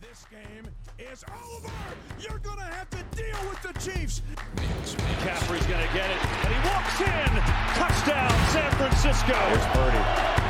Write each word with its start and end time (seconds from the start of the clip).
This 0.00 0.24
game 0.32 0.64
is 0.98 1.24
over. 1.28 1.68
You're 2.18 2.40
going 2.40 2.56
to 2.56 2.70
have 2.72 2.88
to 2.90 3.02
deal 3.12 3.36
with 3.44 3.60
the 3.60 3.76
Chiefs. 3.76 4.22
McCaffrey's 4.56 5.66
going 5.68 5.84
to 5.84 5.92
get 5.92 6.08
it, 6.08 6.20
and 6.40 6.50
he 6.56 6.60
walks 6.64 6.96
in. 7.04 7.30
Touchdown, 7.76 8.32
San 8.48 8.70
Francisco. 8.80 9.36
Here's 9.36 9.68
Purdy 9.76 10.00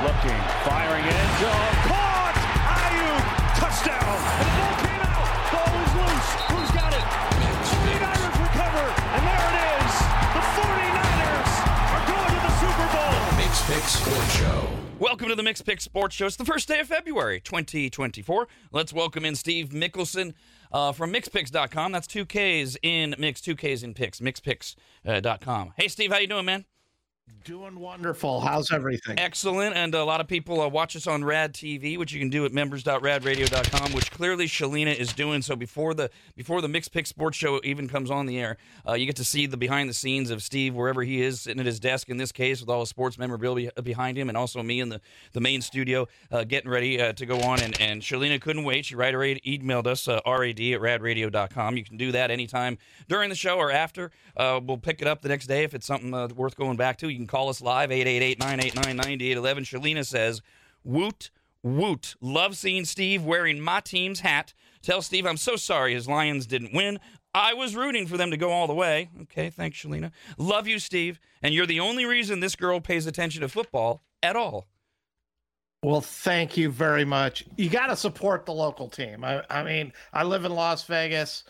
looking, 0.06 0.38
firing 0.62 1.02
end 1.02 1.32
zone. 1.42 1.74
Caught! 1.90 2.38
Aiyuk! 2.78 3.26
Touchdown! 3.58 4.16
And 4.38 4.46
the 4.46 4.54
ball 4.54 4.76
came 4.86 5.02
out. 5.02 5.28
Ball 5.50 5.74
is 5.82 5.92
loose. 5.98 6.30
Who's 6.54 6.70
got 6.70 6.92
it? 6.94 7.04
49ers 7.74 8.36
recover, 8.38 8.86
and 8.86 9.22
there 9.26 9.46
it 9.50 9.56
is. 9.66 9.92
The 10.30 10.44
49ers 10.62 11.52
are 11.90 12.04
going 12.06 12.30
to 12.32 12.40
the 12.46 12.54
Super 12.62 12.86
Bowl. 12.94 13.18
Mikks 13.34 13.60
Pikks 13.66 13.92
Sports 13.98 14.30
Show. 14.30 14.79
Welcome 15.00 15.30
to 15.30 15.34
the 15.34 15.42
Mix 15.42 15.62
Pick 15.62 15.80
Sports 15.80 16.14
Show. 16.14 16.26
It's 16.26 16.36
the 16.36 16.44
first 16.44 16.68
day 16.68 16.78
of 16.78 16.88
February 16.88 17.40
2024. 17.40 18.46
Let's 18.70 18.92
welcome 18.92 19.24
in 19.24 19.34
Steve 19.34 19.70
Mickelson 19.70 20.34
uh, 20.72 20.92
from 20.92 21.10
MikksPikks.com. 21.10 21.90
That's 21.90 22.06
two 22.06 22.26
Ks 22.26 22.76
in 22.82 23.14
Mikks, 23.18 23.40
two 23.40 23.56
Ks 23.56 23.82
in 23.82 23.94
Pikks, 23.94 24.20
MikksPikks.com. 24.20 25.72
Hey, 25.78 25.88
Steve, 25.88 26.12
how 26.12 26.18
you 26.18 26.26
doing, 26.26 26.44
man? 26.44 26.66
Doing 27.44 27.78
wonderful. 27.78 28.40
How's 28.40 28.70
everything? 28.70 29.18
Excellent. 29.18 29.74
And 29.74 29.94
a 29.94 30.04
lot 30.04 30.20
of 30.20 30.28
people 30.28 30.60
uh, 30.60 30.68
watch 30.68 30.94
us 30.94 31.06
on 31.06 31.24
Rad 31.24 31.54
TV, 31.54 31.96
which 31.96 32.12
you 32.12 32.20
can 32.20 32.28
do 32.28 32.44
at 32.44 32.52
members.radradio.com, 32.52 33.92
which 33.92 34.10
clearly 34.10 34.46
Shalina 34.46 34.94
is 34.94 35.12
doing. 35.14 35.40
So 35.40 35.56
before 35.56 35.94
the 35.94 36.10
before 36.36 36.60
the 36.60 36.68
Mix 36.68 36.88
Pick 36.88 37.06
Sports 37.06 37.38
Show 37.38 37.60
even 37.64 37.88
comes 37.88 38.10
on 38.10 38.26
the 38.26 38.38
air, 38.38 38.58
uh, 38.86 38.92
you 38.92 39.06
get 39.06 39.16
to 39.16 39.24
see 39.24 39.46
the 39.46 39.56
behind 39.56 39.88
the 39.88 39.94
scenes 39.94 40.30
of 40.30 40.42
Steve 40.42 40.74
wherever 40.74 41.02
he 41.02 41.22
is, 41.22 41.40
sitting 41.40 41.60
at 41.60 41.66
his 41.66 41.80
desk 41.80 42.10
in 42.10 42.18
this 42.18 42.30
case 42.30 42.60
with 42.60 42.68
all 42.68 42.80
the 42.80 42.86
sports 42.86 43.16
memorabilia 43.16 43.70
behind 43.82 44.18
him, 44.18 44.28
and 44.28 44.36
also 44.36 44.62
me 44.62 44.80
in 44.80 44.90
the, 44.90 45.00
the 45.32 45.40
main 45.40 45.62
studio 45.62 46.06
uh, 46.30 46.44
getting 46.44 46.70
ready 46.70 47.00
uh, 47.00 47.14
to 47.14 47.24
go 47.24 47.40
on. 47.40 47.62
And, 47.62 47.80
and 47.80 48.02
Shalina 48.02 48.40
couldn't 48.40 48.64
wait. 48.64 48.84
She 48.84 48.94
right 48.96 49.14
away 49.14 49.40
emailed 49.40 49.86
us, 49.86 50.08
uh, 50.08 50.20
rad 50.26 50.60
at 50.60 50.80
radradio.com. 50.80 51.76
You 51.76 51.84
can 51.84 51.96
do 51.96 52.12
that 52.12 52.30
anytime 52.30 52.76
during 53.08 53.30
the 53.30 53.34
show 53.34 53.56
or 53.56 53.70
after. 53.70 54.10
Uh, 54.36 54.60
we'll 54.62 54.78
pick 54.78 55.00
it 55.00 55.08
up 55.08 55.22
the 55.22 55.28
next 55.28 55.46
day 55.46 55.64
if 55.64 55.74
it's 55.74 55.86
something 55.86 56.10
worth 56.36 56.56
going 56.56 56.76
back 56.76 56.98
to. 56.98 57.08
You 57.08 57.19
can 57.20 57.26
call 57.26 57.48
us 57.48 57.60
live, 57.60 57.90
888-989-9811. 57.90 59.38
Shalina 59.60 60.06
says, 60.06 60.42
woot, 60.84 61.30
woot. 61.62 62.16
Love 62.20 62.56
seeing 62.56 62.84
Steve 62.84 63.24
wearing 63.24 63.60
my 63.60 63.80
team's 63.80 64.20
hat. 64.20 64.54
Tell 64.82 65.02
Steve 65.02 65.26
I'm 65.26 65.36
so 65.36 65.56
sorry 65.56 65.94
his 65.94 66.08
Lions 66.08 66.46
didn't 66.46 66.72
win. 66.72 66.98
I 67.32 67.54
was 67.54 67.76
rooting 67.76 68.06
for 68.06 68.16
them 68.16 68.30
to 68.30 68.36
go 68.36 68.50
all 68.50 68.66
the 68.66 68.74
way. 68.74 69.10
Okay, 69.22 69.50
thanks, 69.50 69.78
Shalina. 69.78 70.10
Love 70.36 70.66
you, 70.66 70.78
Steve. 70.78 71.20
And 71.42 71.54
you're 71.54 71.66
the 71.66 71.80
only 71.80 72.04
reason 72.04 72.40
this 72.40 72.56
girl 72.56 72.80
pays 72.80 73.06
attention 73.06 73.42
to 73.42 73.48
football 73.48 74.02
at 74.22 74.34
all. 74.34 74.66
Well, 75.82 76.00
thank 76.00 76.56
you 76.56 76.70
very 76.70 77.04
much. 77.04 77.44
You 77.56 77.70
got 77.70 77.86
to 77.86 77.96
support 77.96 78.44
the 78.44 78.52
local 78.52 78.88
team. 78.88 79.24
I, 79.24 79.42
I 79.48 79.62
mean, 79.62 79.92
I 80.12 80.24
live 80.24 80.44
in 80.44 80.52
Las 80.52 80.84
Vegas. 80.84 81.44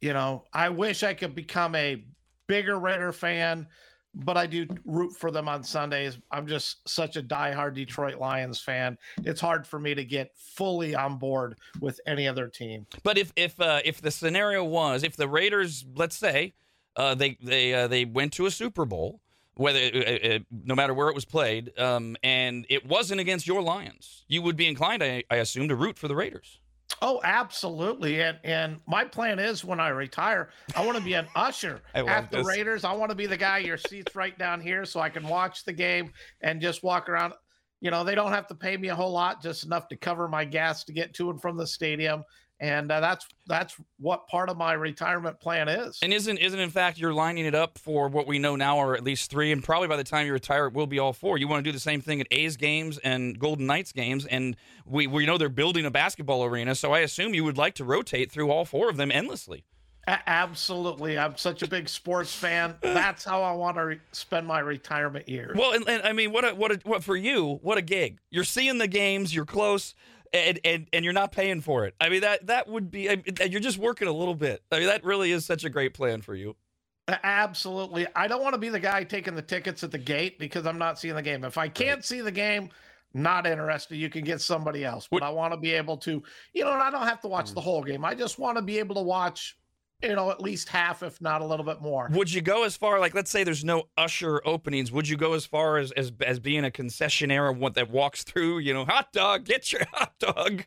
You 0.00 0.12
know, 0.12 0.44
I 0.52 0.68
wish 0.68 1.02
I 1.02 1.14
could 1.14 1.34
become 1.34 1.74
a 1.74 2.04
bigger 2.46 2.78
Raider 2.78 3.12
fan, 3.12 3.66
but 4.14 4.36
I 4.36 4.46
do 4.46 4.66
root 4.84 5.12
for 5.16 5.30
them 5.30 5.48
on 5.48 5.62
Sundays. 5.62 6.18
I'm 6.30 6.46
just 6.46 6.86
such 6.88 7.16
a 7.16 7.22
diehard 7.22 7.74
Detroit 7.74 8.18
Lions 8.18 8.60
fan. 8.60 8.98
It's 9.24 9.40
hard 9.40 9.66
for 9.66 9.78
me 9.78 9.94
to 9.94 10.04
get 10.04 10.32
fully 10.36 10.94
on 10.94 11.16
board 11.16 11.56
with 11.80 12.00
any 12.06 12.28
other 12.28 12.48
team. 12.48 12.86
But 13.02 13.18
if 13.18 13.32
if 13.36 13.60
uh, 13.60 13.80
if 13.84 14.00
the 14.00 14.10
scenario 14.10 14.64
was 14.64 15.02
if 15.02 15.16
the 15.16 15.28
Raiders, 15.28 15.84
let's 15.96 16.16
say, 16.16 16.54
uh, 16.96 17.14
they 17.14 17.38
they 17.42 17.74
uh, 17.74 17.88
they 17.88 18.04
went 18.04 18.32
to 18.34 18.46
a 18.46 18.50
Super 18.50 18.84
Bowl, 18.84 19.20
whether 19.54 19.78
uh, 19.78 20.34
uh, 20.34 20.38
no 20.64 20.74
matter 20.74 20.94
where 20.94 21.08
it 21.08 21.14
was 21.14 21.24
played, 21.24 21.78
um, 21.78 22.16
and 22.22 22.66
it 22.68 22.86
wasn't 22.86 23.20
against 23.20 23.46
your 23.46 23.62
Lions, 23.62 24.24
you 24.28 24.42
would 24.42 24.56
be 24.56 24.66
inclined, 24.66 25.02
I, 25.02 25.24
I 25.30 25.36
assume, 25.36 25.68
to 25.68 25.76
root 25.76 25.98
for 25.98 26.08
the 26.08 26.16
Raiders. 26.16 26.60
Oh, 27.04 27.20
absolutely. 27.24 28.22
And 28.22 28.38
and 28.44 28.78
my 28.86 29.04
plan 29.04 29.40
is 29.40 29.64
when 29.64 29.80
I 29.80 29.88
retire, 29.88 30.50
I 30.76 30.86
want 30.86 30.96
to 30.96 31.02
be 31.04 31.14
an 31.14 31.26
usher 31.34 31.80
at 31.94 32.30
the 32.30 32.38
this. 32.38 32.46
Raiders. 32.46 32.84
I 32.84 32.92
want 32.92 33.10
to 33.10 33.16
be 33.16 33.26
the 33.26 33.36
guy 33.36 33.58
your 33.58 33.76
seats 33.76 34.14
right 34.14 34.38
down 34.38 34.60
here 34.60 34.84
so 34.84 35.00
I 35.00 35.10
can 35.10 35.26
watch 35.26 35.64
the 35.64 35.72
game 35.72 36.12
and 36.42 36.60
just 36.60 36.84
walk 36.84 37.08
around. 37.08 37.34
You 37.80 37.90
know, 37.90 38.04
they 38.04 38.14
don't 38.14 38.30
have 38.30 38.46
to 38.46 38.54
pay 38.54 38.76
me 38.76 38.88
a 38.88 38.94
whole 38.94 39.10
lot, 39.10 39.42
just 39.42 39.64
enough 39.64 39.88
to 39.88 39.96
cover 39.96 40.28
my 40.28 40.44
gas 40.44 40.84
to 40.84 40.92
get 40.92 41.12
to 41.14 41.30
and 41.30 41.42
from 41.42 41.56
the 41.56 41.66
stadium. 41.66 42.22
And 42.62 42.92
uh, 42.92 43.00
that's 43.00 43.26
that's 43.48 43.74
what 43.98 44.28
part 44.28 44.48
of 44.48 44.56
my 44.56 44.74
retirement 44.74 45.40
plan 45.40 45.68
is. 45.68 45.98
And 46.00 46.12
isn't 46.12 46.38
isn't 46.38 46.60
in 46.60 46.70
fact 46.70 46.96
you're 46.96 47.12
lining 47.12 47.44
it 47.44 47.56
up 47.56 47.76
for 47.76 48.08
what 48.08 48.28
we 48.28 48.38
know 48.38 48.54
now 48.54 48.78
are 48.78 48.94
at 48.94 49.02
least 49.02 49.32
three, 49.32 49.50
and 49.50 49.64
probably 49.64 49.88
by 49.88 49.96
the 49.96 50.04
time 50.04 50.26
you 50.26 50.32
retire 50.32 50.68
it 50.68 50.72
will 50.72 50.86
be 50.86 51.00
all 51.00 51.12
four. 51.12 51.38
You 51.38 51.48
want 51.48 51.64
to 51.64 51.68
do 51.68 51.72
the 51.72 51.80
same 51.80 52.00
thing 52.00 52.20
at 52.20 52.28
A's 52.30 52.56
games 52.56 52.98
and 52.98 53.36
Golden 53.36 53.66
Knights 53.66 53.90
games, 53.90 54.26
and 54.26 54.56
we 54.86 55.08
we 55.08 55.26
know 55.26 55.38
they're 55.38 55.48
building 55.48 55.84
a 55.84 55.90
basketball 55.90 56.44
arena, 56.44 56.76
so 56.76 56.92
I 56.92 57.00
assume 57.00 57.34
you 57.34 57.42
would 57.42 57.58
like 57.58 57.74
to 57.74 57.84
rotate 57.84 58.30
through 58.30 58.52
all 58.52 58.64
four 58.64 58.88
of 58.88 58.96
them 58.96 59.10
endlessly. 59.10 59.64
A- 60.06 60.20
absolutely. 60.28 61.18
I'm 61.18 61.36
such 61.36 61.62
a 61.62 61.68
big 61.68 61.88
sports 61.88 62.32
fan. 62.32 62.76
That's 62.80 63.24
how 63.24 63.42
I 63.42 63.52
want 63.52 63.76
to 63.76 63.84
re- 63.84 64.00
spend 64.12 64.46
my 64.46 64.60
retirement 64.60 65.28
years. 65.28 65.56
Well, 65.56 65.72
and, 65.72 65.88
and 65.88 66.02
I 66.02 66.12
mean, 66.12 66.32
what 66.32 66.44
a, 66.44 66.54
what 66.54 66.72
a, 66.72 66.80
what 66.84 67.02
for 67.02 67.16
you? 67.16 67.58
What 67.62 67.76
a 67.76 67.82
gig! 67.82 68.20
You're 68.30 68.44
seeing 68.44 68.78
the 68.78 68.88
games, 68.88 69.34
you're 69.34 69.44
close, 69.44 69.96
and 70.32 70.58
and, 70.64 70.86
and 70.92 71.04
you're 71.04 71.12
not 71.14 71.32
paying 71.32 71.60
for 71.60 71.84
it. 71.86 71.94
I 72.00 72.08
mean, 72.08 72.22
that 72.22 72.46
that 72.46 72.68
would 72.68 72.90
be. 72.90 73.10
I 73.10 73.16
mean, 73.16 73.24
you're 73.50 73.60
just 73.60 73.78
working 73.78 74.08
a 74.08 74.12
little 74.12 74.34
bit. 74.34 74.62
I 74.72 74.78
mean, 74.78 74.86
that 74.88 75.04
really 75.04 75.32
is 75.32 75.44
such 75.46 75.64
a 75.64 75.70
great 75.70 75.94
plan 75.94 76.22
for 76.22 76.34
you. 76.34 76.56
Absolutely. 77.24 78.06
I 78.14 78.28
don't 78.28 78.42
want 78.42 78.54
to 78.54 78.58
be 78.58 78.68
the 78.68 78.80
guy 78.80 79.04
taking 79.04 79.34
the 79.34 79.42
tickets 79.42 79.82
at 79.82 79.90
the 79.90 79.98
gate 79.98 80.38
because 80.38 80.66
I'm 80.66 80.78
not 80.78 80.98
seeing 80.98 81.14
the 81.14 81.22
game. 81.22 81.44
If 81.44 81.58
I 81.58 81.68
can't 81.68 82.04
see 82.04 82.20
the 82.20 82.30
game, 82.30 82.70
not 83.12 83.46
interested. 83.46 83.96
You 83.96 84.08
can 84.08 84.24
get 84.24 84.40
somebody 84.40 84.84
else. 84.84 85.08
But 85.10 85.20
What- 85.20 85.22
I 85.24 85.30
want 85.30 85.52
to 85.52 85.58
be 85.58 85.72
able 85.72 85.96
to, 85.98 86.22
you 86.54 86.64
know, 86.64 86.72
and 86.72 86.82
I 86.82 86.90
don't 86.90 87.06
have 87.06 87.20
to 87.22 87.28
watch 87.28 87.50
Mm. 87.50 87.54
the 87.54 87.60
whole 87.60 87.82
game. 87.82 88.04
I 88.04 88.14
just 88.14 88.38
want 88.38 88.56
to 88.56 88.62
be 88.62 88.78
able 88.78 88.94
to 88.94 89.02
watch, 89.02 89.56
you 90.02 90.14
know, 90.14 90.30
at 90.30 90.40
least 90.40 90.68
half, 90.68 91.02
if 91.02 91.20
not 91.20 91.40
a 91.40 91.44
little 91.44 91.64
bit 91.64 91.80
more. 91.80 92.08
Would 92.12 92.32
you 92.32 92.40
go 92.40 92.64
as 92.64 92.76
far, 92.76 92.98
like, 92.98 93.14
let's 93.14 93.30
say 93.30 93.44
there's 93.44 93.64
no 93.64 93.84
usher 93.96 94.40
openings? 94.44 94.90
Would 94.92 95.08
you 95.08 95.16
go 95.16 95.34
as 95.34 95.46
far 95.46 95.78
as 95.78 95.92
as, 95.92 96.12
as 96.24 96.40
being 96.40 96.64
a 96.64 96.70
concessionaire 96.70 97.56
what 97.56 97.74
that 97.74 97.90
walks 97.90 98.24
through? 98.24 98.58
You 98.58 98.74
know, 98.74 98.84
hot 98.84 99.12
dog, 99.12 99.44
get 99.44 99.72
your 99.72 99.82
hot 99.92 100.18
dog. 100.18 100.64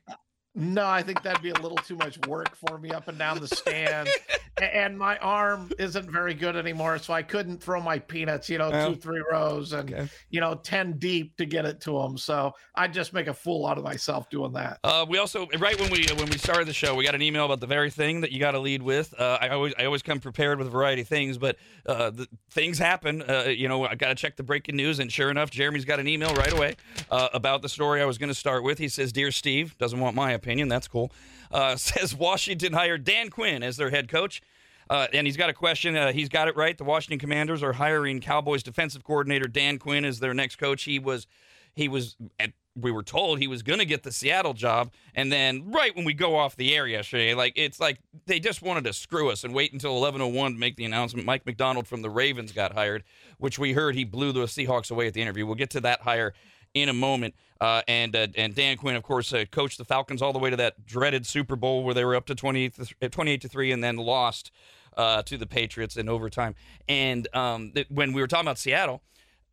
No, 0.58 0.88
I 0.88 1.04
think 1.04 1.22
that'd 1.22 1.44
be 1.44 1.50
a 1.50 1.60
little 1.60 1.78
too 1.78 1.98
much 1.98 2.18
work 2.28 2.56
for 2.56 2.78
me 2.78 2.92
up 2.92 3.10
and 3.10 3.18
down 3.20 3.40
the 3.42 3.48
stand. 3.48 4.08
A- 4.58 4.76
and 4.76 4.98
my 4.98 5.18
arm 5.18 5.72
isn't 5.78 6.10
very 6.10 6.34
good 6.34 6.56
anymore, 6.56 6.98
so 6.98 7.14
I 7.14 7.22
couldn't 7.24 7.62
throw 7.62 7.82
my 7.82 8.00
peanuts, 8.00 8.50
you 8.50 8.58
know, 8.58 8.70
Oh. 8.74 8.94
two, 8.94 8.96
three 9.00 9.22
rows 9.32 9.74
and 9.74 9.94
Okay. 9.94 10.08
you 10.30 10.40
know, 10.40 10.56
ten 10.56 10.94
deep 10.98 11.36
to 11.38 11.46
get 11.46 11.66
it 11.66 11.82
to 11.82 12.00
them. 12.02 12.18
So 12.18 12.54
I'd 12.76 12.94
just 12.94 13.12
make 13.14 13.28
a 13.28 13.34
fool 13.34 13.68
out 13.68 13.78
of 13.78 13.84
myself 13.84 14.30
doing 14.30 14.54
that. 14.54 14.80
Uh, 14.84 15.06
we 15.08 15.18
also 15.18 15.48
right 15.60 15.80
when 15.80 15.90
we 15.92 16.06
when 16.16 16.30
we 16.30 16.38
started 16.38 16.68
the 16.68 16.74
show, 16.74 16.96
we 16.96 17.04
got 17.04 17.16
an 17.16 17.22
email 17.22 17.46
about 17.46 17.60
the 17.60 17.68
very 17.68 17.90
thing 17.90 18.22
that 18.22 18.32
you 18.32 18.40
got 18.40 18.52
to 18.52 18.60
lead 18.60 18.82
with. 18.82 19.14
Uh, 19.20 19.38
I 19.42 19.50
always 19.50 19.74
I 19.78 19.86
always 19.86 20.02
come 20.02 20.20
prepared 20.20 20.58
with 20.58 20.68
a 20.68 20.72
variety 20.72 21.02
of 21.02 21.08
things, 21.08 21.38
but 21.38 21.58
uh, 21.86 22.10
the, 22.12 22.28
things 22.52 22.78
happen. 22.80 23.22
Uh, 23.24 23.46
you 23.48 23.68
know, 23.68 23.86
I 23.86 23.96
got 23.96 24.08
to 24.10 24.16
check 24.16 24.36
the 24.38 24.44
breaking 24.44 24.76
news, 24.78 25.00
and 25.00 25.12
sure 25.12 25.30
enough, 25.30 25.52
Jeremy's 25.52 25.86
got 25.86 26.00
an 26.00 26.08
email 26.08 26.34
right 26.34 26.54
away 26.54 26.76
uh, 27.12 27.28
about 27.34 27.62
the 27.62 27.70
story 27.70 28.02
I 28.02 28.06
was 28.06 28.18
going 28.18 28.30
to 28.30 28.34
start 28.36 28.64
with. 28.64 28.78
He 28.78 28.88
says, 28.88 29.12
"Dear 29.12 29.32
Steve, 29.32 29.78
doesn't 29.78 30.00
want 30.00 30.16
my 30.16 30.32
opinion. 30.32 30.70
That's 30.70 30.88
cool." 30.88 31.12
Uh, 31.56 31.76
says 31.78 32.14
Washington 32.14 32.74
hired 32.74 33.04
Dan 33.04 33.30
Quinn 33.30 33.64
as 33.64 33.78
their 33.78 33.90
head 33.90 34.10
coach. 34.10 34.42
Uh, 34.90 35.08
and 35.14 35.26
he's 35.26 35.38
got 35.38 35.50
a 35.50 35.54
question. 35.54 35.96
Uh, 35.96 36.12
he's 36.12 36.30
got 36.30 36.48
it 36.48 36.56
right. 36.56 36.78
The 36.78 36.84
Washington 36.84 37.18
Commanders 37.18 37.64
are 37.64 37.74
hiring 37.74 38.22
Cowboys 38.22 38.62
defensive 38.62 39.04
coordinator 39.04 39.48
Dan 39.48 39.80
Quinn 39.80 40.06
as 40.06 40.20
their 40.20 40.34
next 40.34 40.58
coach. 40.58 40.84
He 40.84 41.00
was, 41.00 41.28
he 41.74 41.88
was. 41.88 42.16
At, 42.40 42.52
we 42.78 42.92
were 42.92 43.04
told 43.04 43.40
he 43.40 43.48
was 43.48 43.64
going 43.64 43.80
to 43.80 43.86
get 43.86 44.04
the 44.04 44.12
Seattle 44.12 44.54
job, 44.54 44.92
and 45.16 45.32
then 45.32 45.72
right 45.72 45.96
when 45.96 46.04
we 46.04 46.14
go 46.14 46.36
off 46.36 46.58
the 46.58 46.76
air 46.76 46.86
yesterday, 46.86 47.34
like 47.34 47.54
it's 47.56 47.80
like 47.80 48.00
they 48.26 48.38
just 48.40 48.62
wanted 48.62 48.84
to 48.84 48.92
screw 48.92 49.32
us 49.32 49.46
and 49.46 49.54
wait 49.54 49.72
until 49.72 49.94
11:01 49.94 50.54
to 50.54 50.60
make 50.60 50.76
the 50.76 50.84
announcement. 50.84 51.26
Mike 51.26 51.46
Macdonald 51.46 51.88
from 51.88 52.02
the 52.02 52.10
Ravens 52.10 52.52
got 52.52 52.74
hired, 52.74 53.06
which 53.38 53.58
we 53.58 53.72
heard 53.72 53.96
he 53.96 54.04
blew 54.04 54.34
the 54.34 54.42
Seahawks 54.42 54.92
away 54.92 55.08
at 55.08 55.14
the 55.14 55.22
interview. 55.22 55.46
We'll 55.46 55.56
get 55.56 55.70
to 55.72 55.80
that 55.82 56.02
hire 56.02 56.34
in 56.74 56.90
a 56.90 56.94
moment. 56.94 57.34
Uh, 57.62 57.82
and 57.88 58.16
uh, 58.16 58.28
and 58.36 58.54
Dan 58.54 58.78
Quinn, 58.78 58.96
of 58.96 59.04
course, 59.04 59.34
uh, 59.34 59.46
coached 59.50 59.78
the 59.78 59.86
Falcons 59.86 60.22
all 60.22 60.34
the 60.34 60.40
way 60.40 60.50
to 60.50 60.58
that 60.58 60.86
dreaded 60.86 61.26
Super 61.26 61.56
Bowl 61.56 61.84
where 61.84 61.94
they 61.94 62.04
were 62.04 62.16
up 62.16 62.26
to 62.26 62.36
28 62.36 62.74
to, 63.00 63.10
28 63.10 63.42
to 63.42 63.48
three, 63.48 63.72
and 63.72 63.84
then 63.84 63.96
lost 63.96 64.52
uh, 64.98 65.22
to 65.24 65.38
the 65.38 65.46
Patriots 65.46 65.96
in 65.96 66.10
overtime. 66.10 66.56
And 66.88 67.28
um, 67.34 67.72
th- 67.74 67.88
when 67.90 68.14
we 68.14 68.22
were 68.22 68.28
talking 68.28 68.46
about 68.46 68.58
Seattle. 68.58 69.02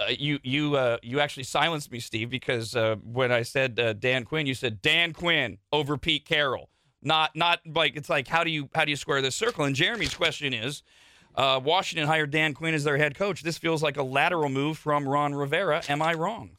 Uh, 0.01 0.07
you 0.19 0.41
you 0.43 0.75
uh, 0.75 0.97
you 1.03 1.21
actually 1.21 1.43
silenced 1.43 1.93
me, 1.93 2.01
Steve, 2.01 2.31
because 2.31 2.75
uh, 2.75 2.97
when 3.05 3.31
I 3.31 3.43
said 3.43 3.79
uh, 3.79 3.93
Dan 3.93 4.25
Quinn, 4.25 4.47
you 4.47 4.55
said 4.55 4.81
Dan 4.81 5.13
Quinn 5.13 5.59
over 5.71 5.99
Pete 5.99 6.25
Carroll. 6.25 6.71
Not 7.03 7.37
not 7.37 7.61
like 7.67 7.95
it's 7.95 8.09
like 8.09 8.27
how 8.27 8.43
do 8.43 8.51
you 8.51 8.71
how 8.75 8.87
do 8.87 8.91
you 8.91 8.97
square 8.97 9.21
this 9.21 9.37
circle? 9.37 9.65
And 9.65 9.77
Jeremy's 9.77 10.15
question 10.15 10.55
is, 10.55 10.83
uh, 11.35 11.61
Washington 11.63 12.09
hired 12.09 12.31
Dan 12.31 12.55
Quinn 12.55 12.75
as 12.75 12.85
their 12.85 12.97
head 12.97 13.15
coach. 13.15 13.43
This 13.43 13.59
feels 13.59 13.83
like 13.83 13.97
a 13.97 14.03
lateral 14.03 14.49
move 14.49 14.79
from 14.79 15.07
Ron 15.07 15.35
Rivera. 15.35 15.83
Am 15.89 16.01
I 16.01 16.15
wrong? 16.15 16.57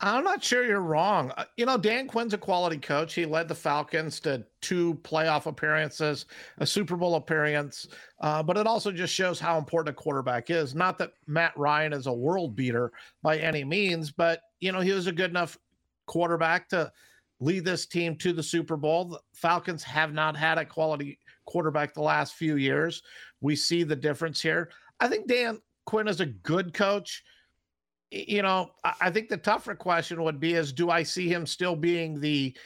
I'm 0.00 0.24
not 0.24 0.42
sure 0.42 0.64
you're 0.64 0.80
wrong. 0.80 1.32
Uh, 1.36 1.44
You 1.56 1.66
know, 1.66 1.78
Dan 1.78 2.08
Quinn's 2.08 2.34
a 2.34 2.38
quality 2.38 2.78
coach. 2.78 3.14
He 3.14 3.24
led 3.24 3.48
the 3.48 3.54
Falcons 3.54 4.18
to 4.20 4.44
two 4.60 4.94
playoff 5.02 5.46
appearances, 5.46 6.26
a 6.58 6.66
Super 6.66 6.96
Bowl 6.96 7.14
appearance, 7.14 7.86
uh, 8.20 8.42
but 8.42 8.56
it 8.56 8.66
also 8.66 8.90
just 8.90 9.14
shows 9.14 9.38
how 9.38 9.56
important 9.56 9.96
a 9.96 10.00
quarterback 10.00 10.50
is. 10.50 10.74
Not 10.74 10.98
that 10.98 11.12
Matt 11.26 11.56
Ryan 11.56 11.92
is 11.92 12.06
a 12.06 12.12
world 12.12 12.56
beater 12.56 12.92
by 13.22 13.38
any 13.38 13.64
means, 13.64 14.10
but, 14.10 14.42
you 14.60 14.72
know, 14.72 14.80
he 14.80 14.92
was 14.92 15.06
a 15.06 15.12
good 15.12 15.30
enough 15.30 15.56
quarterback 16.06 16.68
to 16.70 16.92
lead 17.40 17.64
this 17.64 17.86
team 17.86 18.16
to 18.16 18.32
the 18.32 18.42
Super 18.42 18.76
Bowl. 18.76 19.04
The 19.04 19.20
Falcons 19.32 19.84
have 19.84 20.12
not 20.12 20.36
had 20.36 20.58
a 20.58 20.64
quality 20.64 21.18
quarterback 21.46 21.94
the 21.94 22.02
last 22.02 22.34
few 22.34 22.56
years. 22.56 23.02
We 23.40 23.54
see 23.54 23.84
the 23.84 23.96
difference 23.96 24.40
here. 24.42 24.70
I 24.98 25.08
think 25.08 25.28
Dan 25.28 25.60
Quinn 25.86 26.08
is 26.08 26.20
a 26.20 26.26
good 26.26 26.74
coach. 26.74 27.22
You 28.10 28.42
know, 28.42 28.70
I 29.00 29.10
think 29.10 29.28
the 29.28 29.36
tougher 29.36 29.74
question 29.74 30.22
would 30.22 30.38
be 30.38 30.54
is 30.54 30.72
do 30.72 30.90
I 30.90 31.02
see 31.02 31.28
him 31.28 31.46
still 31.46 31.74
being 31.74 32.20
the 32.20 32.56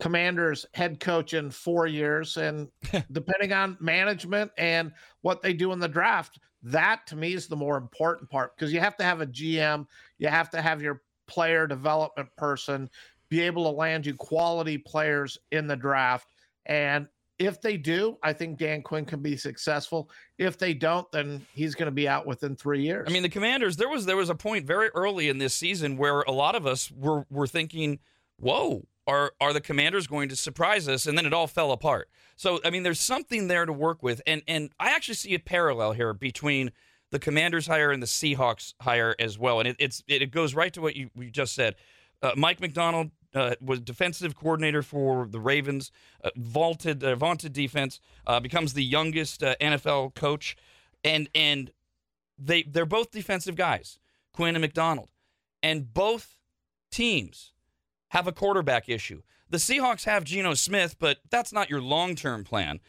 Commanders 0.00 0.66
head 0.74 1.00
coach 1.00 1.34
in 1.34 1.50
four 1.50 1.86
years? 1.86 2.36
And 2.36 2.68
depending 3.12 3.52
on 3.52 3.76
management 3.80 4.50
and 4.58 4.92
what 5.22 5.42
they 5.42 5.52
do 5.52 5.72
in 5.72 5.78
the 5.78 5.88
draft, 5.88 6.40
that 6.62 7.06
to 7.06 7.16
me 7.16 7.34
is 7.34 7.46
the 7.46 7.56
more 7.56 7.76
important 7.76 8.28
part 8.30 8.56
because 8.56 8.72
you 8.72 8.80
have 8.80 8.96
to 8.96 9.04
have 9.04 9.20
a 9.20 9.26
GM, 9.26 9.86
you 10.18 10.28
have 10.28 10.50
to 10.50 10.60
have 10.60 10.82
your 10.82 11.02
player 11.26 11.66
development 11.66 12.28
person 12.36 12.88
be 13.28 13.40
able 13.40 13.64
to 13.64 13.70
land 13.70 14.06
you 14.06 14.14
quality 14.14 14.78
players 14.78 15.38
in 15.50 15.66
the 15.66 15.76
draft. 15.76 16.28
And 16.66 17.08
if 17.38 17.60
they 17.60 17.76
do, 17.76 18.16
I 18.22 18.32
think 18.32 18.58
Dan 18.58 18.82
Quinn 18.82 19.04
can 19.04 19.20
be 19.20 19.36
successful. 19.36 20.10
If 20.38 20.58
they 20.58 20.72
don't, 20.74 21.10
then 21.12 21.46
he's 21.52 21.74
going 21.74 21.86
to 21.86 21.92
be 21.92 22.08
out 22.08 22.26
within 22.26 22.56
three 22.56 22.82
years. 22.82 23.06
I 23.08 23.12
mean, 23.12 23.22
the 23.22 23.28
Commanders. 23.28 23.76
There 23.76 23.88
was 23.88 24.06
there 24.06 24.16
was 24.16 24.30
a 24.30 24.34
point 24.34 24.66
very 24.66 24.88
early 24.94 25.28
in 25.28 25.38
this 25.38 25.54
season 25.54 25.96
where 25.96 26.20
a 26.22 26.32
lot 26.32 26.54
of 26.54 26.66
us 26.66 26.90
were 26.90 27.26
were 27.30 27.46
thinking, 27.46 27.98
"Whoa, 28.38 28.86
are 29.06 29.32
are 29.40 29.52
the 29.52 29.60
Commanders 29.60 30.06
going 30.06 30.28
to 30.30 30.36
surprise 30.36 30.88
us?" 30.88 31.06
And 31.06 31.16
then 31.16 31.26
it 31.26 31.34
all 31.34 31.46
fell 31.46 31.72
apart. 31.72 32.08
So, 32.36 32.60
I 32.64 32.70
mean, 32.70 32.82
there's 32.82 33.00
something 33.00 33.48
there 33.48 33.66
to 33.66 33.72
work 33.72 34.02
with, 34.02 34.22
and 34.26 34.42
and 34.48 34.70
I 34.80 34.90
actually 34.90 35.14
see 35.14 35.34
a 35.34 35.38
parallel 35.38 35.92
here 35.92 36.14
between 36.14 36.72
the 37.10 37.18
Commanders 37.18 37.66
hire 37.66 37.92
and 37.92 38.02
the 38.02 38.06
Seahawks 38.06 38.74
hire 38.80 39.14
as 39.18 39.38
well. 39.38 39.60
And 39.60 39.68
it, 39.68 39.76
it's 39.78 40.02
it, 40.08 40.30
goes 40.30 40.54
right 40.54 40.72
to 40.72 40.80
what 40.80 40.96
you, 40.96 41.10
you 41.14 41.30
just 41.30 41.54
said. 41.54 41.76
Uh, 42.22 42.32
Mike 42.36 42.60
Macdonald 42.60 43.10
uh, 43.36 43.54
was 43.60 43.80
defensive 43.80 44.34
coordinator 44.34 44.82
for 44.82 45.26
the 45.26 45.40
Ravens, 45.40 45.92
uh, 46.24 46.30
vaulted 46.36 47.04
uh, 47.04 47.14
vaunted 47.14 47.52
defense, 47.52 48.00
uh, 48.26 48.40
becomes 48.40 48.72
the 48.72 48.84
youngest 48.84 49.42
uh, 49.42 49.54
NFL 49.60 50.14
coach, 50.14 50.56
and 51.04 51.28
and 51.34 51.70
they 52.38 52.62
they're 52.62 52.86
both 52.86 53.10
defensive 53.10 53.54
guys, 53.54 53.98
Quinn 54.32 54.54
and 54.54 54.62
Macdonald, 54.62 55.10
and 55.62 55.92
both 55.92 56.36
teams 56.90 57.52
have 58.08 58.26
a 58.26 58.32
quarterback 58.32 58.88
issue. 58.88 59.22
The 59.50 59.58
Seahawks 59.58 60.04
have 60.04 60.24
Geno 60.24 60.54
Smith, 60.54 60.96
but 60.98 61.18
that's 61.30 61.52
not 61.52 61.70
your 61.70 61.80
long 61.80 62.14
term 62.14 62.42
plan, 62.42 62.80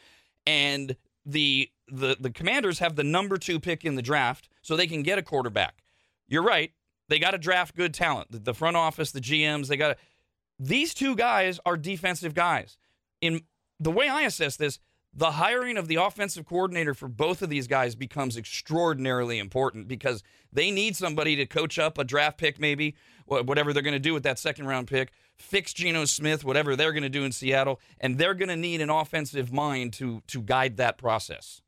and 0.45 0.95
the 1.25 1.69
the 1.89 2.15
the 2.19 2.31
Commanders 2.31 2.79
have 2.79 2.95
the 2.95 3.03
number 3.03 3.37
two 3.37 3.59
pick 3.59 3.83
in 3.83 3.95
the 3.95 4.01
draft, 4.01 4.47
so 4.61 4.75
they 4.75 4.87
can 4.87 5.03
get 5.03 5.19
a 5.19 5.23
quarterback. 5.23 5.83
You're 6.27 6.43
right. 6.43 6.71
They 7.09 7.19
got 7.19 7.31
to 7.31 7.37
draft 7.37 7.75
good 7.75 7.93
talent. 7.93 8.31
The, 8.31 8.39
the 8.39 8.53
front 8.53 8.75
office, 8.75 9.11
the 9.11 9.21
GMs, 9.21 9.67
they 9.67 9.77
got 9.77 9.89
to 9.89 9.97
these 10.59 10.93
two 10.93 11.15
guys 11.15 11.59
are 11.65 11.77
defensive 11.77 12.33
guys. 12.33 12.77
In 13.21 13.41
the 13.79 13.91
way 13.91 14.07
I 14.07 14.21
assess 14.23 14.55
this, 14.55 14.79
the 15.13 15.31
hiring 15.31 15.77
of 15.77 15.87
the 15.87 15.95
offensive 15.95 16.45
coordinator 16.45 16.93
for 16.93 17.07
both 17.07 17.41
of 17.41 17.49
these 17.49 17.67
guys 17.67 17.95
becomes 17.95 18.37
extraordinarily 18.37 19.39
important 19.39 19.87
because 19.87 20.21
they 20.53 20.69
need 20.69 20.95
somebody 20.95 21.35
to 21.37 21.45
coach 21.45 21.79
up 21.79 21.97
a 21.97 22.03
draft 22.03 22.37
pick, 22.37 22.59
maybe, 22.59 22.95
whatever 23.25 23.73
they're 23.73 23.81
going 23.81 23.93
to 23.93 23.99
do 23.99 24.13
with 24.13 24.23
that 24.23 24.37
second 24.37 24.67
round 24.67 24.87
pick, 24.87 25.11
fix 25.35 25.73
Geno 25.73 26.05
Smith, 26.05 26.43
whatever 26.43 26.75
they're 26.75 26.93
going 26.93 27.03
to 27.03 27.09
do 27.09 27.23
in 27.23 27.31
Seattle, 27.31 27.79
and 27.99 28.17
they're 28.17 28.35
going 28.35 28.49
to 28.49 28.55
need 28.55 28.79
an 28.81 28.89
offensive 28.89 29.51
mind 29.51 29.93
to 29.93 30.21
to 30.27 30.41
guide 30.41 30.77
that 30.77 30.97
process. 30.97 31.61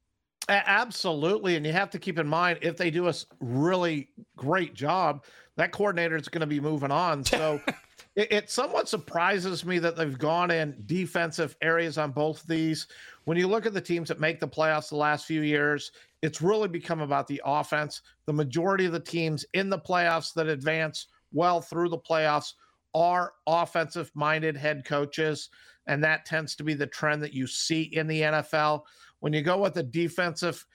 Absolutely. 0.47 1.56
And 1.56 1.65
you 1.65 1.71
have 1.71 1.91
to 1.91 2.00
keep 2.00 2.18
in 2.18 2.27
mind 2.27 2.59
if 2.62 2.77
they 2.77 2.89
do 2.89 3.07
a 3.07 3.13
really 3.39 4.09
great 4.36 4.74
job, 4.74 5.24
that 5.57 5.71
coordinator 5.71 6.15
is 6.15 6.27
going 6.27 6.41
to 6.41 6.47
be 6.47 6.59
moving 6.59 6.91
on. 6.91 7.24
So 7.24 7.62
it, 8.19 8.33
it, 8.33 8.50
somewhat 8.50 8.89
surprises 8.89 9.63
me 9.63 9.80
that 9.80 9.95
they've 9.95 10.18
gone 10.18 10.51
in 10.51 10.75
defensive 10.88 11.56
areas 11.62 11.98
on 11.98 12.12
both 12.12 12.45
these. 12.45 12.88
When 13.24 13.38
you 13.38 13.48
look 13.48 13.66
at 13.66 13.74
the 13.74 13.80
teams 13.80 14.10
that 14.10 14.19
make 14.19 14.42
the 14.42 14.48
playoffs 14.48 14.89
the 14.89 14.98
last 14.98 15.25
few 15.25 15.42
years, 15.42 15.94
it's 16.21 16.42
really 16.42 16.68
become 16.68 17.00
about 17.00 17.27
the 17.27 17.42
offense. 17.45 18.01
The 18.25 18.33
majority 18.33 18.83
of 18.83 18.92
the 18.92 19.00
teams 19.00 19.45
in 19.54 19.69
the 19.69 19.80
playoffs 19.80 20.33
that 20.33 20.48
advance 20.48 21.07
well 21.31 21.62
through 21.62 21.88
the 21.88 21.98
playoffs 21.98 22.56
are 22.94 23.31
offensive 23.48 24.12
minded 24.16 24.57
head 24.57 24.83
coaches. 24.83 25.50
And 25.88 26.04
that 26.04 26.25
tends 26.25 26.57
to 26.57 26.63
be 26.65 26.74
the 26.74 26.88
trend 26.88 27.24
that 27.24 27.33
you 27.33 27.48
see 27.48 27.83
in 27.83 28.06
the 28.06 28.22
NFL. 28.22 28.81
When 29.22 29.31
you 29.31 29.42
go 29.42 29.60
with 29.60 29.77
a 29.77 29.83
defensive, 29.83 30.65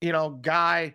you 0.00 0.12
know, 0.12 0.30
guy, 0.40 0.94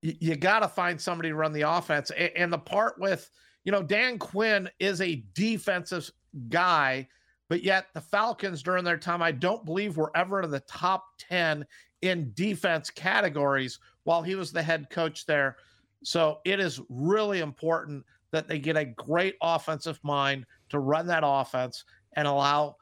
you, 0.00 0.14
you 0.18 0.36
got 0.36 0.60
to 0.60 0.68
find 0.68 0.98
somebody 0.98 1.28
to 1.28 1.34
run 1.34 1.52
the 1.52 1.68
offense. 1.68 2.10
And, 2.10 2.30
and 2.34 2.50
the 2.50 2.58
part 2.58 2.98
with, 2.98 3.30
you 3.66 3.72
know, 3.72 3.82
Dan 3.82 4.16
Quinn 4.16 4.70
is 4.78 5.00
a 5.00 5.24
defensive 5.34 6.10
guy, 6.48 7.06
but 7.48 7.64
yet 7.64 7.88
the 7.94 8.00
Falcons 8.00 8.62
during 8.62 8.84
their 8.84 8.96
time, 8.96 9.20
I 9.20 9.32
don't 9.32 9.64
believe 9.66 9.96
were 9.96 10.16
ever 10.16 10.40
in 10.40 10.52
the 10.52 10.60
top 10.60 11.04
10 11.18 11.66
in 12.02 12.32
defense 12.34 12.90
categories 12.90 13.80
while 14.04 14.22
he 14.22 14.36
was 14.36 14.52
the 14.52 14.62
head 14.62 14.88
coach 14.88 15.26
there. 15.26 15.56
So 16.04 16.38
it 16.44 16.60
is 16.60 16.80
really 16.88 17.40
important 17.40 18.04
that 18.30 18.46
they 18.46 18.60
get 18.60 18.76
a 18.76 18.84
great 18.84 19.34
offensive 19.42 19.98
mind 20.04 20.46
to 20.68 20.78
run 20.78 21.08
that 21.08 21.24
offense 21.26 21.84
and 22.12 22.28
allow 22.28 22.76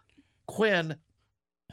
Quinn 0.46 0.94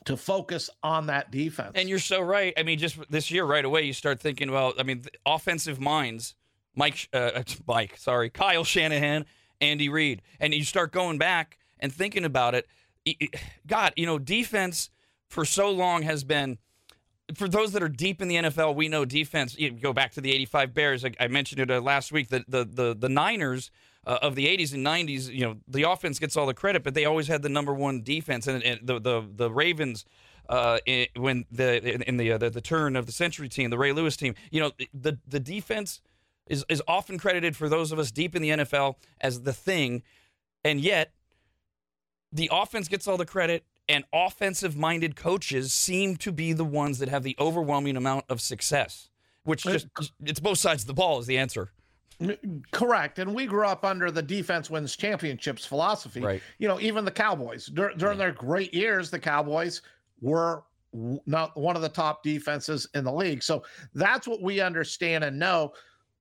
to 0.05 0.15
focus 0.15 0.69
on 0.83 1.05
that 1.07 1.31
defense. 1.31 1.73
And 1.75 1.89
you're 1.89 1.99
so 1.99 2.21
right. 2.21 2.53
I 2.55 2.63
mean, 2.63 2.79
just 2.79 2.97
this 3.09 3.29
year, 3.29 3.43
right 3.43 3.65
away, 3.65 3.81
you 3.81 3.93
start 3.93 4.21
thinking, 4.21 4.51
well, 4.51 4.73
I 4.79 4.83
mean, 4.83 5.03
offensive 5.25 5.81
minds 5.81 6.35
Mike, 6.75 7.09
uh, 7.13 7.43
Mike, 7.67 7.97
sorry, 7.97 8.29
Kyle 8.29 8.63
Shanahan, 8.63 9.25
Andy 9.59 9.89
Reid, 9.89 10.21
and 10.39 10.53
you 10.53 10.63
start 10.63 10.91
going 10.91 11.17
back 11.17 11.57
and 11.79 11.91
thinking 11.91 12.25
about 12.25 12.55
it. 12.55 12.67
God, 13.67 13.93
you 13.95 14.05
know, 14.05 14.19
defense 14.19 14.89
for 15.27 15.45
so 15.45 15.71
long 15.71 16.03
has 16.03 16.23
been. 16.23 16.57
For 17.35 17.47
those 17.47 17.71
that 17.71 17.81
are 17.81 17.89
deep 17.89 18.21
in 18.21 18.27
the 18.27 18.35
NFL, 18.35 18.75
we 18.75 18.89
know 18.89 19.05
defense. 19.05 19.57
You 19.57 19.71
go 19.71 19.93
back 19.93 20.11
to 20.13 20.21
the 20.21 20.31
'85 20.31 20.73
Bears. 20.73 21.05
I, 21.19 21.27
mentioned 21.27 21.61
it 21.61 21.71
uh, 21.71 21.79
last 21.79 22.11
week. 22.11 22.29
The 22.29 22.43
the 22.47 22.65
the, 22.65 22.95
the 22.97 23.09
Niners 23.09 23.71
uh, 24.05 24.19
of 24.21 24.35
the 24.35 24.45
'80s 24.47 24.73
and 24.73 24.85
'90s. 24.85 25.33
You 25.33 25.45
know, 25.45 25.57
the 25.67 25.83
offense 25.83 26.19
gets 26.19 26.35
all 26.35 26.45
the 26.45 26.53
credit, 26.53 26.83
but 26.83 26.93
they 26.93 27.05
always 27.05 27.27
had 27.27 27.41
the 27.41 27.49
number 27.49 27.73
one 27.73 28.01
defense. 28.01 28.47
And, 28.47 28.61
and 28.63 28.79
the 28.83 28.99
the 28.99 29.27
the 29.33 29.51
Ravens. 29.51 30.05
Uh, 30.49 30.79
in, 30.85 31.07
when 31.15 31.45
the 31.49 32.09
in 32.09 32.17
the, 32.17 32.33
uh, 32.33 32.37
the 32.37 32.49
the 32.49 32.59
turn 32.59 32.97
of 32.97 33.05
the 33.05 33.11
century 33.13 33.47
team, 33.47 33.69
the 33.69 33.77
Ray 33.77 33.93
Lewis 33.93 34.17
team, 34.17 34.35
you 34.49 34.59
know 34.59 34.71
the 34.93 35.17
the 35.25 35.39
defense 35.39 36.01
is, 36.51 36.65
is 36.67 36.83
often 36.85 37.17
credited 37.17 37.55
for 37.55 37.69
those 37.69 37.93
of 37.93 37.97
us 37.97 38.11
deep 38.11 38.35
in 38.35 38.41
the 38.41 38.49
NFL 38.49 38.95
as 39.21 39.43
the 39.43 39.53
thing. 39.53 40.03
And 40.65 40.81
yet, 40.81 41.13
the 42.33 42.49
offense 42.51 42.89
gets 42.89 43.07
all 43.07 43.17
the 43.17 43.25
credit, 43.25 43.63
and 43.87 44.03
offensive 44.13 44.75
minded 44.75 45.15
coaches 45.15 45.73
seem 45.73 46.17
to 46.17 46.31
be 46.31 46.51
the 46.51 46.65
ones 46.65 46.99
that 46.99 47.07
have 47.07 47.23
the 47.23 47.35
overwhelming 47.39 47.95
amount 47.95 48.25
of 48.29 48.41
success, 48.41 49.09
which 49.43 49.63
just, 49.63 49.87
it's 50.25 50.41
both 50.41 50.57
sides 50.57 50.83
of 50.83 50.87
the 50.87 50.93
ball 50.93 51.19
is 51.19 51.25
the 51.25 51.37
answer. 51.37 51.71
Correct. 52.71 53.17
And 53.17 53.33
we 53.33 53.45
grew 53.45 53.65
up 53.65 53.83
under 53.83 54.11
the 54.11 54.21
defense 54.21 54.69
wins 54.69 54.95
championships 54.95 55.65
philosophy. 55.65 56.19
Right. 56.19 56.41
You 56.59 56.67
know, 56.67 56.79
even 56.79 57.05
the 57.05 57.11
Cowboys, 57.11 57.67
dur- 57.67 57.93
during 57.97 58.17
their 58.17 58.31
great 58.31 58.73
years, 58.73 59.09
the 59.09 59.17
Cowboys 59.17 59.81
were 60.19 60.63
not 60.93 61.57
one 61.57 61.75
of 61.75 61.81
the 61.81 61.89
top 61.89 62.21
defenses 62.21 62.87
in 62.93 63.05
the 63.05 63.11
league. 63.11 63.41
So 63.41 63.63
that's 63.95 64.27
what 64.27 64.41
we 64.41 64.59
understand 64.59 65.23
and 65.23 65.39
know 65.39 65.71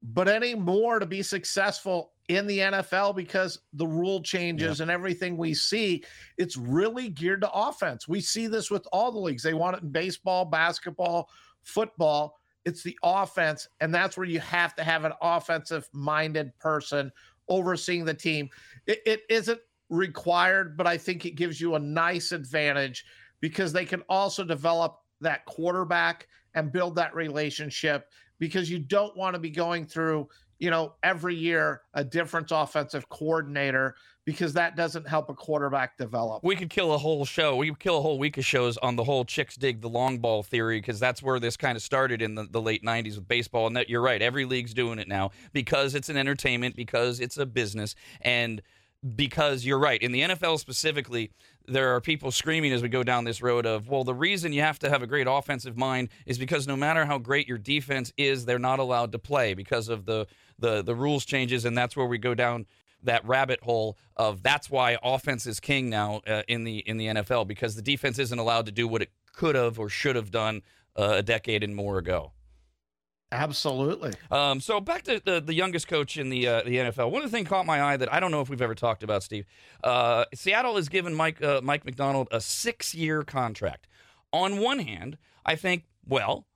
but 0.02 0.28
anymore 0.28 0.98
to 0.98 1.06
be 1.06 1.22
successful 1.22 2.12
in 2.28 2.46
the 2.46 2.58
NFL 2.58 3.16
because 3.16 3.58
the 3.72 3.86
rule 3.86 4.22
changes 4.22 4.78
yeah. 4.78 4.84
and 4.84 4.90
everything 4.90 5.36
we 5.36 5.52
see, 5.52 6.04
it's 6.38 6.56
really 6.56 7.08
geared 7.08 7.40
to 7.42 7.50
offense. 7.52 8.06
We 8.06 8.20
see 8.20 8.46
this 8.46 8.70
with 8.70 8.86
all 8.92 9.10
the 9.10 9.18
leagues. 9.18 9.42
They 9.42 9.54
want 9.54 9.76
it 9.76 9.82
in 9.82 9.90
baseball, 9.90 10.44
basketball, 10.44 11.28
football. 11.62 12.38
It's 12.64 12.82
the 12.82 12.96
offense. 13.02 13.68
And 13.80 13.94
that's 13.94 14.16
where 14.16 14.26
you 14.26 14.40
have 14.40 14.74
to 14.76 14.84
have 14.84 15.04
an 15.04 15.12
offensive 15.20 15.88
minded 15.92 16.56
person 16.58 17.10
overseeing 17.48 18.04
the 18.04 18.14
team. 18.14 18.48
It, 18.86 19.00
it 19.04 19.22
isn't 19.28 19.60
required, 19.88 20.76
but 20.76 20.86
I 20.86 20.96
think 20.96 21.26
it 21.26 21.32
gives 21.32 21.60
you 21.60 21.74
a 21.74 21.80
nice 21.80 22.32
advantage 22.32 23.04
because 23.40 23.72
they 23.72 23.84
can 23.84 24.02
also 24.08 24.44
develop 24.44 25.00
that 25.20 25.44
quarterback 25.46 26.28
and 26.54 26.72
build 26.72 26.94
that 26.96 27.14
relationship 27.14 28.06
because 28.40 28.68
you 28.68 28.80
don't 28.80 29.16
want 29.16 29.34
to 29.34 29.38
be 29.38 29.50
going 29.50 29.86
through, 29.86 30.28
you 30.58 30.70
know, 30.70 30.94
every 31.04 31.36
year 31.36 31.82
a 31.94 32.02
different 32.02 32.48
offensive 32.50 33.08
coordinator 33.08 33.94
because 34.24 34.52
that 34.54 34.76
doesn't 34.76 35.08
help 35.08 35.28
a 35.28 35.34
quarterback 35.34 35.96
develop. 35.96 36.42
We 36.42 36.56
could 36.56 36.70
kill 36.70 36.92
a 36.92 36.98
whole 36.98 37.24
show. 37.24 37.56
We 37.56 37.68
could 37.68 37.78
kill 37.78 37.98
a 37.98 38.02
whole 38.02 38.18
week 38.18 38.36
of 38.38 38.44
shows 38.44 38.76
on 38.78 38.96
the 38.96 39.04
whole 39.04 39.24
chicks 39.24 39.56
dig 39.56 39.80
the 39.80 39.88
long 39.88 40.18
ball 40.18 40.42
theory 40.42 40.80
because 40.80 40.98
that's 40.98 41.22
where 41.22 41.38
this 41.38 41.56
kind 41.56 41.76
of 41.76 41.82
started 41.82 42.20
in 42.20 42.34
the, 42.34 42.46
the 42.50 42.60
late 42.60 42.82
90s 42.82 43.16
with 43.16 43.28
baseball. 43.28 43.66
And 43.66 43.76
that 43.76 43.88
you're 43.88 44.02
right, 44.02 44.20
every 44.20 44.44
league's 44.44 44.74
doing 44.74 44.98
it 44.98 45.08
now 45.08 45.30
because 45.52 45.94
it's 45.94 46.08
an 46.08 46.16
entertainment, 46.16 46.76
because 46.76 47.20
it's 47.20 47.38
a 47.38 47.46
business, 47.46 47.94
and 48.20 48.62
because 49.16 49.64
you're 49.64 49.78
right. 49.78 50.00
In 50.02 50.12
the 50.12 50.20
NFL 50.20 50.58
specifically, 50.58 51.32
there 51.70 51.94
are 51.94 52.00
people 52.00 52.30
screaming 52.30 52.72
as 52.72 52.82
we 52.82 52.88
go 52.88 53.02
down 53.02 53.24
this 53.24 53.40
road 53.40 53.64
of, 53.64 53.88
well, 53.88 54.04
the 54.04 54.14
reason 54.14 54.52
you 54.52 54.62
have 54.62 54.78
to 54.80 54.90
have 54.90 55.02
a 55.02 55.06
great 55.06 55.26
offensive 55.28 55.76
mind 55.76 56.08
is 56.26 56.38
because 56.38 56.66
no 56.66 56.76
matter 56.76 57.04
how 57.04 57.18
great 57.18 57.48
your 57.48 57.58
defense 57.58 58.12
is, 58.16 58.44
they're 58.44 58.58
not 58.58 58.78
allowed 58.78 59.12
to 59.12 59.18
play 59.18 59.54
because 59.54 59.88
of 59.88 60.04
the 60.04 60.26
the 60.58 60.82
the 60.82 60.94
rules 60.94 61.24
changes, 61.24 61.64
and 61.64 61.76
that's 61.76 61.96
where 61.96 62.06
we 62.06 62.18
go 62.18 62.34
down 62.34 62.66
that 63.02 63.24
rabbit 63.26 63.60
hole 63.62 63.96
of 64.16 64.42
that's 64.42 64.68
why 64.68 64.98
offense 65.02 65.46
is 65.46 65.58
king 65.58 65.88
now 65.88 66.20
uh, 66.26 66.42
in 66.48 66.64
the 66.64 66.78
in 66.78 66.98
the 66.98 67.06
NFL 67.06 67.46
because 67.46 67.74
the 67.74 67.82
defense 67.82 68.18
isn't 68.18 68.38
allowed 68.38 68.66
to 68.66 68.72
do 68.72 68.86
what 68.86 69.00
it 69.00 69.10
could 69.32 69.54
have 69.54 69.78
or 69.78 69.88
should 69.88 70.16
have 70.16 70.30
done 70.30 70.62
uh, 70.96 71.14
a 71.16 71.22
decade 71.22 71.62
and 71.62 71.74
more 71.74 71.98
ago. 71.98 72.32
Absolutely. 73.32 74.12
Um, 74.30 74.60
so 74.60 74.80
back 74.80 75.02
to 75.04 75.22
the, 75.24 75.40
the 75.40 75.54
youngest 75.54 75.86
coach 75.86 76.16
in 76.16 76.30
the 76.30 76.48
uh, 76.48 76.62
the 76.62 76.76
NFL. 76.76 77.10
One 77.12 77.22
of 77.22 77.30
the 77.30 77.36
things 77.36 77.48
caught 77.48 77.64
my 77.64 77.80
eye 77.80 77.96
that 77.96 78.12
I 78.12 78.18
don't 78.18 78.32
know 78.32 78.40
if 78.40 78.48
we've 78.48 78.60
ever 78.62 78.74
talked 78.74 79.02
about, 79.04 79.22
Steve. 79.22 79.46
Uh, 79.84 80.24
Seattle 80.34 80.76
has 80.76 80.88
given 80.88 81.14
Mike 81.14 81.40
uh, 81.42 81.60
Mike 81.62 81.84
Macdonald 81.84 82.28
a 82.32 82.40
six 82.40 82.94
year 82.94 83.22
contract. 83.22 83.86
On 84.32 84.58
one 84.58 84.80
hand, 84.80 85.16
I 85.44 85.54
think, 85.56 85.84
well, 86.06 86.46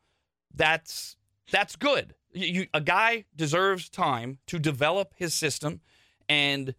that's 0.52 1.16
that's 1.50 1.76
good. 1.76 2.14
You, 2.32 2.46
you, 2.46 2.66
a 2.74 2.80
guy 2.80 3.24
deserves 3.36 3.88
time 3.88 4.38
to 4.48 4.58
develop 4.58 5.14
his 5.16 5.32
system 5.32 5.80
and 6.28 6.74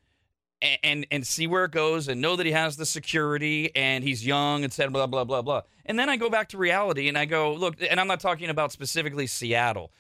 and 0.84 1.06
and 1.12 1.26
see 1.26 1.48
where 1.48 1.66
it 1.66 1.72
goes 1.72 2.08
and 2.08 2.22
know 2.22 2.36
that 2.36 2.46
he 2.46 2.52
has 2.52 2.78
the 2.78 2.86
security 2.86 3.76
and 3.76 4.04
he's 4.04 4.26
young 4.26 4.64
and 4.64 4.72
said 4.72 4.92
blah 4.92 5.08
blah 5.08 5.24
blah 5.24 5.42
blah. 5.42 5.62
And 5.86 6.00
then 6.00 6.10
I 6.10 6.18
go 6.18 6.30
back 6.30 6.50
to 6.50 6.58
reality 6.58 7.08
and 7.08 7.18
I 7.18 7.26
go 7.26 7.54
look 7.54 7.76
and 7.88 8.00
I'm 8.00 8.08
not 8.08 8.20
talking 8.20 8.50
about 8.50 8.72
specifically 8.72 9.28
Seattle 9.28 9.92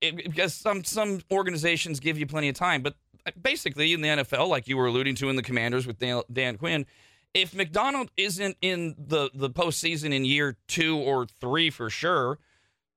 it, 0.00 0.16
because 0.16 0.54
some 0.54 0.84
some 0.84 1.20
organizations 1.30 2.00
give 2.00 2.18
you 2.18 2.26
plenty 2.26 2.48
of 2.48 2.54
time, 2.54 2.82
but 2.82 2.94
uh, 3.26 3.30
basically 3.40 3.92
in 3.92 4.00
the 4.00 4.08
NFL, 4.08 4.48
like 4.48 4.68
you 4.68 4.76
were 4.76 4.86
alluding 4.86 5.14
to 5.16 5.28
in 5.28 5.36
the 5.36 5.42
Commanders 5.42 5.86
with 5.86 5.98
Dan, 5.98 6.22
Dan 6.32 6.56
Quinn, 6.56 6.86
if 7.34 7.54
Macdonald 7.54 8.10
isn't 8.16 8.56
in 8.62 8.94
the 8.98 9.30
the 9.34 9.50
postseason 9.50 10.12
in 10.12 10.24
year 10.24 10.56
two 10.66 10.96
or 10.96 11.26
three 11.26 11.70
for 11.70 11.90
sure 11.90 12.38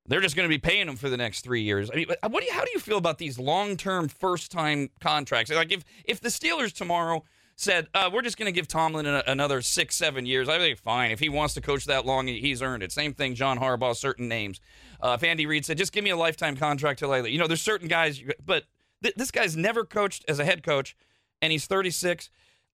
they're 0.07 0.21
just 0.21 0.35
going 0.35 0.47
to 0.47 0.53
be 0.53 0.59
paying 0.59 0.87
him 0.87 0.95
for 0.95 1.09
the 1.09 1.17
next 1.17 1.41
three 1.41 1.61
years. 1.61 1.89
I 1.91 1.95
mean, 1.95 2.07
what 2.07 2.41
do 2.41 2.45
you, 2.45 2.53
how 2.53 2.65
do 2.65 2.71
you 2.73 2.79
feel 2.79 2.97
about 2.97 3.17
these 3.17 3.39
long-term, 3.39 4.09
first-time 4.09 4.89
contracts? 4.99 5.51
Like, 5.51 5.71
if 5.71 5.83
if 6.05 6.19
the 6.19 6.29
Steelers 6.29 6.73
tomorrow 6.73 7.23
said 7.55 7.87
uh, 7.93 8.09
we're 8.11 8.21
just 8.21 8.37
going 8.37 8.51
to 8.51 8.51
give 8.51 8.67
Tomlin 8.67 9.05
a, 9.05 9.23
another 9.27 9.61
six, 9.61 9.95
seven 9.95 10.25
years, 10.25 10.49
I 10.49 10.57
think 10.57 10.79
fine. 10.79 11.11
If 11.11 11.19
he 11.19 11.29
wants 11.29 11.53
to 11.53 11.61
coach 11.61 11.85
that 11.85 12.05
long, 12.05 12.27
he's 12.27 12.61
earned 12.61 12.83
it. 12.83 12.91
Same 12.91 13.13
thing, 13.13 13.35
John 13.35 13.59
Harbaugh. 13.59 13.95
Certain 13.95 14.27
names. 14.27 14.59
Uh, 14.99 15.17
if 15.19 15.23
Andy 15.23 15.45
Reid 15.45 15.65
said, 15.65 15.77
just 15.77 15.91
give 15.91 16.03
me 16.03 16.09
a 16.09 16.17
lifetime 16.17 16.55
contract 16.55 16.99
till 16.99 17.11
I, 17.11 17.19
you 17.19 17.37
know, 17.37 17.47
there's 17.47 17.61
certain 17.61 17.87
guys, 17.87 18.21
but 18.43 18.65
th- 19.01 19.15
this 19.15 19.31
guy's 19.31 19.55
never 19.55 19.85
coached 19.85 20.25
as 20.27 20.39
a 20.39 20.45
head 20.45 20.63
coach, 20.63 20.95
and 21.41 21.51
he's 21.51 21.65
36. 21.65 22.29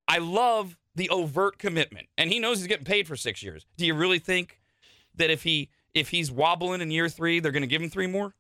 I 0.08 0.20
love 0.20 0.78
the 0.96 1.10
overt 1.10 1.60
commitment, 1.60 2.08
and 2.18 2.32
he 2.32 2.40
knows 2.40 2.60
he's 2.60 2.68
getting 2.68 2.86
paid 2.86 3.08
for 3.08 3.16
six 3.16 3.44
years. 3.44 3.66
Do 3.78 3.86
you 3.86 3.94
really 3.94 4.20
think 4.20 4.60
that 5.16 5.30
if 5.30 5.44
he 5.44 5.70
if 5.94 6.10
he's 6.10 6.32
wobbling 6.32 6.82
in 6.82 6.92
year 6.92 7.10
three, 7.10 7.40
they're 7.40 7.52
going 7.52 7.62
to 7.62 7.68
give 7.68 7.82
him 7.82 7.90
three 7.90 8.08
more? 8.08 8.34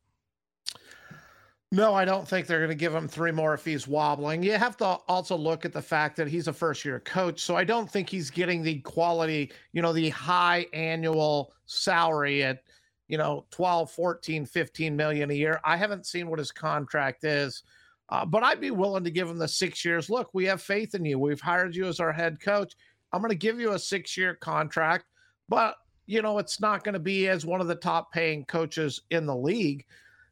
No, 1.71 1.93
I 1.93 2.03
don't 2.03 2.27
think 2.27 2.47
they're 2.47 2.59
going 2.59 2.69
to 2.69 2.75
give 2.75 2.95
him 2.95 3.07
three 3.07 3.31
more 3.31 3.53
if 3.53 3.63
he's 3.63 3.87
wobbling. 3.87 4.41
You 4.41 4.53
have 4.53 4.75
to 4.77 4.85
also 5.07 5.35
look 5.35 5.65
at 5.65 5.73
the 5.73 5.81
fact 5.81 6.15
that 6.15 6.27
he's 6.27 6.47
a 6.47 6.53
first 6.53 6.83
year 6.83 6.99
coach. 6.99 7.41
So 7.41 7.55
I 7.55 7.63
don't 7.63 7.89
think 7.89 8.09
he's 8.09 8.31
getting 8.31 8.63
the 8.63 8.79
quality, 8.79 9.51
you 9.71 9.83
know, 9.83 9.93
the 9.93 10.09
high 10.09 10.65
annual 10.73 11.53
salary 11.67 12.43
at, 12.43 12.63
you 13.07 13.19
know, 13.19 13.45
12, 13.51 13.91
14, 13.91 14.47
15 14.47 14.95
million 14.95 15.29
a 15.29 15.35
year. 15.35 15.59
I 15.63 15.77
haven't 15.77 16.07
seen 16.07 16.27
what 16.27 16.39
his 16.39 16.51
contract 16.51 17.23
is, 17.23 17.61
uh, 18.09 18.25
but 18.25 18.43
I'd 18.43 18.59
be 18.59 18.71
willing 18.71 19.03
to 19.03 19.11
give 19.11 19.29
him 19.29 19.37
the 19.37 19.47
six 19.47 19.85
years. 19.85 20.09
Look, 20.09 20.31
we 20.33 20.45
have 20.45 20.63
faith 20.63 20.95
in 20.95 21.05
you. 21.05 21.19
We've 21.19 21.41
hired 21.41 21.75
you 21.75 21.85
as 21.85 21.99
our 21.99 22.11
head 22.11 22.41
coach. 22.41 22.73
I'm 23.13 23.21
going 23.21 23.29
to 23.29 23.35
give 23.35 23.59
you 23.59 23.73
a 23.73 23.79
six 23.79 24.17
year 24.17 24.33
contract, 24.33 25.05
but 25.47 25.75
you 26.09 26.23
know, 26.23 26.39
it's 26.39 26.59
not 26.59 26.83
going 26.83 26.93
to 26.93 26.99
be 26.99 27.27
as 27.27 27.45
one 27.45 27.61
of 27.61 27.67
the 27.67 27.75
top 27.75 28.11
paying 28.11 28.43
coaches 28.45 29.03
in 29.11 29.27
the 29.27 29.35
league. 29.35 29.85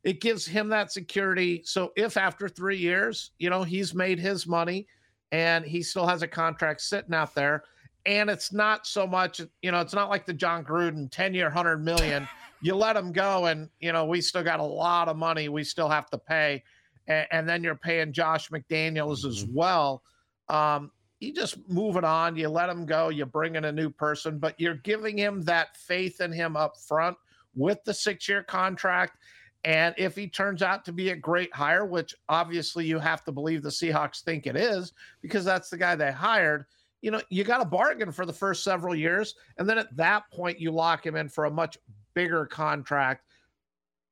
It 0.04 0.22
gives 0.22 0.44
him 0.44 0.70
that 0.70 0.92
security. 0.92 1.62
So 1.66 1.92
if 1.96 2.18
after 2.18 2.50
three 2.50 2.78
years, 2.78 3.30
you 3.38 3.52
know, 3.52 3.62
he's 3.62 3.94
made 3.94 4.18
his 4.18 4.48
money 4.48 4.88
and 5.32 5.64
he 5.64 5.84
still 5.84 6.08
has 6.08 6.24
a 6.24 6.28
contract 6.28 6.82
sitting 6.82 7.14
out 7.14 7.36
there, 7.36 7.64
and 8.08 8.28
it's 8.28 8.52
not 8.52 8.88
so 8.88 9.06
much, 9.06 9.40
you 9.62 9.72
know, 9.72 9.80
it's 9.80 9.94
not 9.94 10.10
like 10.10 10.26
the 10.26 10.34
Jon 10.34 10.66
Gruden 10.66 11.12
10 11.12 11.36
year, 11.36 11.46
100 11.46 11.78
million. 11.78 12.28
you 12.62 12.74
let 12.74 12.96
him 12.96 13.12
go, 13.12 13.46
and, 13.46 13.70
you 13.80 13.92
know, 13.92 14.06
we 14.06 14.20
still 14.20 14.44
got 14.44 14.60
a 14.60 14.64
lot 14.64 15.08
of 15.08 15.16
money 15.16 15.48
we 15.48 15.64
still 15.64 15.90
have 15.90 16.10
to 16.10 16.18
pay. 16.18 16.64
And, 17.06 17.28
and 17.30 17.48
then 17.48 17.64
you're 17.64 17.76
paying 17.76 18.14
Josh 18.14 18.50
McDaniels 18.50 19.20
mm-hmm. 19.20 19.30
as 19.30 19.46
well. 19.46 20.02
Um, 20.50 20.90
you 21.20 21.34
just 21.34 21.58
move 21.68 21.96
it 21.96 22.04
on. 22.04 22.36
You 22.36 22.50
let 22.50 22.70
him 22.70 22.86
go. 22.86 23.10
You 23.10 23.26
bring 23.26 23.56
in 23.56 23.66
a 23.66 23.72
new 23.72 23.90
person, 23.90 24.38
but 24.38 24.60
you're 24.60 24.76
giving 24.76 25.18
him 25.18 25.42
that 25.44 25.76
faith 25.76 26.22
in 26.22 26.32
him 26.32 26.56
up 26.56 26.78
front 26.78 27.18
with 27.56 27.84
the 27.86 27.94
six 27.94 28.30
year 28.30 28.44
contract. 28.44 29.18
And 29.64 29.96
if 29.98 30.16
he 30.16 30.28
turns 30.28 30.62
out 30.62 30.86
to 30.86 30.92
be 30.92 31.10
a 31.10 31.16
great 31.16 31.54
hire, 31.54 31.86
which 31.86 32.14
obviously 32.30 32.86
you 32.86 33.00
have 33.00 33.24
to 33.26 33.32
believe 33.32 33.64
the 33.64 33.70
Seahawks 33.70 34.22
think 34.22 34.46
it 34.46 34.56
is, 34.56 34.94
because 35.22 35.44
that's 35.44 35.70
the 35.70 35.78
guy 35.78 35.96
they 35.96 36.12
hired, 36.12 36.66
you 37.02 37.12
know, 37.12 37.22
you 37.30 37.44
got 37.44 37.62
a 37.62 37.66
bargain 37.66 38.12
for 38.12 38.26
the 38.26 38.34
first 38.34 38.64
several 38.64 38.96
years. 38.96 39.36
And 39.58 39.68
then 39.68 39.78
at 39.78 39.96
that 39.98 40.24
point, 40.32 40.60
you 40.60 40.72
lock 40.72 41.06
him 41.06 41.16
in 41.16 41.30
for 41.30 41.46
a 41.46 41.52
much 41.52 41.78
bigger 42.14 42.46
contract 42.46 43.27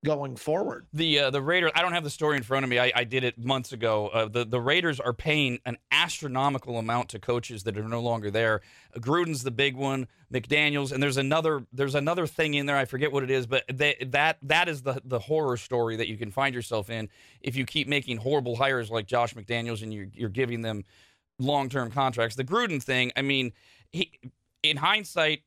going 0.06 0.36
forward. 0.36 0.86
The 0.94 1.20
uh, 1.20 1.30
the 1.32 1.42
Raiders. 1.42 1.72
I 1.76 1.82
don't 1.82 1.92
have 1.92 2.04
the 2.04 2.10
story 2.10 2.38
in 2.38 2.44
front 2.44 2.64
of 2.64 2.70
me. 2.70 2.80
I, 2.80 2.92
I 2.96 3.04
did 3.04 3.24
it 3.24 3.38
months 3.38 3.74
ago. 3.74 4.08
Uh, 4.10 4.28
the 4.28 4.46
the 4.46 4.62
Raiders 4.62 5.00
are 5.00 5.14
paying 5.14 5.60
an 5.66 5.78
astronomical 5.92 6.78
amount 6.78 7.10
to 7.10 7.20
coaches 7.20 7.64
that 7.64 7.78
are 7.78 7.84
no 7.84 8.00
longer 8.00 8.32
there. 8.32 8.62
Gruden's 8.98 9.44
the 9.44 9.52
big 9.52 9.76
one. 9.76 10.08
McDaniels, 10.32 10.92
and 10.92 11.02
there's 11.02 11.18
another 11.18 11.66
there's 11.74 11.96
another 11.96 12.28
thing 12.28 12.54
in 12.54 12.66
there. 12.66 12.78
I 12.78 12.86
forget 12.86 13.12
what 13.12 13.24
it 13.24 13.32
is, 13.32 13.48
but 13.48 13.64
they, 13.72 13.96
that 14.08 14.38
that 14.44 14.68
is 14.70 14.82
the 14.82 15.02
the 15.04 15.20
horror 15.20 15.58
story 15.58 15.96
that 15.98 16.08
you 16.08 16.18
can 16.18 16.32
find 16.32 16.54
yourself 16.54 16.90
in 16.90 17.10
if 17.42 17.56
you 17.56 17.66
keep 17.66 17.88
making 17.88 18.18
horrible 18.18 18.56
hires 18.56 18.90
like 18.90 19.08
Josh 19.08 19.34
McDaniels 19.34 19.82
and 19.82 19.94
you're 19.94 20.08
you're 20.14 20.30
giving 20.30 20.62
them 20.62 20.84
long 21.40 21.70
term 21.70 21.92
contracts. 21.92 22.36
The 22.36 22.44
Gruden 22.44 22.82
thing. 22.82 23.12
I 23.16 23.22
mean, 23.22 23.54
he 23.92 24.12
in 24.64 24.78
hindsight 24.78 25.42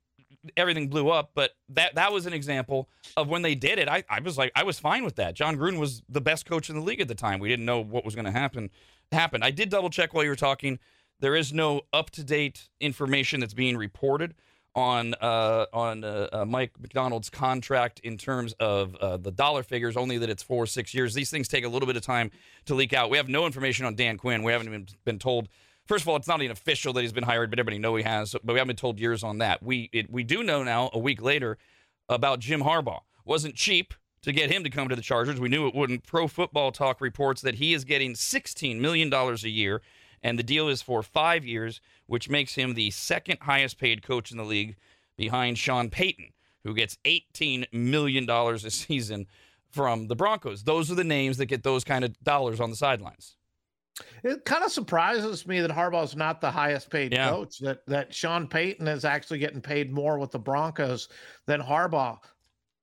everything 0.56 0.88
blew 0.88 1.10
up. 1.10 1.30
But 1.34 1.52
that 1.70 1.94
that 1.94 2.12
was 2.12 2.26
an 2.26 2.32
example 2.32 2.88
of 3.16 3.28
when 3.28 3.42
they 3.42 3.54
did 3.54 3.78
it. 3.78 3.88
I, 3.88 4.04
I 4.08 4.20
was 4.20 4.38
like, 4.38 4.52
I 4.54 4.62
was 4.64 4.78
fine 4.78 5.04
with 5.04 5.16
that. 5.16 5.34
Jon 5.34 5.56
Gruden 5.56 5.78
was 5.78 6.02
the 6.08 6.20
best 6.20 6.46
coach 6.46 6.70
in 6.70 6.76
the 6.76 6.82
league 6.82 7.00
at 7.00 7.08
the 7.08 7.14
time. 7.14 7.40
We 7.40 7.48
didn't 7.48 7.64
know 7.64 7.80
what 7.80 8.04
was 8.04 8.14
going 8.14 8.24
to 8.24 8.30
happen. 8.30 8.70
Happen. 9.10 9.42
I 9.42 9.50
did 9.50 9.70
double 9.70 9.90
check 9.90 10.12
while 10.12 10.24
you 10.24 10.30
were 10.30 10.36
talking. 10.36 10.78
There 11.20 11.34
is 11.34 11.52
no 11.52 11.82
up 11.92 12.10
to 12.10 12.22
date 12.22 12.68
information 12.80 13.40
that's 13.40 13.54
being 13.54 13.76
reported 13.76 14.34
on 14.74 15.14
uh, 15.20 15.66
on 15.72 16.04
uh, 16.04 16.28
uh, 16.32 16.44
Mike 16.44 16.72
Macdonald's 16.80 17.30
contract 17.30 18.00
in 18.00 18.16
terms 18.16 18.52
of 18.60 18.94
uh, 18.96 19.16
the 19.16 19.32
dollar 19.32 19.62
figures. 19.62 19.96
Only 19.96 20.18
that 20.18 20.30
it's 20.30 20.42
four 20.42 20.66
six 20.66 20.94
years. 20.94 21.14
These 21.14 21.30
things 21.30 21.48
take 21.48 21.64
a 21.64 21.68
little 21.68 21.86
bit 21.86 21.96
of 21.96 22.02
time 22.02 22.30
to 22.66 22.74
leak 22.74 22.92
out. 22.92 23.10
We 23.10 23.16
have 23.16 23.28
no 23.28 23.46
information 23.46 23.86
on 23.86 23.96
Dan 23.96 24.18
Quinn. 24.18 24.42
We 24.42 24.52
haven't 24.52 24.68
even 24.68 24.86
been 25.04 25.18
told 25.18 25.48
First 25.88 26.04
of 26.04 26.08
all, 26.08 26.16
it's 26.16 26.28
not 26.28 26.42
even 26.42 26.52
official 26.52 26.92
that 26.92 27.00
he's 27.00 27.12
been 27.12 27.24
hired, 27.24 27.48
but 27.48 27.58
everybody 27.58 27.78
know 27.78 27.96
he 27.96 28.04
has. 28.04 28.32
But 28.32 28.52
we 28.52 28.58
haven't 28.58 28.68
been 28.68 28.76
told 28.76 29.00
years 29.00 29.24
on 29.24 29.38
that. 29.38 29.62
We 29.62 29.88
it, 29.92 30.10
we 30.10 30.22
do 30.22 30.42
know 30.42 30.62
now 30.62 30.90
a 30.92 30.98
week 30.98 31.22
later 31.22 31.56
about 32.10 32.40
Jim 32.40 32.60
Harbaugh. 32.60 33.00
Wasn't 33.24 33.54
cheap 33.54 33.94
to 34.22 34.32
get 34.32 34.50
him 34.50 34.64
to 34.64 34.70
come 34.70 34.88
to 34.88 34.96
the 34.96 35.02
Chargers. 35.02 35.40
We 35.40 35.48
knew 35.48 35.66
it 35.66 35.74
wouldn't. 35.74 36.04
Pro 36.04 36.28
Football 36.28 36.72
Talk 36.72 37.00
reports 37.00 37.40
that 37.40 37.54
he 37.54 37.72
is 37.72 37.84
getting 37.84 38.12
$16 38.12 38.78
million 38.78 39.12
a 39.12 39.34
year, 39.48 39.80
and 40.22 40.38
the 40.38 40.42
deal 40.42 40.68
is 40.68 40.82
for 40.82 41.02
five 41.02 41.44
years, 41.44 41.80
which 42.06 42.28
makes 42.28 42.54
him 42.54 42.74
the 42.74 42.90
second 42.90 43.38
highest 43.40 43.78
paid 43.78 44.02
coach 44.02 44.30
in 44.30 44.36
the 44.36 44.44
league 44.44 44.76
behind 45.16 45.56
Sean 45.56 45.88
Payton, 45.88 46.32
who 46.64 46.74
gets 46.74 46.98
$18 47.04 47.72
million 47.72 48.28
a 48.28 48.58
season 48.70 49.26
from 49.70 50.08
the 50.08 50.16
Broncos. 50.16 50.64
Those 50.64 50.90
are 50.90 50.96
the 50.96 51.04
names 51.04 51.38
that 51.38 51.46
get 51.46 51.62
those 51.62 51.84
kind 51.84 52.04
of 52.04 52.18
dollars 52.20 52.60
on 52.60 52.70
the 52.70 52.76
sidelines. 52.76 53.36
It 54.24 54.44
kind 54.44 54.64
of 54.64 54.72
surprises 54.72 55.46
me 55.46 55.60
that 55.60 55.70
Harbaugh's 55.70 56.16
not 56.16 56.40
the 56.40 56.50
highest 56.50 56.90
paid 56.90 57.12
yeah. 57.12 57.30
coach. 57.30 57.58
That 57.58 57.86
that 57.86 58.14
Sean 58.14 58.46
Payton 58.46 58.86
is 58.88 59.04
actually 59.04 59.38
getting 59.38 59.60
paid 59.60 59.92
more 59.92 60.18
with 60.18 60.30
the 60.30 60.38
Broncos 60.38 61.08
than 61.46 61.60
Harbaugh. 61.60 62.18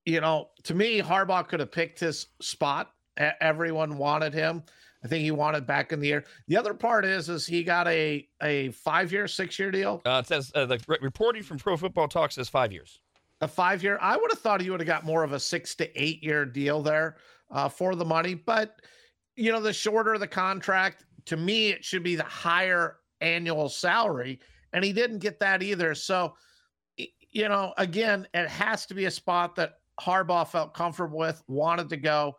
You 0.05 0.21
know, 0.21 0.49
to 0.63 0.73
me, 0.73 1.01
Harbaugh 1.01 1.47
could 1.47 1.59
have 1.59 1.71
picked 1.71 1.99
his 1.99 2.27
spot. 2.41 2.91
Everyone 3.17 3.97
wanted 3.97 4.33
him. 4.33 4.63
I 5.03 5.07
think 5.07 5.23
he 5.23 5.31
wanted 5.31 5.67
back 5.67 5.91
in 5.93 5.99
the 5.99 6.11
air. 6.11 6.23
The 6.47 6.57
other 6.57 6.73
part 6.73 7.05
is, 7.05 7.29
is 7.29 7.45
he 7.45 7.63
got 7.63 7.87
a 7.87 8.27
a 8.41 8.69
five 8.69 9.11
year, 9.11 9.27
six 9.27 9.59
year 9.59 9.71
deal. 9.71 10.01
Uh, 10.05 10.21
it 10.23 10.27
says 10.27 10.51
uh, 10.55 10.65
the 10.65 10.79
reporting 11.01 11.43
from 11.43 11.57
Pro 11.57 11.77
Football 11.77 12.07
Talk 12.07 12.31
says 12.31 12.49
five 12.49 12.71
years. 12.71 12.99
A 13.41 13.47
five 13.47 13.83
year. 13.83 13.97
I 14.01 14.17
would 14.17 14.31
have 14.31 14.39
thought 14.39 14.61
he 14.61 14.69
would 14.69 14.79
have 14.79 14.87
got 14.87 15.05
more 15.05 15.23
of 15.23 15.33
a 15.33 15.39
six 15.39 15.75
to 15.75 16.01
eight 16.01 16.23
year 16.23 16.45
deal 16.45 16.81
there 16.81 17.17
uh, 17.51 17.69
for 17.69 17.95
the 17.95 18.05
money, 18.05 18.33
but 18.33 18.81
you 19.35 19.51
know, 19.51 19.59
the 19.61 19.73
shorter 19.73 20.17
the 20.17 20.27
contract, 20.27 21.04
to 21.25 21.37
me, 21.37 21.69
it 21.69 21.83
should 21.83 22.03
be 22.03 22.15
the 22.15 22.23
higher 22.23 22.97
annual 23.21 23.69
salary. 23.69 24.39
And 24.73 24.83
he 24.83 24.93
didn't 24.93 25.19
get 25.19 25.39
that 25.39 25.63
either. 25.63 25.95
So, 25.95 26.35
you 26.97 27.49
know, 27.49 27.73
again, 27.77 28.27
it 28.33 28.47
has 28.49 28.85
to 28.87 28.93
be 28.93 29.05
a 29.05 29.11
spot 29.11 29.55
that 29.55 29.75
Harbaugh 29.99 30.47
felt 30.47 30.73
comfortable 30.73 31.17
with, 31.17 31.41
wanted 31.47 31.89
to 31.89 31.97
go. 31.97 32.35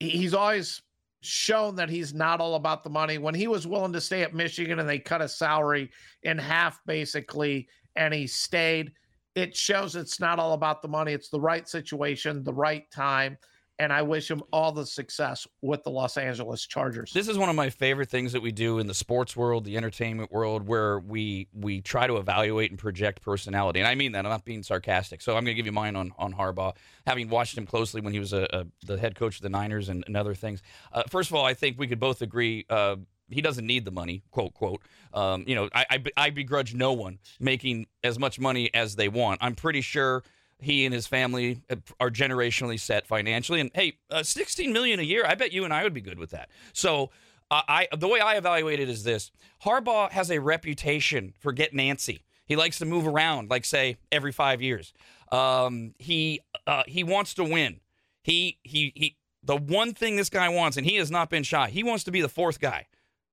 He's 0.00 0.34
always 0.34 0.82
shown 1.20 1.76
that 1.76 1.88
he's 1.88 2.12
not 2.12 2.40
all 2.40 2.56
about 2.56 2.82
the 2.82 2.90
money. 2.90 3.18
When 3.18 3.34
he 3.34 3.46
was 3.46 3.66
willing 3.66 3.92
to 3.92 4.00
stay 4.00 4.22
at 4.22 4.34
Michigan 4.34 4.80
and 4.80 4.88
they 4.88 4.98
cut 4.98 5.20
his 5.20 5.38
salary 5.38 5.90
in 6.24 6.38
half, 6.38 6.80
basically, 6.84 7.68
and 7.94 8.12
he 8.12 8.26
stayed, 8.26 8.92
it 9.34 9.56
shows 9.56 9.94
it's 9.94 10.20
not 10.20 10.38
all 10.38 10.54
about 10.54 10.82
the 10.82 10.88
money. 10.88 11.12
It's 11.12 11.30
the 11.30 11.40
right 11.40 11.68
situation, 11.68 12.42
the 12.42 12.52
right 12.52 12.90
time 12.90 13.38
and 13.78 13.92
I 13.92 14.02
wish 14.02 14.30
him 14.30 14.42
all 14.52 14.72
the 14.72 14.86
success 14.86 15.46
with 15.60 15.82
the 15.82 15.90
Los 15.90 16.16
Angeles 16.16 16.66
Chargers. 16.66 17.12
This 17.12 17.28
is 17.28 17.38
one 17.38 17.48
of 17.48 17.56
my 17.56 17.70
favorite 17.70 18.10
things 18.10 18.32
that 18.32 18.42
we 18.42 18.52
do 18.52 18.78
in 18.78 18.86
the 18.86 18.94
sports 18.94 19.36
world, 19.36 19.64
the 19.64 19.76
entertainment 19.76 20.30
world, 20.30 20.66
where 20.66 21.00
we 21.00 21.48
we 21.52 21.80
try 21.80 22.06
to 22.06 22.16
evaluate 22.16 22.70
and 22.70 22.78
project 22.78 23.22
personality. 23.22 23.80
And 23.80 23.88
I 23.88 23.94
mean 23.94 24.12
that. 24.12 24.24
I'm 24.24 24.30
not 24.30 24.44
being 24.44 24.62
sarcastic. 24.62 25.22
So 25.22 25.32
I'm 25.32 25.44
going 25.44 25.54
to 25.54 25.54
give 25.54 25.66
you 25.66 25.72
mine 25.72 25.96
on 25.96 26.12
on 26.18 26.32
Harbaugh, 26.32 26.76
having 27.06 27.28
watched 27.28 27.56
him 27.56 27.66
closely 27.66 28.00
when 28.00 28.12
he 28.12 28.18
was 28.18 28.32
a, 28.32 28.46
a 28.52 28.66
the 28.86 28.98
head 28.98 29.14
coach 29.14 29.36
of 29.36 29.42
the 29.42 29.50
Niners 29.50 29.88
and, 29.88 30.04
and 30.06 30.16
other 30.16 30.34
things. 30.34 30.62
Uh, 30.92 31.02
first 31.08 31.30
of 31.30 31.36
all, 31.36 31.44
I 31.44 31.54
think 31.54 31.78
we 31.78 31.86
could 31.86 32.00
both 32.00 32.22
agree. 32.22 32.66
Uh, 32.68 32.96
he 33.30 33.40
doesn't 33.40 33.66
need 33.66 33.84
the 33.84 33.90
money, 33.90 34.22
quote 34.30 34.54
quote. 34.54 34.82
Um, 35.14 35.44
you 35.46 35.54
know, 35.54 35.68
I, 35.74 35.86
I 35.90 36.04
I 36.16 36.30
begrudge 36.30 36.74
no 36.74 36.92
one 36.92 37.18
making 37.40 37.86
as 38.04 38.18
much 38.18 38.38
money 38.38 38.70
as 38.74 38.96
they 38.96 39.08
want. 39.08 39.38
I'm 39.42 39.54
pretty 39.54 39.80
sure 39.80 40.22
he 40.62 40.84
and 40.84 40.94
his 40.94 41.06
family 41.06 41.62
are 42.00 42.10
generationally 42.10 42.78
set 42.78 43.06
financially. 43.06 43.60
And 43.60 43.70
hey, 43.74 43.98
uh, 44.10 44.22
16 44.22 44.72
million 44.72 45.00
a 45.00 45.02
year, 45.02 45.24
I 45.26 45.34
bet 45.34 45.52
you 45.52 45.64
and 45.64 45.72
I 45.72 45.82
would 45.82 45.94
be 45.94 46.00
good 46.00 46.18
with 46.18 46.30
that. 46.30 46.48
So 46.72 47.10
uh, 47.50 47.62
I 47.68 47.88
the 47.96 48.08
way 48.08 48.18
I 48.20 48.36
evaluate 48.36 48.80
it 48.80 48.88
is 48.88 49.04
this: 49.04 49.30
Harbaugh 49.64 50.10
has 50.10 50.30
a 50.30 50.38
reputation 50.38 51.34
for 51.38 51.52
getting 51.52 51.78
antsy. 51.78 52.22
He 52.46 52.56
likes 52.56 52.78
to 52.78 52.86
move 52.86 53.06
around, 53.06 53.50
like 53.50 53.64
say 53.64 53.98
every 54.10 54.32
five 54.32 54.62
years. 54.62 54.94
Um, 55.30 55.94
he 55.98 56.40
uh, 56.66 56.82
he 56.86 57.04
wants 57.04 57.34
to 57.34 57.44
win. 57.44 57.80
He 58.22 58.58
he 58.62 58.92
he. 58.96 59.16
The 59.44 59.56
one 59.56 59.92
thing 59.92 60.16
this 60.16 60.30
guy 60.30 60.48
wants, 60.48 60.76
and 60.76 60.86
he 60.86 60.96
has 60.96 61.10
not 61.10 61.28
been 61.28 61.42
shy. 61.42 61.68
He 61.68 61.82
wants 61.82 62.04
to 62.04 62.10
be 62.10 62.20
the 62.20 62.28
fourth 62.28 62.60
guy, 62.60 62.86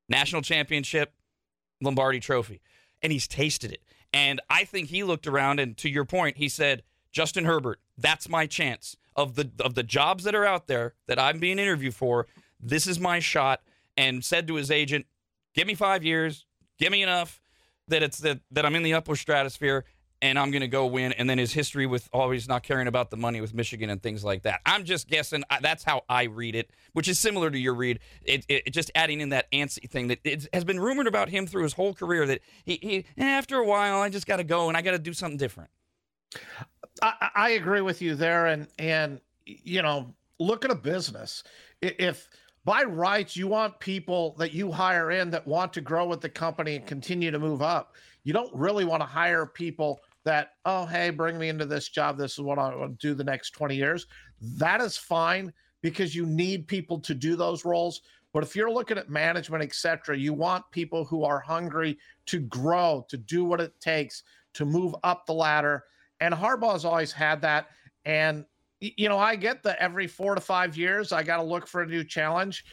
national 0.09 0.41
championship, 0.41 1.13
Lombardi 1.81 2.19
Trophy, 2.19 2.61
and 3.01 3.13
he's 3.13 3.27
tasted 3.27 3.71
it. 3.71 3.83
And 4.11 4.41
I 4.49 4.65
think 4.65 4.89
he 4.89 5.03
looked 5.03 5.27
around, 5.27 5.59
and 5.59 5.77
to 5.77 5.89
your 5.89 6.05
point, 6.05 6.37
he 6.37 6.49
said, 6.49 6.83
Justin 7.11 7.45
Herbert, 7.45 7.79
that's 7.97 8.29
my 8.29 8.45
chance 8.45 8.97
of 9.15 9.35
the 9.35 9.51
of 9.59 9.75
the 9.75 9.83
jobs 9.83 10.23
that 10.23 10.35
are 10.35 10.45
out 10.45 10.67
there 10.67 10.93
that 11.07 11.19
I'm 11.19 11.39
being 11.39 11.59
interviewed 11.59 11.95
for. 11.95 12.27
This 12.59 12.87
is 12.87 12.99
my 12.99 13.19
shot, 13.19 13.61
and 13.97 14.23
said 14.23 14.47
to 14.47 14.55
his 14.55 14.71
agent, 14.71 15.05
"Give 15.53 15.67
me 15.67 15.75
five 15.75 16.03
years, 16.03 16.45
give 16.77 16.91
me 16.91 17.03
enough 17.03 17.41
that 17.87 18.03
it's 18.03 18.19
that 18.19 18.39
that 18.51 18.65
I'm 18.65 18.75
in 18.75 18.83
the 18.83 18.93
upper 18.93 19.15
stratosphere." 19.15 19.85
And 20.21 20.37
I'm 20.37 20.51
going 20.51 20.59
to 20.59 20.67
go 20.67 20.85
win. 20.85 21.13
And 21.13 21.29
then 21.29 21.37
his 21.37 21.53
history 21.53 21.85
with 21.85 22.09
oh, 22.11 22.19
always 22.19 22.45
not 22.45 22.61
caring 22.61 22.87
about 22.87 23.09
the 23.09 23.15
money 23.15 23.39
with 23.39 23.53
Michigan 23.53 23.89
and 23.89 24.03
things 24.03 24.21
like 24.21 24.43
that. 24.43 24.59
I'm 24.65 24.83
just 24.83 25.07
guessing. 25.07 25.45
That's 25.61 25.85
how 25.85 26.01
I 26.09 26.23
read 26.23 26.55
it, 26.55 26.71
which 26.91 27.07
is 27.07 27.17
similar 27.17 27.49
to 27.49 27.57
your 27.57 27.73
read. 27.73 28.01
It, 28.23 28.45
it 28.49 28.73
just 28.73 28.91
adding 28.95 29.21
in 29.21 29.29
that 29.29 29.49
antsy 29.53 29.89
thing 29.89 30.09
that 30.09 30.19
it 30.25 30.45
has 30.51 30.65
been 30.65 30.77
rumored 30.77 31.07
about 31.07 31.29
him 31.29 31.47
through 31.47 31.63
his 31.63 31.71
whole 31.71 31.93
career 31.93 32.25
that 32.25 32.41
he, 32.65 32.79
he 32.81 33.05
eh, 33.17 33.23
after 33.23 33.59
a 33.59 33.65
while, 33.65 34.01
I 34.01 34.09
just 34.09 34.27
got 34.27 34.37
to 34.37 34.43
go 34.43 34.67
and 34.67 34.75
I 34.75 34.81
got 34.81 34.91
to 34.91 34.99
do 34.99 35.13
something 35.13 35.37
different. 35.37 35.69
I, 37.01 37.29
I 37.35 37.49
agree 37.51 37.81
with 37.81 38.01
you 38.01 38.15
there, 38.15 38.47
and 38.47 38.67
and 38.77 39.19
you 39.45 39.81
know, 39.81 40.13
look 40.39 40.65
at 40.65 40.71
a 40.71 40.75
business. 40.75 41.43
If 41.81 42.29
by 42.65 42.83
rights 42.83 43.35
you 43.35 43.47
want 43.47 43.79
people 43.79 44.35
that 44.37 44.53
you 44.53 44.71
hire 44.71 45.11
in 45.11 45.29
that 45.31 45.47
want 45.47 45.73
to 45.73 45.81
grow 45.81 46.05
with 46.05 46.21
the 46.21 46.29
company 46.29 46.75
and 46.75 46.85
continue 46.85 47.31
to 47.31 47.39
move 47.39 47.61
up, 47.61 47.95
you 48.23 48.33
don't 48.33 48.53
really 48.53 48.85
want 48.85 49.01
to 49.01 49.07
hire 49.07 49.45
people 49.45 50.01
that 50.23 50.53
oh 50.65 50.85
hey 50.85 51.09
bring 51.09 51.37
me 51.37 51.49
into 51.49 51.65
this 51.65 51.89
job. 51.89 52.17
This 52.17 52.33
is 52.33 52.41
what 52.41 52.59
i 52.59 52.75
want 52.75 52.99
to 52.99 53.07
do 53.07 53.13
the 53.13 53.23
next 53.23 53.51
20 53.51 53.75
years. 53.75 54.07
That 54.41 54.81
is 54.81 54.97
fine 54.97 55.53
because 55.81 56.15
you 56.15 56.25
need 56.25 56.67
people 56.67 56.99
to 56.99 57.13
do 57.13 57.35
those 57.35 57.65
roles. 57.65 58.01
But 58.31 58.43
if 58.43 58.55
you're 58.55 58.69
looking 58.69 58.97
at 58.97 59.09
management 59.09 59.63
etc 59.63 60.17
you 60.17 60.33
want 60.33 60.69
people 60.71 61.05
who 61.05 61.23
are 61.23 61.39
hungry 61.39 61.97
to 62.27 62.39
grow 62.41 63.05
to 63.09 63.17
do 63.17 63.43
what 63.43 63.61
it 63.61 63.73
takes 63.79 64.23
to 64.53 64.65
move 64.65 64.95
up 65.03 65.25
the 65.25 65.33
ladder 65.33 65.85
and 66.19 66.33
Harbaugh's 66.33 66.85
always 66.85 67.11
had 67.11 67.41
that. 67.41 67.67
And, 68.05 68.45
you 68.79 69.09
know, 69.09 69.17
I 69.17 69.35
get 69.35 69.63
that 69.63 69.77
every 69.79 70.07
four 70.07 70.35
to 70.35 70.41
five 70.41 70.77
years, 70.77 71.11
I 71.11 71.23
got 71.23 71.37
to 71.37 71.43
look 71.43 71.67
for 71.67 71.81
a 71.81 71.87
new 71.87 72.03
challenge. 72.03 72.65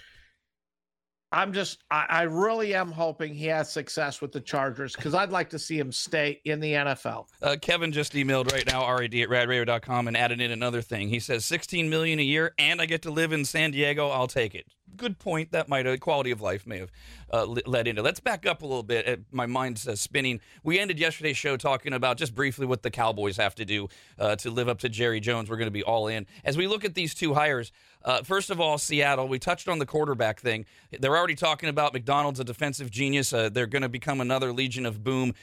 I'm 1.32 1.52
just, 1.52 1.82
I, 1.90 2.06
I, 2.08 2.22
really 2.22 2.72
am 2.72 2.92
hoping 2.92 3.34
he 3.34 3.46
has 3.46 3.70
success 3.70 4.20
with 4.20 4.30
the 4.30 4.40
Chargers 4.40 4.94
because 4.94 5.12
I'd 5.12 5.30
like 5.30 5.50
to 5.50 5.58
see 5.58 5.76
him 5.76 5.90
stay 5.90 6.40
in 6.44 6.60
the 6.60 6.72
NFL. 6.72 7.26
Uh, 7.42 7.56
Kevin 7.60 7.90
just 7.90 8.12
emailed 8.12 8.52
right 8.52 8.64
now, 8.64 8.88
rad 8.88 9.12
at 9.12 9.28
radradio.com, 9.28 10.06
and 10.06 10.16
added 10.16 10.40
in 10.40 10.52
another 10.52 10.80
thing. 10.80 11.08
He 11.08 11.18
says 11.18 11.44
16 11.44 11.90
million 11.90 12.20
a 12.20 12.22
year, 12.22 12.54
and 12.58 12.80
I 12.80 12.86
get 12.86 13.02
to 13.02 13.10
live 13.10 13.32
in 13.32 13.44
San 13.44 13.72
Diego. 13.72 14.08
I'll 14.08 14.28
take 14.28 14.54
it 14.54 14.66
good 14.96 15.18
point. 15.18 15.52
That 15.52 15.68
might 15.68 15.86
have 15.86 16.00
quality 16.00 16.30
of 16.30 16.40
life 16.40 16.66
may 16.66 16.78
have 16.78 16.90
uh, 17.32 17.44
led 17.44 17.86
into. 17.86 18.02
Let's 18.02 18.20
back 18.20 18.46
up 18.46 18.62
a 18.62 18.66
little 18.66 18.82
bit. 18.82 19.08
Uh, 19.08 19.16
my 19.30 19.46
mind's 19.46 19.86
uh, 19.86 19.96
spinning. 19.96 20.40
We 20.62 20.78
ended 20.78 20.98
yesterday's 20.98 21.36
show 21.36 21.56
talking 21.56 21.92
about 21.92 22.16
just 22.16 22.34
briefly 22.34 22.66
what 22.66 22.82
the 22.82 22.90
Cowboys 22.90 23.36
have 23.36 23.54
to 23.56 23.64
do 23.64 23.88
uh, 24.18 24.36
to 24.36 24.50
live 24.50 24.68
up 24.68 24.78
to 24.80 24.88
Jerry 24.88 25.20
Jones. 25.20 25.50
We're 25.50 25.56
going 25.56 25.66
to 25.66 25.72
be 25.72 25.82
all 25.82 26.08
in 26.08 26.26
as 26.44 26.56
we 26.56 26.66
look 26.66 26.84
at 26.84 26.94
these 26.94 27.14
two 27.14 27.34
hires. 27.34 27.72
Uh, 28.04 28.22
first 28.22 28.50
of 28.50 28.60
all, 28.60 28.78
Seattle. 28.78 29.26
We 29.28 29.38
touched 29.38 29.68
on 29.68 29.78
the 29.78 29.86
quarterback 29.86 30.40
thing. 30.40 30.64
They're 30.98 31.16
already 31.16 31.34
talking 31.34 31.68
about 31.68 31.92
Macdonald's 31.92 32.38
a 32.38 32.44
defensive 32.44 32.90
genius. 32.90 33.32
Uh, 33.32 33.48
they're 33.48 33.66
going 33.66 33.82
to 33.82 33.88
become 33.88 34.20
another 34.20 34.52
Legion 34.52 34.86
of 34.86 35.02
Boom. 35.02 35.34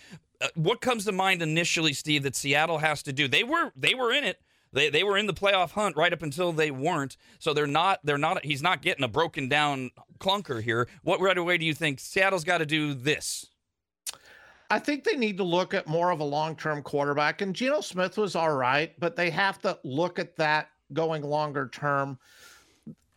what 0.55 0.79
comes 0.79 1.05
to 1.05 1.11
mind 1.11 1.41
initially, 1.41 1.93
Steve, 1.93 2.23
that 2.23 2.35
Seattle 2.35 2.77
has 2.77 3.03
to 3.03 3.13
do? 3.13 3.27
They 3.27 3.43
were 3.43 3.71
they 3.75 3.93
were 3.95 4.13
in 4.13 4.23
it. 4.23 4.39
They 4.73 4.89
they 4.89 5.03
were 5.03 5.17
in 5.17 5.27
the 5.27 5.33
playoff 5.33 5.71
hunt 5.71 5.95
right 5.95 6.11
up 6.11 6.21
until 6.21 6.51
they 6.51 6.71
weren't. 6.71 7.15
So 7.39 7.53
they're 7.53 7.67
not 7.67 7.99
they're 8.03 8.17
not 8.17 8.43
he's 8.43 8.61
not 8.61 8.81
getting 8.81 9.03
a 9.03 9.07
broken 9.07 9.47
down 9.47 9.91
clunker 10.19 10.61
here. 10.61 10.87
What 11.03 11.21
right 11.21 11.37
away 11.37 11.57
do 11.57 11.65
you 11.65 11.73
think 11.73 11.99
Seattle's 11.99 12.43
got 12.43 12.57
to 12.57 12.65
do 12.65 12.93
this? 12.93 13.47
I 14.69 14.79
think 14.79 15.03
they 15.03 15.15
need 15.15 15.37
to 15.37 15.43
look 15.43 15.75
at 15.75 15.85
more 15.85 16.09
of 16.09 16.19
a 16.19 16.23
long-term 16.23 16.81
quarterback. 16.81 17.41
And 17.41 17.55
Geno 17.55 17.81
Smith 17.81 18.17
was 18.17 18.35
all 18.35 18.55
right, 18.55 18.99
but 18.99 19.15
they 19.15 19.29
have 19.29 19.59
to 19.59 19.77
look 19.83 20.17
at 20.17 20.35
that 20.37 20.69
going 20.93 21.21
longer 21.21 21.69
term. 21.71 22.17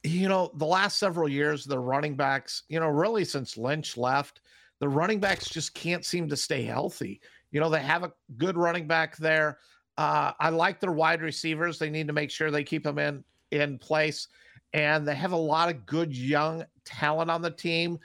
You 0.03 0.29
know, 0.29 0.51
the 0.55 0.67
last 0.67 0.99
several 0.99 1.29
years, 1.29 1.65
the 1.65 1.79
running 1.79 2.15
backs, 2.15 2.65
you 2.69 2.79
know, 2.79 2.89
really 2.89 3.25
since 3.25 3.57
Lynch 3.57 3.97
left, 3.97 4.43
the 4.81 4.89
running 4.89 5.19
backs 5.19 5.49
just 5.49 5.73
can't 5.73 6.05
seem 6.05 6.29
to 6.29 6.37
stay 6.37 6.63
healthy. 6.63 7.21
You 7.53 7.61
know, 7.61 7.71
they 7.71 7.81
have 7.81 8.05
a 8.05 8.13
good 8.37 8.59
running 8.59 8.87
back 8.87 9.17
there. 9.17 9.59
Uh, 9.99 10.33
I 10.39 10.51
like 10.51 10.81
their 10.81 10.93
wide 10.93 11.23
receivers. 11.23 11.79
They 11.79 11.91
need 11.91 12.07
to 12.07 12.13
make 12.13 12.31
sure 12.31 12.51
they 12.51 12.65
keep 12.65 12.83
them 12.85 12.99
in 12.99 13.25
in 13.51 13.79
place, 13.79 14.29
and 14.73 15.07
they 15.07 15.15
have 15.15 15.33
a 15.33 15.37
lot 15.37 15.71
of 15.71 15.87
good 15.87 16.15
young 16.17 16.65
talent 16.85 17.31
on 17.31 17.43
the 17.43 17.51
team. 17.51 17.99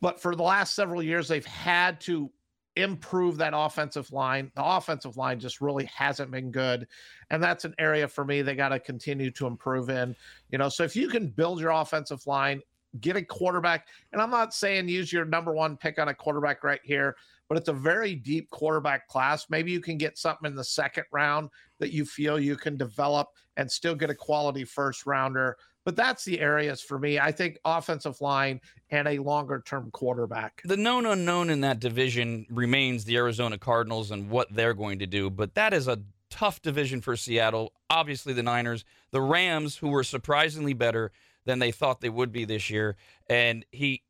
But 0.00 0.20
for 0.20 0.34
the 0.34 0.42
last 0.42 0.74
several 0.74 1.02
years, 1.02 1.28
they've 1.28 1.44
had 1.46 2.00
to 2.02 2.30
improve 2.78 3.36
that 3.38 3.52
offensive 3.56 4.12
line. 4.12 4.50
The 4.54 4.64
offensive 4.64 5.16
line 5.16 5.40
just 5.40 5.60
really 5.60 5.84
hasn't 5.86 6.30
been 6.30 6.50
good. 6.50 6.86
And 7.30 7.42
that's 7.42 7.64
an 7.64 7.74
area 7.78 8.06
for 8.06 8.24
me 8.24 8.40
they 8.40 8.54
got 8.54 8.68
to 8.68 8.78
continue 8.78 9.30
to 9.32 9.46
improve 9.46 9.90
in. 9.90 10.14
You 10.50 10.58
know, 10.58 10.68
so 10.68 10.84
if 10.84 10.94
you 10.94 11.08
can 11.08 11.28
build 11.28 11.60
your 11.60 11.72
offensive 11.72 12.26
line, 12.26 12.60
get 13.00 13.16
a 13.16 13.22
quarterback, 13.22 13.88
and 14.12 14.22
I'm 14.22 14.30
not 14.30 14.54
saying 14.54 14.88
use 14.88 15.12
your 15.12 15.24
number 15.24 15.52
one 15.52 15.76
pick 15.76 15.98
on 15.98 16.08
a 16.08 16.14
quarterback 16.14 16.62
right 16.62 16.80
here, 16.84 17.16
but 17.48 17.56
it's 17.56 17.68
a 17.68 17.72
very 17.72 18.14
deep 18.14 18.50
quarterback 18.50 19.08
class. 19.08 19.46
Maybe 19.48 19.72
you 19.72 19.80
can 19.80 19.98
get 19.98 20.18
something 20.18 20.50
in 20.50 20.56
the 20.56 20.64
second 20.64 21.04
round 21.12 21.50
that 21.78 21.92
you 21.92 22.04
feel 22.04 22.38
you 22.38 22.56
can 22.56 22.76
develop 22.76 23.28
and 23.56 23.70
still 23.70 23.94
get 23.94 24.10
a 24.10 24.14
quality 24.14 24.64
first 24.64 25.06
rounder. 25.06 25.56
But 25.84 25.96
that's 25.96 26.24
the 26.24 26.38
areas 26.40 26.82
for 26.82 26.98
me. 26.98 27.18
I 27.18 27.32
think 27.32 27.58
offensive 27.64 28.20
line 28.20 28.60
and 28.90 29.08
a 29.08 29.18
longer 29.18 29.62
term 29.64 29.90
quarterback. 29.90 30.60
The 30.64 30.76
known 30.76 31.06
unknown 31.06 31.48
in 31.48 31.62
that 31.62 31.80
division 31.80 32.46
remains 32.50 33.04
the 33.04 33.16
Arizona 33.16 33.56
Cardinals 33.56 34.10
and 34.10 34.28
what 34.28 34.54
they're 34.54 34.74
going 34.74 34.98
to 34.98 35.06
do. 35.06 35.30
But 35.30 35.54
that 35.54 35.72
is 35.72 35.88
a 35.88 36.00
tough 36.28 36.60
division 36.60 37.00
for 37.00 37.16
Seattle. 37.16 37.72
Obviously, 37.88 38.34
the 38.34 38.42
Niners, 38.42 38.84
the 39.12 39.22
Rams, 39.22 39.78
who 39.78 39.88
were 39.88 40.04
surprisingly 40.04 40.74
better 40.74 41.10
than 41.46 41.58
they 41.58 41.72
thought 41.72 42.02
they 42.02 42.10
would 42.10 42.32
be 42.32 42.44
this 42.44 42.68
year. 42.68 42.96
And 43.30 43.64
he 43.72 44.02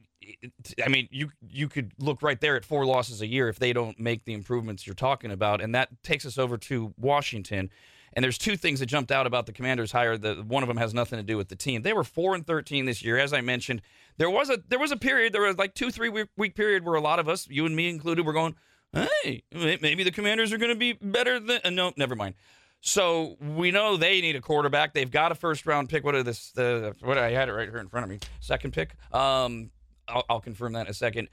I 0.85 0.89
mean, 0.89 1.09
you 1.11 1.31
you 1.49 1.69
could 1.69 1.93
look 1.99 2.23
right 2.23 2.41
there 2.41 2.57
at 2.57 2.65
four 2.65 2.85
losses 2.85 3.21
a 3.21 3.27
year 3.27 3.49
if 3.49 3.59
they 3.59 3.73
don't 3.73 3.99
make 3.99 4.25
the 4.25 4.35
improvements 4.35 4.87
you're 4.87 4.95
talking 4.95 5.31
about, 5.31 5.61
and 5.61 5.75
that 5.75 6.03
takes 6.03 6.27
us 6.27 6.39
over 6.39 6.57
to 6.59 6.95
Washington. 6.99 7.71
And 8.15 8.25
there's 8.25 8.39
two 8.39 8.57
things 8.57 8.81
that 8.81 8.87
jumped 8.87 9.13
out 9.13 9.27
about 9.27 9.47
the 9.47 9.53
Commanders 9.53 9.93
hire. 9.93 10.17
That 10.17 10.47
one 10.47 10.63
of 10.63 10.69
them 10.69 10.79
has 10.79 10.95
nothing 10.95 11.19
to 11.19 11.23
do 11.23 11.37
with 11.37 11.49
the 11.49 11.57
team. 11.57 11.83
They 11.83 11.93
were 11.93 12.05
four 12.05 12.35
and 12.35 12.47
thirteen 12.47 12.87
this 12.87 13.03
year, 13.03 13.19
as 13.19 13.33
I 13.33 13.43
mentioned. 13.43 13.83
There 14.17 14.31
was 14.31 14.51
a 14.51 14.59
there 14.69 14.79
was 14.79 14.91
a 14.91 14.97
period, 14.97 15.33
there 15.33 15.43
was 15.43 15.59
like 15.59 15.75
two 15.75 15.91
three 15.91 16.09
week, 16.09 16.29
week 16.37 16.55
period 16.55 16.85
where 16.85 16.95
a 16.95 17.01
lot 17.01 17.19
of 17.19 17.29
us, 17.29 17.47
you 17.49 17.67
and 17.67 17.77
me 17.77 17.89
included, 17.89 18.25
were 18.25 18.33
going, 18.33 18.55
hey, 18.93 19.43
maybe 19.53 20.03
the 20.03 20.11
Commanders 20.11 20.53
are 20.53 20.59
going 20.59 20.73
to 20.73 20.79
be 20.79 20.95
better 20.95 21.39
than. 21.39 21.61
Uh, 21.65 21.71
no, 21.71 21.93
never 21.97 22.17
mind. 22.17 22.35
So 22.81 23.37
we 23.41 23.71
know 23.71 23.97
they 23.97 24.21
need 24.21 24.37
a 24.37 24.41
quarterback. 24.41 24.95
They've 24.95 25.11
got 25.11 25.31
a 25.31 25.35
first 25.35 25.67
round 25.67 25.89
pick. 25.89 26.05
What 26.05 26.15
are 26.15 26.23
this? 26.23 26.51
The 26.53 26.95
what 27.01 27.19
I 27.19 27.31
had 27.31 27.49
it 27.49 27.53
right 27.53 27.69
here 27.69 27.79
in 27.79 27.89
front 27.89 28.05
of 28.05 28.11
me. 28.11 28.19
Second 28.41 28.73
pick. 28.73 28.95
Um, 29.13 29.71
I'll, 30.09 30.25
I'll 30.29 30.41
confirm 30.41 30.73
that 30.73 30.87
in 30.87 30.91
a 30.91 30.95
second. 30.95 31.29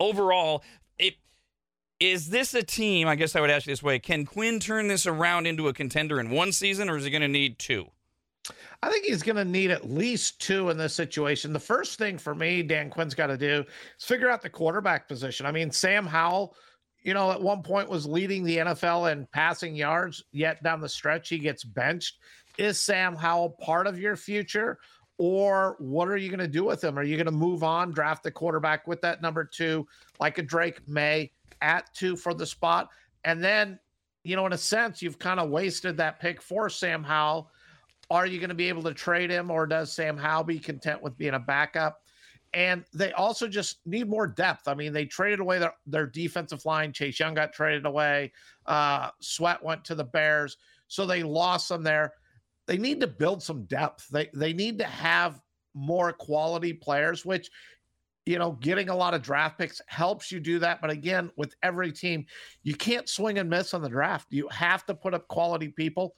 Overall, 0.00 0.62
it 0.98 1.14
is 2.00 2.28
this 2.28 2.54
a 2.54 2.62
team? 2.62 3.08
I 3.08 3.16
guess 3.16 3.36
I 3.36 3.40
would 3.40 3.50
ask 3.50 3.66
you 3.66 3.72
this 3.72 3.82
way: 3.82 3.98
Can 3.98 4.24
Quinn 4.24 4.60
turn 4.60 4.88
this 4.88 5.06
around 5.06 5.46
into 5.46 5.68
a 5.68 5.72
contender 5.72 6.20
in 6.20 6.30
one 6.30 6.52
season, 6.52 6.90
or 6.90 6.96
is 6.96 7.04
he 7.04 7.10
going 7.10 7.22
to 7.22 7.28
need 7.28 7.58
two? 7.58 7.86
I 8.82 8.90
think 8.90 9.04
he's 9.04 9.22
going 9.22 9.36
to 9.36 9.44
need 9.44 9.70
at 9.70 9.90
least 9.90 10.40
two 10.40 10.70
in 10.70 10.76
this 10.76 10.94
situation. 10.94 11.52
The 11.52 11.58
first 11.58 11.98
thing 11.98 12.18
for 12.18 12.34
me, 12.34 12.62
Dan 12.62 12.90
Quinn's 12.90 13.14
got 13.14 13.28
to 13.28 13.36
do 13.36 13.64
is 13.98 14.04
figure 14.04 14.30
out 14.30 14.42
the 14.42 14.50
quarterback 14.50 15.08
position. 15.08 15.46
I 15.46 15.52
mean, 15.52 15.70
Sam 15.70 16.06
Howell, 16.06 16.54
you 17.02 17.14
know, 17.14 17.32
at 17.32 17.40
one 17.40 17.62
point 17.62 17.88
was 17.88 18.06
leading 18.06 18.44
the 18.44 18.58
NFL 18.58 19.10
in 19.10 19.26
passing 19.32 19.74
yards, 19.74 20.24
yet 20.32 20.62
down 20.62 20.80
the 20.80 20.88
stretch 20.88 21.28
he 21.28 21.38
gets 21.38 21.64
benched. 21.64 22.18
is 22.58 22.78
Sam 22.78 23.16
Howell 23.16 23.50
part 23.60 23.86
of 23.86 23.98
your 23.98 24.16
future? 24.16 24.78
Or 25.18 25.76
what 25.78 26.08
are 26.08 26.16
you 26.16 26.28
going 26.28 26.40
to 26.40 26.48
do 26.48 26.64
with 26.64 26.84
him? 26.84 26.98
Are 26.98 27.02
you 27.02 27.16
going 27.16 27.26
to 27.26 27.32
move 27.32 27.62
on, 27.62 27.90
draft 27.90 28.22
the 28.22 28.30
quarterback 28.30 28.86
with 28.86 29.00
that 29.00 29.22
number 29.22 29.44
two, 29.44 29.86
like 30.20 30.38
a 30.38 30.42
Drake 30.42 30.86
Maye 30.86 31.32
at 31.62 31.92
two 31.94 32.16
for 32.16 32.34
the 32.34 32.44
spot? 32.44 32.90
And 33.24 33.42
then, 33.42 33.78
you 34.24 34.36
know, 34.36 34.44
in 34.44 34.52
a 34.52 34.58
sense, 34.58 35.00
you've 35.00 35.18
kind 35.18 35.40
of 35.40 35.48
wasted 35.48 35.96
that 35.96 36.20
pick 36.20 36.42
for 36.42 36.68
Sam 36.68 37.02
Howell. 37.02 37.50
Are 38.10 38.26
you 38.26 38.38
going 38.38 38.50
to 38.50 38.54
be 38.54 38.68
able 38.68 38.82
to 38.84 38.94
trade 38.94 39.30
him, 39.30 39.50
or 39.50 39.66
does 39.66 39.92
Sam 39.92 40.16
Howell 40.16 40.44
be 40.44 40.58
content 40.58 41.02
with 41.02 41.16
being 41.16 41.34
a 41.34 41.40
backup? 41.40 42.02
And 42.52 42.84
they 42.94 43.12
also 43.12 43.48
just 43.48 43.78
need 43.84 44.08
more 44.08 44.26
depth. 44.26 44.68
I 44.68 44.74
mean, 44.74 44.92
they 44.92 45.04
traded 45.04 45.40
away 45.40 45.58
their, 45.58 45.74
their 45.86 46.06
defensive 46.06 46.64
line. 46.64 46.92
Chase 46.92 47.18
Young 47.18 47.34
got 47.34 47.52
traded 47.52 47.84
away. 47.84 48.32
Uh, 48.64 49.10
Sweat 49.20 49.62
went 49.62 49.84
to 49.86 49.94
the 49.94 50.04
Bears. 50.04 50.56
So 50.88 51.04
they 51.04 51.22
lost 51.22 51.68
some 51.68 51.82
there. 51.82 52.12
They 52.66 52.78
need 52.78 53.00
to 53.00 53.06
build 53.06 53.42
some 53.42 53.64
depth. 53.64 54.08
They 54.08 54.28
they 54.34 54.52
need 54.52 54.78
to 54.78 54.84
have 54.84 55.40
more 55.74 56.12
quality 56.12 56.72
players, 56.72 57.24
which 57.24 57.50
you 58.26 58.40
know, 58.40 58.52
getting 58.60 58.88
a 58.88 58.96
lot 58.96 59.14
of 59.14 59.22
draft 59.22 59.56
picks 59.56 59.80
helps 59.86 60.32
you 60.32 60.40
do 60.40 60.58
that. 60.58 60.80
But 60.80 60.90
again, 60.90 61.30
with 61.36 61.54
every 61.62 61.92
team, 61.92 62.26
you 62.64 62.74
can't 62.74 63.08
swing 63.08 63.38
and 63.38 63.48
miss 63.48 63.72
on 63.72 63.82
the 63.82 63.88
draft. 63.88 64.26
You 64.30 64.48
have 64.48 64.84
to 64.86 64.94
put 64.94 65.14
up 65.14 65.28
quality 65.28 65.68
people 65.68 66.14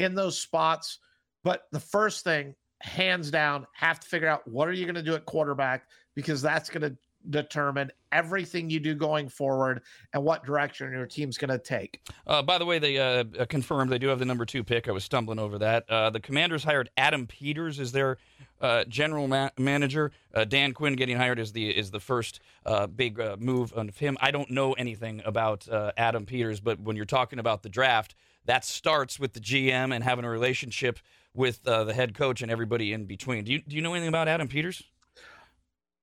in 0.00 0.16
those 0.16 0.38
spots. 0.38 0.98
But 1.44 1.62
the 1.70 1.78
first 1.78 2.24
thing, 2.24 2.56
hands 2.80 3.30
down, 3.30 3.68
have 3.72 4.00
to 4.00 4.08
figure 4.08 4.26
out 4.26 4.46
what 4.48 4.68
are 4.68 4.72
you 4.72 4.84
going 4.84 4.96
to 4.96 5.02
do 5.02 5.14
at 5.14 5.26
quarterback 5.26 5.86
because 6.16 6.42
that's 6.42 6.68
going 6.68 6.82
to 6.82 6.96
determine 7.30 7.90
everything 8.12 8.70
you 8.70 8.78
do 8.78 8.94
going 8.94 9.28
forward 9.28 9.82
and 10.12 10.22
what 10.22 10.44
direction 10.44 10.90
your 10.92 11.06
team's 11.06 11.36
going 11.36 11.50
to 11.50 11.58
take. 11.58 12.00
Uh, 12.26 12.42
by 12.42 12.58
the 12.58 12.64
way, 12.64 12.78
they 12.78 12.98
uh, 12.98 13.24
uh, 13.38 13.44
confirmed 13.46 13.90
they 13.90 13.98
do 13.98 14.08
have 14.08 14.18
the 14.18 14.24
number 14.24 14.44
two 14.44 14.62
pick. 14.62 14.88
I 14.88 14.92
was 14.92 15.04
stumbling 15.04 15.38
over 15.38 15.58
that. 15.58 15.88
Uh, 15.88 16.10
the 16.10 16.20
Commanders 16.20 16.64
hired 16.64 16.90
Adam 16.96 17.26
Peters 17.26 17.80
as 17.80 17.92
their 17.92 18.18
uh, 18.60 18.84
general 18.84 19.26
ma- 19.28 19.50
manager. 19.58 20.12
Uh, 20.32 20.44
Dan 20.44 20.72
Quinn 20.72 20.94
getting 20.94 21.16
hired 21.16 21.38
is 21.38 21.52
the 21.52 21.68
is 21.70 21.90
the 21.90 22.00
first 22.00 22.40
big 22.96 23.20
move 23.38 23.72
of 23.72 23.98
him. 23.98 24.16
I 24.20 24.30
don't 24.30 24.50
know 24.50 24.72
anything 24.74 25.22
about 25.24 25.68
Adam 25.96 26.24
Peters, 26.24 26.60
but 26.60 26.80
when 26.80 26.96
you're 26.96 27.04
talking 27.04 27.38
about 27.38 27.62
the 27.62 27.68
draft, 27.68 28.14
that 28.46 28.64
starts 28.64 29.18
with 29.18 29.32
the 29.32 29.40
GM 29.40 29.94
and 29.94 30.04
having 30.04 30.24
a 30.24 30.30
relationship 30.30 30.98
with 31.34 31.62
the 31.64 31.92
head 31.92 32.14
coach 32.14 32.42
and 32.42 32.50
everybody 32.50 32.92
in 32.92 33.06
between. 33.06 33.44
Do 33.44 33.52
you 33.52 33.60
do 33.60 33.76
you 33.76 33.82
know 33.82 33.92
anything 33.92 34.08
about 34.08 34.28
Adam 34.28 34.48
Peters? 34.48 34.82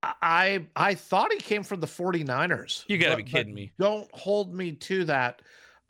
I 0.03 0.65
I 0.75 0.95
thought 0.95 1.31
he 1.31 1.39
came 1.39 1.63
from 1.63 1.79
the 1.79 1.87
49ers. 1.87 2.85
You 2.87 2.97
got 2.97 3.11
to 3.11 3.17
be 3.17 3.23
kidding 3.23 3.53
me. 3.53 3.71
Don't 3.79 4.09
hold 4.13 4.53
me 4.53 4.73
to 4.73 5.05
that. 5.05 5.41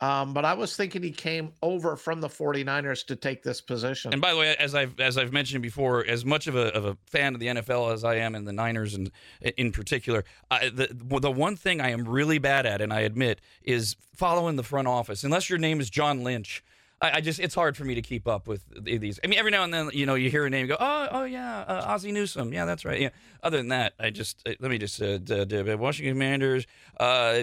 Um, 0.02 0.34
but 0.34 0.44
I 0.44 0.54
was 0.54 0.74
thinking 0.74 1.00
he 1.00 1.12
came 1.12 1.52
over 1.62 1.94
from 1.94 2.20
the 2.20 2.28
49ers 2.28 3.06
to 3.06 3.14
take 3.14 3.44
this 3.44 3.60
position. 3.60 4.12
And 4.12 4.20
by 4.20 4.32
the 4.32 4.38
way, 4.38 4.56
as 4.56 4.74
I've 4.74 4.98
as 4.98 5.16
I've 5.16 5.32
mentioned 5.32 5.62
before, 5.62 6.04
as 6.04 6.24
much 6.24 6.48
of 6.48 6.56
a, 6.56 6.74
of 6.74 6.84
a 6.84 6.96
fan 7.06 7.34
of 7.34 7.40
the 7.40 7.46
NFL 7.46 7.92
as 7.92 8.02
I 8.02 8.16
am 8.16 8.34
and 8.34 8.46
the 8.46 8.52
Niners 8.52 8.94
and 8.94 9.12
in 9.56 9.70
particular, 9.70 10.24
I, 10.50 10.70
the 10.70 10.88
the 10.90 11.30
one 11.30 11.54
thing 11.54 11.80
I 11.80 11.90
am 11.90 12.06
really 12.06 12.38
bad 12.38 12.66
at, 12.66 12.80
and 12.80 12.92
I 12.92 13.02
admit, 13.02 13.40
is 13.62 13.94
following 14.16 14.56
the 14.56 14.64
front 14.64 14.88
office. 14.88 15.22
Unless 15.22 15.48
your 15.48 15.60
name 15.60 15.80
is 15.80 15.88
John 15.88 16.24
Lynch, 16.24 16.64
I, 17.02 17.16
I, 17.16 17.20
just 17.20 17.40
it's 17.40 17.54
hard 17.54 17.76
for 17.76 17.84
me 17.84 17.96
to 17.96 18.02
keep 18.02 18.28
up 18.28 18.46
with 18.46 18.64
these. 18.84 19.18
I 19.22 19.26
mean, 19.26 19.38
every 19.38 19.50
now 19.50 19.64
and 19.64 19.74
then, 19.74 19.90
you 19.92 20.06
know, 20.06 20.14
you 20.14 20.30
hear 20.30 20.46
a 20.46 20.50
name, 20.50 20.68
go, 20.68 20.76
oh, 20.78 21.08
oh 21.10 21.24
yeah, 21.24 21.60
uh, 21.62 21.82
Ozzie 21.86 22.12
Newsome, 22.12 22.52
yeah, 22.52 22.64
that's 22.64 22.84
right. 22.84 23.00
Yeah. 23.00 23.08
Other 23.42 23.56
than 23.56 23.68
that, 23.68 23.94
I 23.98 24.10
just 24.10 24.40
uh, 24.46 24.52
let 24.60 24.70
me 24.70 24.78
just 24.78 25.02
uh, 25.02 25.18
d- 25.18 25.44
d- 25.44 25.74
Washington 25.74 26.14
Commanders, 26.14 26.64
uh, 27.00 27.42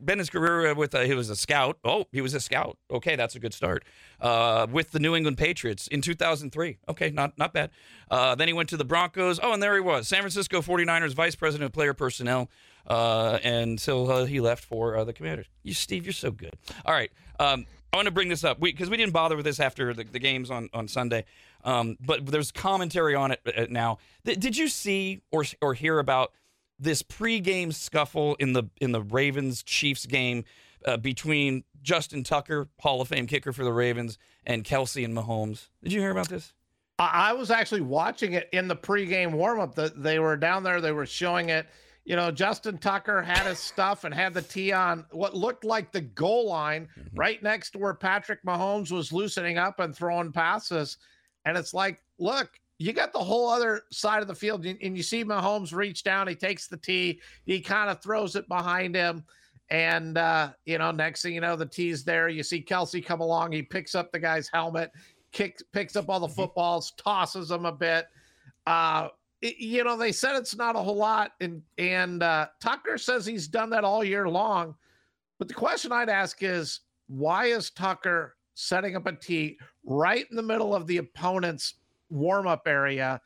Bennett's 0.00 0.30
career 0.30 0.72
with 0.74 0.94
uh, 0.94 1.00
he 1.00 1.14
was 1.14 1.30
a 1.30 1.36
scout. 1.36 1.78
Oh, 1.84 2.06
he 2.12 2.20
was 2.20 2.32
a 2.34 2.40
scout. 2.40 2.78
Okay, 2.90 3.16
that's 3.16 3.34
a 3.34 3.40
good 3.40 3.52
start. 3.52 3.84
Uh, 4.20 4.68
with 4.70 4.92
the 4.92 5.00
New 5.00 5.16
England 5.16 5.36
Patriots 5.36 5.88
in 5.88 6.00
2003. 6.00 6.78
Okay, 6.88 7.10
not 7.10 7.36
not 7.36 7.52
bad. 7.52 7.70
Uh, 8.08 8.36
then 8.36 8.46
he 8.46 8.54
went 8.54 8.68
to 8.68 8.76
the 8.76 8.84
Broncos. 8.84 9.40
Oh, 9.42 9.52
and 9.52 9.62
there 9.62 9.74
he 9.74 9.80
was, 9.80 10.06
San 10.06 10.20
Francisco 10.20 10.62
49ers 10.62 11.12
vice 11.12 11.34
president 11.34 11.66
of 11.66 11.72
player 11.72 11.94
personnel. 11.94 12.48
Uh, 12.84 13.38
until 13.44 14.10
uh, 14.10 14.24
he 14.24 14.40
left 14.40 14.64
for 14.64 14.96
uh, 14.96 15.04
the 15.04 15.12
Commanders. 15.12 15.46
You, 15.62 15.72
Steve, 15.72 16.04
you're 16.04 16.12
so 16.12 16.32
good. 16.32 16.56
All 16.84 16.92
right. 16.92 17.12
Um, 17.38 17.64
I 17.92 17.98
want 17.98 18.06
to 18.06 18.12
bring 18.12 18.28
this 18.28 18.42
up 18.42 18.58
because 18.58 18.88
we, 18.88 18.92
we, 18.92 18.96
didn't 18.96 19.12
bother 19.12 19.36
with 19.36 19.44
this 19.44 19.60
after 19.60 19.92
the, 19.92 20.04
the 20.04 20.18
games 20.18 20.50
on 20.50 20.70
on 20.72 20.88
Sunday, 20.88 21.26
um, 21.62 21.98
but 22.00 22.24
there's 22.24 22.50
commentary 22.50 23.14
on 23.14 23.32
it 23.32 23.40
uh, 23.46 23.66
now. 23.68 23.98
did 24.24 24.56
you 24.56 24.68
see 24.68 25.20
or 25.30 25.44
or 25.60 25.74
hear 25.74 25.98
about 25.98 26.32
this 26.78 27.02
pregame 27.02 27.72
scuffle 27.72 28.34
in 28.36 28.54
the 28.54 28.64
in 28.80 28.92
the 28.92 29.02
Ravens 29.02 29.62
Chiefs 29.62 30.06
game 30.06 30.44
uh, 30.86 30.96
between 30.96 31.64
Justin 31.82 32.24
Tucker, 32.24 32.68
Hall 32.80 33.02
of 33.02 33.08
Fame 33.08 33.26
kicker 33.26 33.52
for 33.52 33.62
the 33.62 33.72
Ravens, 33.72 34.16
and 34.46 34.64
Kelce 34.64 35.04
and 35.04 35.14
Mahomes? 35.14 35.68
Did 35.82 35.92
you 35.92 36.00
hear 36.00 36.10
about 36.10 36.30
this? 36.30 36.54
I 36.98 37.32
was 37.34 37.50
actually 37.50 37.80
watching 37.82 38.34
it 38.34 38.48
in 38.52 38.68
the 38.68 38.76
pregame 38.76 39.32
warmup. 39.34 39.74
That 39.74 40.02
they 40.02 40.18
were 40.18 40.38
down 40.38 40.62
there, 40.62 40.80
they 40.80 40.92
were 40.92 41.04
showing 41.04 41.50
it 41.50 41.66
you 42.04 42.16
know, 42.16 42.30
Justin 42.30 42.78
Tucker 42.78 43.22
had 43.22 43.46
his 43.46 43.58
stuff 43.58 44.04
and 44.04 44.12
had 44.12 44.34
the 44.34 44.42
tee 44.42 44.72
on 44.72 45.04
what 45.12 45.36
looked 45.36 45.64
like 45.64 45.92
the 45.92 46.00
goal 46.00 46.48
line 46.48 46.88
mm-hmm. 46.98 47.16
right 47.18 47.42
next 47.42 47.70
to 47.70 47.78
where 47.78 47.94
Patrick 47.94 48.42
Mahomes 48.44 48.90
was 48.90 49.12
loosening 49.12 49.56
up 49.58 49.78
and 49.78 49.94
throwing 49.94 50.32
passes. 50.32 50.98
And 51.44 51.56
it's 51.56 51.72
like, 51.72 52.00
look, 52.18 52.50
you 52.78 52.92
got 52.92 53.12
the 53.12 53.18
whole 53.20 53.48
other 53.48 53.82
side 53.92 54.22
of 54.22 54.28
the 54.28 54.34
field, 54.34 54.66
and 54.66 54.96
you 54.96 55.02
see 55.04 55.24
Mahomes 55.24 55.72
reach 55.72 56.02
down, 56.02 56.26
he 56.26 56.34
takes 56.34 56.66
the 56.66 56.76
tee, 56.76 57.20
he 57.46 57.60
kind 57.60 57.88
of 57.88 58.02
throws 58.02 58.34
it 58.34 58.48
behind 58.48 58.96
him. 58.96 59.24
And 59.70 60.18
uh, 60.18 60.52
you 60.64 60.78
know, 60.78 60.90
next 60.90 61.22
thing 61.22 61.34
you 61.34 61.40
know, 61.40 61.54
the 61.54 61.64
tee's 61.64 62.02
there. 62.02 62.28
You 62.28 62.42
see 62.42 62.60
Kelce 62.60 63.04
come 63.04 63.20
along, 63.20 63.52
he 63.52 63.62
picks 63.62 63.94
up 63.94 64.10
the 64.10 64.18
guy's 64.18 64.48
helmet, 64.52 64.90
kicks, 65.30 65.62
picks 65.72 65.94
up 65.94 66.08
all 66.08 66.18
the 66.18 66.26
mm-hmm. 66.26 66.34
footballs, 66.34 66.92
tosses 66.96 67.48
them 67.48 67.64
a 67.64 67.72
bit. 67.72 68.06
Uh, 68.66 69.08
you 69.42 69.82
know, 69.82 69.96
they 69.96 70.12
said 70.12 70.36
it's 70.36 70.56
not 70.56 70.76
a 70.76 70.78
whole 70.78 70.96
lot, 70.96 71.32
and 71.40 71.62
and 71.76 72.22
uh, 72.22 72.46
Tucker 72.60 72.96
says 72.96 73.26
he's 73.26 73.48
done 73.48 73.70
that 73.70 73.84
all 73.84 74.04
year 74.04 74.28
long. 74.28 74.74
But 75.38 75.48
the 75.48 75.54
question 75.54 75.90
I'd 75.90 76.08
ask 76.08 76.42
is, 76.42 76.80
why 77.08 77.46
is 77.46 77.70
Tucker 77.70 78.36
setting 78.54 78.94
up 78.94 79.06
a 79.06 79.12
tee 79.12 79.58
right 79.84 80.26
in 80.30 80.36
the 80.36 80.42
middle 80.42 80.74
of 80.74 80.86
the 80.86 80.98
opponent's 80.98 81.74
warm 82.08 82.46
up 82.46 82.68
area? 82.68 83.20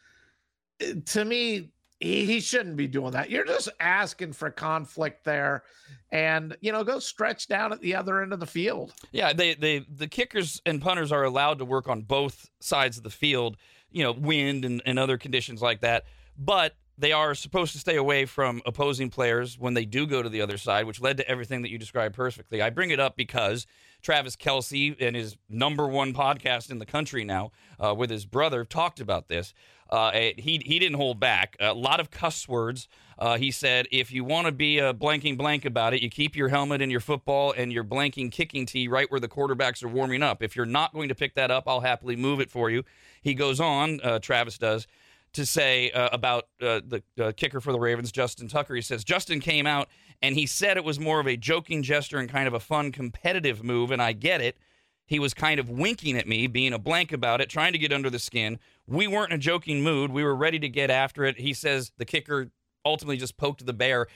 Uh, 0.83 0.95
to 1.05 1.25
me, 1.27 1.71
he, 2.01 2.25
he 2.25 2.41
shouldn't 2.41 2.77
be 2.77 2.87
doing 2.87 3.13
that. 3.13 3.31
You're 3.31 3.45
just 3.45 3.69
asking 3.79 4.33
for 4.33 4.51
conflict 4.51 5.23
there, 5.25 5.65
and 6.13 6.57
you 6.63 6.73
know, 6.73 6.83
go 6.83 6.99
stretch 6.99 7.47
down 7.47 7.73
at 7.73 7.83
the 7.83 7.95
other 7.95 8.23
end 8.23 8.33
of 8.33 8.41
the 8.41 8.47
field. 8.47 8.95
Yeah, 9.13 9.35
they 9.35 9.55
they 9.55 9.81
the 9.81 10.09
kickers 10.09 10.63
and 10.65 10.81
punters 10.81 11.13
are 11.13 11.25
allowed 11.25 11.59
to 11.59 11.67
work 11.67 11.89
on 11.89 12.03
both 12.03 12.49
sides 12.61 12.97
of 12.97 13.03
the 13.03 13.11
field 13.11 13.59
you 13.97 14.03
know, 14.03 14.13
wind 14.13 14.67
and, 14.67 14.83
and 14.85 14.99
other 14.99 15.17
conditions 15.17 15.63
like 15.63 15.81
that. 15.81 16.05
But 16.39 16.77
they 16.99 17.13
are 17.13 17.35
supposed 17.35 17.73
to 17.73 17.79
stay 17.79 17.97
away 17.97 18.27
from 18.27 18.61
opposing 18.67 19.09
players 19.09 19.59
when 19.59 19.73
they 19.73 19.87
do 19.87 20.07
go 20.07 20.23
to 20.23 20.29
the 20.29 20.43
other 20.43 20.59
side, 20.59 20.85
which 20.85 21.01
led 21.01 21.17
to 21.17 21.27
everything 21.27 21.63
that 21.63 21.71
you 21.71 21.79
described 21.79 22.15
perfectly. 22.15 22.61
I 22.61 22.69
bring 22.69 22.91
it 22.91 23.01
up 23.01 23.17
because 23.17 23.67
Travis 24.03 24.37
Kelce 24.37 24.95
and 25.01 25.17
his 25.17 25.39
number 25.49 25.89
one 25.89 26.13
podcast 26.13 26.71
in 26.71 26.79
the 26.79 26.85
country 26.85 27.25
now 27.25 27.53
uh, 27.83 27.95
with 27.95 28.11
his 28.11 28.27
brother 28.27 28.67
talked 28.67 29.01
about 29.01 29.29
this. 29.29 29.55
Uh, 29.89 30.11
he 30.11 30.61
he 30.63 30.79
didn't 30.79 30.97
hold 30.97 31.19
back. 31.19 31.57
A 31.59 31.73
lot 31.73 31.99
of 31.99 32.11
cuss 32.11 32.47
words. 32.47 32.89
Uh, 33.19 33.39
he 33.39 33.51
said, 33.51 33.87
if 33.91 34.13
you 34.13 34.25
want 34.25 34.47
to 34.47 34.53
be 34.53 34.79
a 34.79 34.93
blanking 34.93 35.39
blank 35.39 35.65
about 35.65 35.95
it, 35.95 36.03
you 36.03 36.11
keep 36.11 36.37
your 36.37 36.49
helmet 36.49 36.83
and 36.83 36.91
your 36.91 37.01
football 37.01 37.53
and 37.57 37.73
your 37.73 37.85
blanking 37.85 38.31
kicking 38.31 38.67
tee 38.67 38.89
right 38.89 39.11
where 39.11 39.21
the 39.21 39.29
quarterbacks 39.29 39.83
are 39.83 39.89
warming 39.89 40.23
up. 40.23 40.43
If 40.43 40.55
you're 40.55 40.67
not 40.67 40.93
going 40.93 41.09
to 41.09 41.15
pick 41.15 41.35
that 41.35 41.51
up, 41.51 41.65
I'll 41.67 41.81
happily 41.81 42.15
move 42.15 42.41
it 42.41 42.51
for 42.51 42.69
you. 42.69 42.85
He 43.23 43.33
goes 43.33 43.59
on, 43.59 44.01
uh, 44.03 44.19
Travis 44.19 44.59
does, 44.59 44.87
to 45.33 45.47
say 45.47 45.91
uh, 45.93 46.11
about 46.13 46.49
uh, 46.61 46.81
the 46.87 47.03
uh, 47.19 47.33
kicker 47.33 47.61
for 47.61 47.73
the 47.73 47.79
Ravens, 47.79 48.13
Justin 48.13 48.49
Tucker. 48.49 48.75
He 48.75 48.83
says 48.83 49.03
Justin 49.03 49.41
came 49.41 49.67
out 49.67 49.89
and 50.23 50.35
he 50.35 50.47
said 50.47 50.77
it 50.77 50.85
was 50.85 51.01
more 51.01 51.21
of 51.21 51.27
a 51.27 51.37
joking 51.37 51.83
gesture 51.83 52.19
and 52.19 52.29
kind 52.29 52.49
of 52.49 52.55
a 52.55 52.61
fun 52.61 52.93
competitive 52.93 53.65
move, 53.65 53.91
and 53.91 54.01
I 54.01 54.13
get 54.13 54.41
it. 54.41 54.59
He 55.07 55.19
was 55.19 55.35
kind 55.35 55.61
of 55.61 55.71
winking 55.71 56.17
at 56.17 56.27
me, 56.27 56.47
being 56.49 56.73
a 56.73 56.79
blank 56.79 57.13
about 57.13 57.41
it, 57.41 57.49
trying 57.49 57.73
to 57.73 57.79
get 57.79 57.93
under 57.93 58.11
the 58.11 58.19
skin. 58.19 58.59
We 58.87 59.07
weren't 59.07 59.31
in 59.31 59.37
a 59.37 59.39
joking 59.39 59.83
mood. 59.83 60.11
We 60.11 60.25
were 60.25 60.35
ready 60.35 60.59
to 60.59 60.69
get 60.69 60.91
after 60.91 61.25
it. 61.25 61.39
He 61.39 61.53
says 61.53 61.93
the 61.97 62.05
kicker 62.05 62.51
ultimately 62.87 63.17
just 63.17 63.37
poked 63.37 63.65
the 63.65 63.73
bear. 63.73 64.07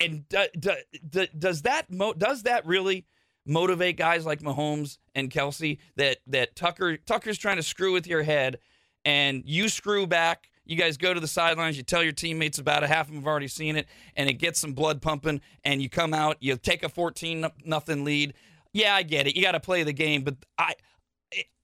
And 0.00 0.24
does 0.28 1.62
that 1.62 1.90
mo- 1.90 2.14
does 2.14 2.42
that 2.44 2.66
really 2.66 3.06
motivate 3.46 3.96
guys 3.96 4.26
like 4.26 4.40
Mahomes 4.40 4.98
and 5.14 5.30
Kelce 5.30 5.78
that 5.96 6.18
that 6.26 6.56
Tucker 6.56 6.96
Tucker's 6.96 7.38
trying 7.38 7.56
to 7.56 7.62
screw 7.62 7.92
with 7.92 8.06
your 8.06 8.22
head 8.22 8.58
and 9.04 9.42
you 9.46 9.68
screw 9.68 10.06
back. 10.06 10.50
You 10.64 10.76
guys 10.76 10.96
go 10.96 11.14
to 11.14 11.20
the 11.20 11.28
sidelines, 11.28 11.76
you 11.76 11.84
tell 11.84 12.02
your 12.02 12.12
teammates 12.12 12.58
about 12.58 12.82
it, 12.82 12.88
half 12.88 13.06
of 13.06 13.12
them 13.12 13.22
have 13.22 13.28
already 13.28 13.46
seen 13.46 13.76
it, 13.76 13.86
and 14.16 14.28
it 14.28 14.34
gets 14.34 14.58
some 14.58 14.72
blood 14.72 15.00
pumping, 15.00 15.40
and 15.62 15.80
you 15.80 15.88
come 15.88 16.12
out, 16.12 16.38
you 16.40 16.56
take 16.56 16.82
a 16.82 16.88
14 16.88 17.46
nothing 17.64 18.02
lead. 18.02 18.34
Yeah, 18.72 18.96
I 18.96 19.04
get 19.04 19.28
it. 19.28 19.36
You 19.36 19.42
got 19.42 19.52
to 19.52 19.60
play 19.60 19.84
the 19.84 19.92
game, 19.92 20.24
but 20.24 20.34
I 20.58 20.74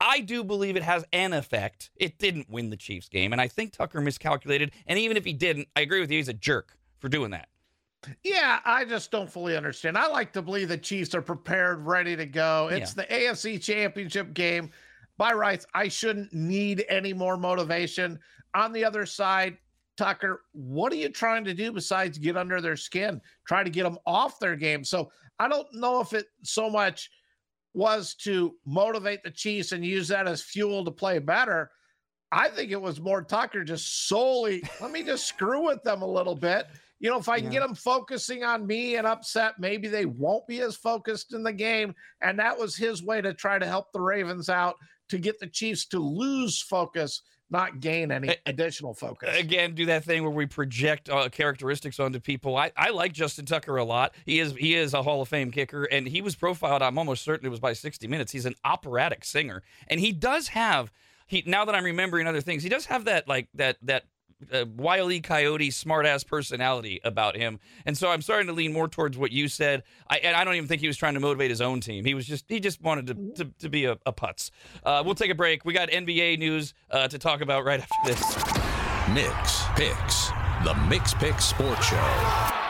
I 0.00 0.20
do 0.20 0.42
believe 0.42 0.76
it 0.76 0.82
has 0.82 1.04
an 1.12 1.32
effect. 1.32 1.90
It 1.96 2.18
didn't 2.18 2.50
win 2.50 2.70
the 2.70 2.76
Chiefs 2.76 3.08
game, 3.08 3.32
and 3.32 3.40
I 3.40 3.48
think 3.48 3.72
Tucker 3.72 4.00
miscalculated. 4.00 4.72
And 4.86 4.98
even 4.98 5.16
if 5.16 5.24
he 5.24 5.32
didn't, 5.32 5.68
I 5.76 5.80
agree 5.82 6.00
with 6.00 6.10
you. 6.10 6.18
He's 6.18 6.28
a 6.28 6.34
jerk 6.34 6.76
for 6.98 7.08
doing 7.08 7.30
that. 7.30 7.48
Yeah, 8.24 8.58
I 8.64 8.84
just 8.84 9.10
don't 9.10 9.30
fully 9.30 9.56
understand. 9.56 9.96
I 9.96 10.08
like 10.08 10.32
to 10.32 10.42
believe 10.42 10.68
the 10.68 10.76
Chiefs 10.76 11.14
are 11.14 11.22
prepared, 11.22 11.86
ready 11.86 12.16
to 12.16 12.26
go. 12.26 12.68
It's 12.72 12.96
yeah. 12.96 13.04
the 13.04 13.14
AFC 13.14 13.62
Championship 13.62 14.34
game. 14.34 14.70
by 15.18 15.32
rights, 15.32 15.66
I 15.74 15.88
shouldn't 15.88 16.32
need 16.32 16.84
any 16.88 17.12
more 17.12 17.36
motivation. 17.36 18.18
On 18.54 18.72
the 18.72 18.84
other 18.84 19.06
side, 19.06 19.56
Tucker, 19.96 20.42
what 20.52 20.92
are 20.92 20.96
you 20.96 21.10
trying 21.10 21.44
to 21.44 21.54
do 21.54 21.70
besides 21.70 22.18
get 22.18 22.36
under 22.36 22.60
their 22.60 22.76
skin? 22.76 23.20
Try 23.46 23.62
to 23.62 23.70
get 23.70 23.84
them 23.84 23.98
off 24.04 24.40
their 24.40 24.56
game. 24.56 24.84
So 24.84 25.12
I 25.38 25.48
don't 25.48 25.72
know 25.72 26.00
if 26.00 26.12
it 26.12 26.26
so 26.42 26.68
much 26.68 27.10
was 27.74 28.14
to 28.14 28.54
motivate 28.66 29.22
the 29.22 29.30
Chiefs 29.30 29.72
and 29.72 29.84
use 29.84 30.08
that 30.08 30.28
as 30.28 30.42
fuel 30.42 30.84
to 30.84 30.90
play 30.90 31.18
better. 31.18 31.70
I 32.30 32.48
think 32.48 32.70
it 32.70 32.80
was 32.80 33.00
more 33.00 33.22
Tucker 33.22 33.64
just 33.64 34.08
solely, 34.08 34.62
let 34.80 34.90
me 34.90 35.02
just 35.02 35.26
screw 35.26 35.66
with 35.66 35.82
them 35.82 36.02
a 36.02 36.06
little 36.06 36.34
bit. 36.34 36.66
You 36.98 37.10
know, 37.10 37.18
if 37.18 37.28
I 37.28 37.40
can 37.40 37.50
get 37.50 37.60
them 37.60 37.74
focusing 37.74 38.44
on 38.44 38.66
me 38.66 38.94
and 38.94 39.06
upset, 39.06 39.54
maybe 39.58 39.88
they 39.88 40.06
won't 40.06 40.46
be 40.46 40.60
as 40.60 40.76
focused 40.76 41.34
in 41.34 41.42
the 41.42 41.52
game. 41.52 41.94
And 42.22 42.38
that 42.38 42.56
was 42.56 42.76
his 42.76 43.02
way 43.02 43.20
to 43.20 43.34
try 43.34 43.58
to 43.58 43.66
help 43.66 43.90
the 43.92 44.00
Ravens 44.00 44.48
out 44.48 44.76
to 45.08 45.18
get 45.18 45.40
the 45.40 45.48
Chiefs 45.48 45.84
to 45.86 45.98
lose 45.98 46.62
focus 46.62 47.22
not 47.52 47.80
gain 47.80 48.10
any 48.10 48.36
additional 48.46 48.94
focus. 48.94 49.36
Again, 49.38 49.74
do 49.74 49.86
that 49.86 50.04
thing 50.04 50.22
where 50.22 50.32
we 50.32 50.46
project 50.46 51.08
uh, 51.08 51.28
characteristics 51.28 52.00
onto 52.00 52.18
people. 52.18 52.56
I, 52.56 52.72
I 52.76 52.90
like 52.90 53.12
Justin 53.12 53.44
Tucker 53.44 53.76
a 53.76 53.84
lot. 53.84 54.14
He 54.24 54.40
is 54.40 54.52
he 54.52 54.74
is 54.74 54.94
a 54.94 55.02
Hall 55.02 55.22
of 55.22 55.28
Fame 55.28 55.50
kicker, 55.50 55.84
and 55.84 56.08
he 56.08 56.22
was 56.22 56.34
profiled. 56.34 56.82
I'm 56.82 56.98
almost 56.98 57.22
certain 57.22 57.46
it 57.46 57.50
was 57.50 57.60
by 57.60 57.74
60 57.74 58.08
Minutes. 58.08 58.32
He's 58.32 58.46
an 58.46 58.54
operatic 58.64 59.24
singer, 59.24 59.62
and 59.88 60.00
he 60.00 60.12
does 60.12 60.48
have 60.48 60.90
he. 61.26 61.44
Now 61.46 61.64
that 61.64 61.74
I'm 61.74 61.84
remembering 61.84 62.26
other 62.26 62.40
things, 62.40 62.62
he 62.62 62.68
does 62.68 62.86
have 62.86 63.04
that 63.04 63.28
like 63.28 63.48
that 63.54 63.76
that 63.82 64.04
uh, 64.52 64.64
wily 64.76 65.20
coyote 65.20 65.70
smartass 65.70 66.26
personality 66.26 67.00
about 67.04 67.36
him. 67.36 67.58
And 67.86 67.96
so 67.96 68.10
i'm 68.10 68.22
starting 68.22 68.46
to 68.48 68.52
lean 68.52 68.72
more 68.72 68.88
towards 68.88 69.18
what 69.18 69.32
you 69.32 69.48
said. 69.48 69.82
I, 70.08 70.18
and 70.18 70.36
i 70.36 70.44
don't 70.44 70.54
even 70.54 70.68
think 70.68 70.80
he 70.80 70.86
was 70.86 70.96
trying 70.96 71.14
to 71.14 71.20
motivate 71.20 71.50
his 71.50 71.60
own 71.60 71.80
team. 71.80 72.04
He 72.04 72.14
was 72.14 72.26
just 72.26 72.44
he 72.48 72.60
just 72.60 72.80
wanted 72.80 73.06
to, 73.08 73.44
to, 73.44 73.50
to 73.60 73.68
be 73.68 73.84
a, 73.84 73.98
a 74.06 74.12
putz. 74.12 74.50
Uh, 74.84 75.02
we'll 75.04 75.14
take 75.14 75.30
a 75.30 75.34
break. 75.34 75.64
We 75.64 75.72
got 75.72 75.90
nba 75.90 76.38
news 76.38 76.74
uh, 76.90 77.08
to 77.08 77.18
talk 77.18 77.40
about 77.40 77.64
right 77.64 77.80
after 77.80 77.96
this. 78.04 78.22
Mikks 79.12 79.74
Pikks, 79.76 80.28
the 80.64 80.74
Mikks 80.88 81.18
Pikks 81.18 81.44
Sports 81.44 81.86
Show. 81.86 82.61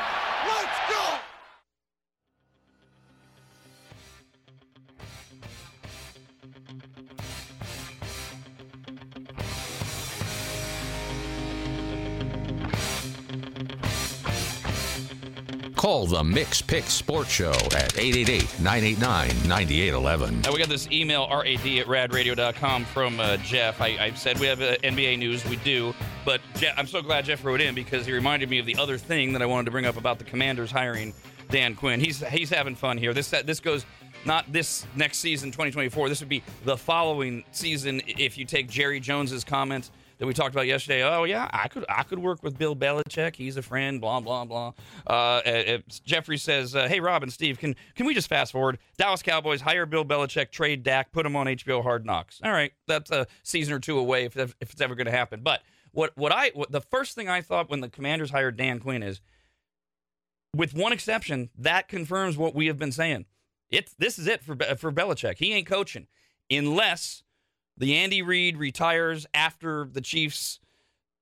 Call 15.83 16.07
the 16.07 16.23
Mikks 16.23 16.65
Pikks 16.65 16.93
Sports 16.93 17.33
Show 17.33 17.51
at 17.51 17.99
888 17.99 18.61
989 18.61 19.49
9811. 19.49 20.43
Now 20.43 20.53
we 20.53 20.61
got 20.61 20.69
this 20.69 20.89
email, 20.93 21.27
rad 21.29 21.45
at 21.45 21.87
radradio.com 21.89 22.85
from 22.85 23.19
uh, 23.19 23.37
Jeff. 23.39 23.81
I, 23.81 23.89
I 23.99 24.13
said 24.13 24.39
we 24.39 24.47
have 24.47 24.63
uh, 24.63 24.77
NBA 24.85 25.19
news. 25.19 25.45
We 25.45 25.57
do. 25.57 25.93
But 26.25 26.41
Jeff, 26.55 26.79
I'm 26.79 26.87
so 26.87 27.03
glad 27.03 27.25
Jeff 27.25 27.45
wrote 27.45 27.61
in 27.61 27.75
because 27.75 28.07
he 28.07 28.13
reminded 28.13 28.49
me 28.49 28.61
of 28.61 28.67
the 28.67 28.77
other 28.77 28.97
thing 28.97 29.33
that 29.33 29.43
I 29.43 29.47
wanted 29.47 29.65
to 29.65 29.71
bring 29.73 29.85
up 29.85 29.97
about 29.97 30.21
the 30.21 30.25
Commanders 30.25 30.71
hiring 30.71 31.13
Dan 31.51 31.75
Quinn. 31.75 31.99
He's 31.99 32.25
he's 32.29 32.51
having 32.51 32.77
fun 32.77 32.97
here. 32.97 33.13
This 33.13 33.31
this 33.31 33.59
goes 33.59 33.85
not 34.25 34.53
this 34.53 34.87
next 34.95 35.19
season, 35.19 35.51
2024. 35.51 36.09
This 36.09 36.21
would 36.21 36.29
be 36.29 36.45
the 36.65 36.77
following 36.77 37.43
season 37.51 38.03
if 38.07 38.39
you 38.39 38.45
take 38.45 38.71
Jerry 38.71 39.01
Jones's 39.01 39.43
comments 39.43 39.91
that 40.23 40.29
we 40.29 40.35
talked 40.35 40.55
about 40.55 40.69
yesterday. 40.69 41.03
Oh 41.03 41.25
yeah, 41.25 41.51
I 41.53 41.67
could 41.67 41.85
I 41.89 42.05
could 42.05 42.21
work 42.21 42.45
with 42.45 42.57
Bill 42.57 42.77
Belichick. 42.77 43.35
He's 43.35 43.57
a 43.57 43.63
friend. 43.63 44.01
Blah 44.01 44.21
blah 44.21 44.45
blah. 44.45 44.73
Uh, 45.05 45.79
Jeffrey 46.05 46.39
says, 46.39 46.77
uh, 46.77 46.87
"Hey 46.87 47.01
Rob 47.01 47.25
and 47.25 47.33
Steve, 47.33 47.59
can 47.59 47.75
can 47.97 48.07
we 48.07 48.15
just 48.15 48.29
fast 48.29 48.53
forward? 48.53 48.79
Dallas 48.97 49.21
Cowboys 49.21 49.63
hire 49.63 49.85
Bill 49.85 50.05
Belichick, 50.05 50.53
trade 50.53 50.85
Dak, 50.85 51.11
put 51.11 51.27
him 51.27 51.35
on 51.35 51.49
HBO 51.49 51.83
Hard 51.83 52.07
Knocks. 52.07 52.39
All 52.45 52.53
right, 52.53 52.73
that's 52.87 53.11
a 53.11 53.27
season 53.43 53.75
or 53.75 53.81
two 53.81 53.99
away 53.99 54.25
if 54.25 54.37
if 54.37 54.55
it's 54.61 54.81
ever 54.81 54.95
going 54.95 55.07
to 55.07 55.11
happen. 55.11 55.41
But 55.43 55.63
what 55.91 56.17
what 56.17 56.31
I 56.31 56.53
what, 56.55 56.71
the 56.71 56.83
first 56.83 57.17
thing 57.17 57.29
I 57.29 57.41
thought 57.41 57.69
when 57.69 57.81
the 57.81 57.89
Commanders 57.89 58.31
hired 58.31 58.57
Dan 58.57 58.79
Quinn 58.79 59.03
is, 59.03 59.21
with 60.55 60.73
one 60.73 60.93
exception, 60.93 61.51
that 61.59 61.89
confirms 61.89 62.37
what 62.37 62.55
we 62.55 62.67
have 62.67 62.79
been 62.79 62.93
saying. 62.93 63.27
It's 63.71 63.93
this 63.99 64.21
is 64.21 64.29
it 64.29 64.45
for 64.45 64.55
for 64.77 64.93
Belichick. 64.93 65.39
He 65.39 65.53
ain't 65.53 65.67
coaching 65.67 66.07
unless 66.49 67.22
the 67.77 67.97
Andy 67.97 68.23
Reid 68.23 68.57
retires 68.57 69.27
after 69.35 69.89
the 69.91 70.01
Chiefs 70.01 70.61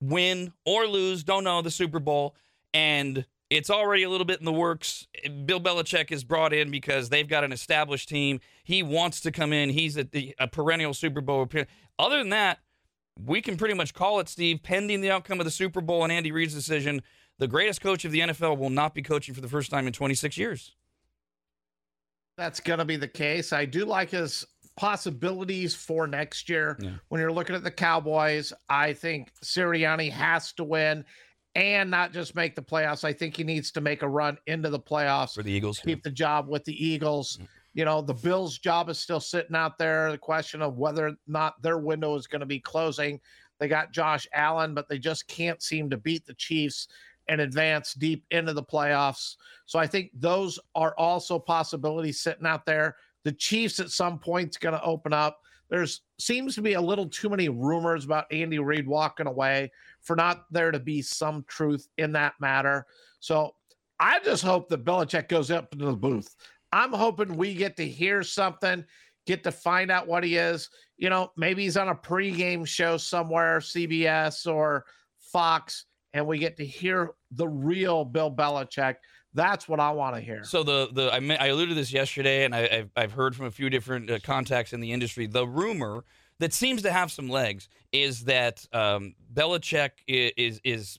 win 0.01 0.53
or 0.65 0.87
lose, 0.87 1.23
don't 1.23 1.45
know 1.45 1.63
the 1.63 1.71
Super 1.71 1.99
Bowl, 1.99 2.35
and 2.73 3.27
it's 3.51 3.71
already 3.71 4.05
a 4.05 4.09
little 4.11 4.25
bit 4.25 4.39
in 4.39 4.45
the 4.45 4.53
works. 4.53 5.07
Bill 5.45 5.61
Belichick 5.61 6.13
is 6.13 6.23
brought 6.23 6.53
in 6.53 6.71
because 6.71 7.09
they've 7.09 7.29
got 7.29 7.45
an 7.45 7.53
established 7.53 8.09
team. 8.09 8.41
He 8.63 8.83
wants 8.83 9.21
to 9.23 9.33
come 9.33 9.53
in. 9.53 9.71
He's 9.71 9.99
a, 9.99 10.07
a 10.39 10.47
perennial 10.47 10.95
Super 10.95 11.21
Bowl. 11.21 11.49
Other 11.99 12.19
than 12.19 12.31
that, 12.31 12.61
we 13.27 13.43
can 13.43 13.57
pretty 13.57 13.75
much 13.75 13.93
call 13.93 14.21
it, 14.21 14.29
Steve, 14.29 14.63
pending 14.63 15.01
the 15.01 15.11
outcome 15.11 15.41
of 15.41 15.45
the 15.45 15.51
Super 15.51 15.81
Bowl 15.81 16.05
and 16.05 16.13
Andy 16.13 16.33
Reid's 16.33 16.55
decision. 16.55 17.03
The 17.39 17.49
greatest 17.49 17.81
coach 17.81 18.05
of 18.05 18.13
the 18.13 18.21
NFL 18.21 18.59
will 18.59 18.71
not 18.71 18.95
be 18.95 19.03
coaching 19.03 19.35
for 19.35 19.41
the 19.41 19.49
first 19.49 19.71
time 19.71 19.87
in 19.87 19.93
26 19.93 20.37
years. 20.39 20.77
That's 22.37 22.61
going 22.61 22.79
to 22.79 22.85
be 22.85 22.97
the 22.97 23.09
case. 23.09 23.53
I 23.53 23.65
do 23.65 23.85
like 23.85 24.11
his 24.11 24.47
possibilities 24.81 25.75
for 25.75 26.07
next 26.07 26.49
year. 26.49 26.79
Yeah. 26.81 26.93
When 27.09 27.21
you're 27.21 27.31
looking 27.31 27.55
at 27.55 27.63
the 27.63 27.71
Cowboys, 27.71 28.51
I 28.71 28.95
think 28.95 29.31
Sirianni 29.45 30.11
has 30.11 30.55
to 30.55 30.65
win 30.65 31.05
and 31.55 31.91
not 31.91 32.15
just 32.15 32.35
make 32.35 32.57
the 32.57 32.63
playoffs. 32.63 33.05
I 33.05 33.13
think 33.13 33.37
he 33.37 33.45
needs 33.45 33.71
to 33.73 33.83
make 33.83 34.01
a 34.01 34.09
run 34.09 34.39
into 34.47 34.71
the 34.71 34.81
playoffs 34.81 35.35
For 35.35 35.43
the 35.43 35.53
Eagles. 35.53 35.81
keep 35.81 36.03
the 36.03 36.11
job 36.11 36.49
with 36.49 36.65
the 36.65 36.73
Eagles. 36.83 37.37
Mm. 37.37 37.49
You 37.75 37.85
know, 37.85 38.01
the 38.01 38.15
Bills' 38.15 38.57
job 38.57 38.89
is 38.89 38.99
still 38.99 39.21
sitting 39.21 39.55
out 39.55 39.77
there. 39.77 40.11
The 40.13 40.19
question 40.19 40.63
of 40.63 40.79
whether 40.79 41.09
or 41.09 41.13
not 41.27 41.61
their 41.61 41.77
window 41.77 42.15
is 42.15 42.27
going 42.27 42.41
to 42.41 42.47
be 42.47 42.59
closing. 42.59 43.21
They 43.59 43.69
got 43.69 43.93
Josh 43.93 44.27
Allen, 44.33 44.73
but 44.73 44.89
they 44.89 44.99
just 44.99 45.29
can't 45.29 45.63
seem 45.63 45.91
to 45.91 45.99
beat 45.99 46.25
the 46.25 46.35
Chiefs 46.35 46.89
and 47.29 47.43
advance 47.43 47.93
deep 47.93 48.25
into 48.31 48.55
the 48.55 48.63
playoffs. 48.63 49.37
So 49.67 49.79
I 49.79 49.87
think 49.87 50.11
those 50.15 50.59
are 50.75 50.95
also 50.97 51.39
possibilities 51.39 52.19
sitting 52.19 52.47
out 52.47 52.65
there. 52.65 52.97
The 53.25 53.33
Chiefs 53.33 53.81
at 53.81 53.91
some 53.91 54.19
point 54.19 54.51
is 54.51 54.57
going 54.57 54.75
to 54.75 54.83
open 54.83 55.13
up. 55.13 55.41
There's 55.69 56.03
seems 56.19 56.55
to 56.57 56.63
be 56.63 56.75
a 56.75 56.81
little 56.81 57.07
too 57.07 57.29
many 57.29 57.49
rumors 57.49 58.05
about 58.05 58.27
Andy 58.33 58.59
Reid 58.59 58.89
walking 58.89 59.27
away 59.27 59.71
for 60.01 60.17
not 60.17 60.47
there 60.51 60.71
to 60.71 60.81
be 60.81 61.01
some 61.01 61.45
truth 61.49 61.87
in 61.99 62.13
that 62.13 62.35
matter. 62.41 62.87
So 63.21 63.55
I 64.01 64.19
just 64.21 64.43
hope 64.43 64.69
that 64.71 64.85
Belichick 64.85 65.29
goes 65.29 65.51
up 65.51 65.73
into 65.73 65.87
the 65.87 65.93
booth. 65.93 66.35
I'm 66.73 66.93
hoping 66.93 67.37
we 67.37 67.55
get 67.55 67.77
to 67.77 67.87
hear 67.87 68.23
something, 68.23 68.85
get 69.27 69.45
to 69.45 69.53
find 69.53 69.91
out 69.91 70.09
what 70.09 70.25
he 70.25 70.37
is. 70.37 70.71
You 70.97 71.11
know, 71.11 71.31
maybe 71.37 71.65
he's 71.65 71.77
on 71.77 71.89
a 71.89 71.95
pregame 71.95 72.67
show 72.67 72.97
somewhere, 72.97 73.59
CBS 73.59 74.51
or 74.51 74.87
Fox, 75.19 75.85
and 76.13 76.27
we 76.27 76.39
get 76.39 76.57
to 76.57 76.67
hear 76.67 77.13
the 77.33 77.49
real 77.49 78.05
Bill 78.05 78.35
Belichick. 78.35 78.97
That's 79.35 79.69
what 79.69 79.79
I 79.81 79.91
want 79.93 80.17
to 80.17 80.21
hear. 80.21 80.43
So 80.45 80.63
the 80.63 80.89
the 80.93 81.13
I, 81.13 81.45
I 81.45 81.47
alluded 81.49 81.71
to 81.71 81.75
this 81.75 81.93
yesterday, 81.93 82.45
and 82.45 82.55
I, 82.55 82.61
I've 82.73 82.91
I've 82.97 83.13
heard 83.13 83.37
from 83.37 83.47
a 83.47 83.51
few 83.51 83.71
different 83.71 84.11
uh, 84.11 84.19
contacts 84.21 84.73
in 84.73 84.81
the 84.81 84.93
industry. 84.93 85.27
The 85.27 85.47
rumor 85.47 86.05
that 86.41 86.53
seems 86.53 86.83
to 86.83 86.91
have 86.91 87.13
some 87.13 87.29
legs 87.29 87.69
is 87.93 88.25
that 88.25 88.67
um, 88.73 89.15
Belichick 89.33 89.91
i- 90.09 90.33
is 90.37 90.61
is 90.65 90.99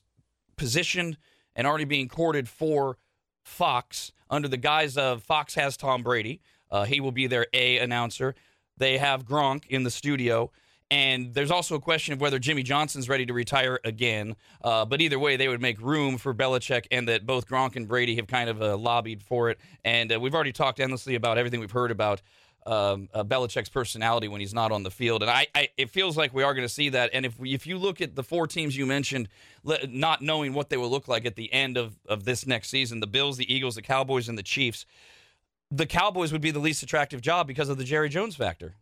positioned 0.56 1.18
and 1.56 1.66
already 1.66 1.84
being 1.84 2.08
courted 2.08 2.48
for 2.48 2.96
Fox 3.44 4.12
under 4.30 4.48
the 4.48 4.56
guise 4.56 4.96
of 4.96 5.22
Fox 5.22 5.54
has 5.54 5.76
Tom 5.76 6.02
Brady. 6.02 6.40
Uh, 6.70 6.84
he 6.84 7.00
will 7.00 7.12
be 7.12 7.26
their 7.26 7.46
A 7.52 7.78
announcer. 7.78 8.34
They 8.78 8.96
have 8.98 9.26
Gronk 9.26 9.66
in 9.66 9.82
the 9.82 9.90
studio. 9.90 10.50
And 10.92 11.32
there's 11.32 11.50
also 11.50 11.74
a 11.74 11.80
question 11.80 12.12
of 12.12 12.20
whether 12.20 12.38
Jimmy 12.38 12.62
Johnson's 12.62 13.08
ready 13.08 13.24
to 13.24 13.32
retire 13.32 13.80
again. 13.82 14.36
Uh, 14.62 14.84
but 14.84 15.00
either 15.00 15.18
way, 15.18 15.38
they 15.38 15.48
would 15.48 15.62
make 15.62 15.80
room 15.80 16.18
for 16.18 16.34
Belichick, 16.34 16.84
and 16.90 17.08
that 17.08 17.24
both 17.24 17.48
Gronk 17.48 17.76
and 17.76 17.88
Brady 17.88 18.14
have 18.16 18.26
kind 18.26 18.50
of 18.50 18.60
uh, 18.60 18.76
lobbied 18.76 19.22
for 19.22 19.48
it. 19.48 19.58
And 19.86 20.12
uh, 20.12 20.20
we've 20.20 20.34
already 20.34 20.52
talked 20.52 20.80
endlessly 20.80 21.14
about 21.14 21.38
everything 21.38 21.60
we've 21.60 21.70
heard 21.70 21.92
about 21.92 22.20
um, 22.66 23.08
uh, 23.14 23.24
Belichick's 23.24 23.70
personality 23.70 24.28
when 24.28 24.42
he's 24.42 24.52
not 24.52 24.70
on 24.70 24.82
the 24.82 24.90
field. 24.90 25.22
And 25.22 25.30
I, 25.30 25.46
I 25.54 25.70
it 25.78 25.88
feels 25.88 26.18
like 26.18 26.34
we 26.34 26.42
are 26.42 26.52
going 26.52 26.68
to 26.68 26.72
see 26.72 26.90
that. 26.90 27.08
And 27.14 27.24
if 27.24 27.38
we, 27.38 27.54
if 27.54 27.66
you 27.66 27.78
look 27.78 28.02
at 28.02 28.14
the 28.14 28.22
four 28.22 28.46
teams 28.46 28.76
you 28.76 28.84
mentioned, 28.84 29.30
le- 29.64 29.86
not 29.88 30.20
knowing 30.20 30.52
what 30.52 30.68
they 30.68 30.76
will 30.76 30.90
look 30.90 31.08
like 31.08 31.24
at 31.24 31.36
the 31.36 31.50
end 31.54 31.78
of, 31.78 31.96
of 32.06 32.24
this 32.24 32.46
next 32.46 32.68
season, 32.68 33.00
the 33.00 33.06
Bills, 33.06 33.38
the 33.38 33.50
Eagles, 33.50 33.76
the 33.76 33.82
Cowboys, 33.82 34.28
and 34.28 34.36
the 34.36 34.42
Chiefs, 34.42 34.84
the 35.70 35.86
Cowboys 35.86 36.32
would 36.32 36.42
be 36.42 36.50
the 36.50 36.58
least 36.58 36.82
attractive 36.82 37.22
job 37.22 37.46
because 37.46 37.70
of 37.70 37.78
the 37.78 37.84
Jerry 37.84 38.10
Jones 38.10 38.36
factor. 38.36 38.74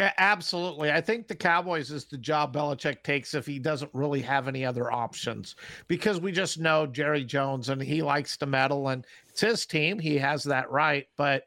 Absolutely. 0.00 0.90
I 0.90 1.00
think 1.00 1.28
the 1.28 1.36
Cowboys 1.36 1.92
is 1.92 2.04
the 2.04 2.18
job 2.18 2.52
Belichick 2.52 3.04
takes 3.04 3.32
if 3.32 3.46
he 3.46 3.60
doesn't 3.60 3.90
really 3.94 4.20
have 4.22 4.48
any 4.48 4.64
other 4.64 4.90
options 4.90 5.54
because 5.86 6.20
we 6.20 6.32
just 6.32 6.58
know 6.58 6.84
Jerry 6.86 7.24
Jones 7.24 7.68
and 7.68 7.80
he 7.80 8.02
likes 8.02 8.36
to 8.38 8.46
meddle 8.46 8.88
and 8.88 9.06
it's 9.28 9.40
his 9.40 9.66
team. 9.66 10.00
He 10.00 10.18
has 10.18 10.42
that 10.44 10.70
right. 10.70 11.06
But, 11.16 11.44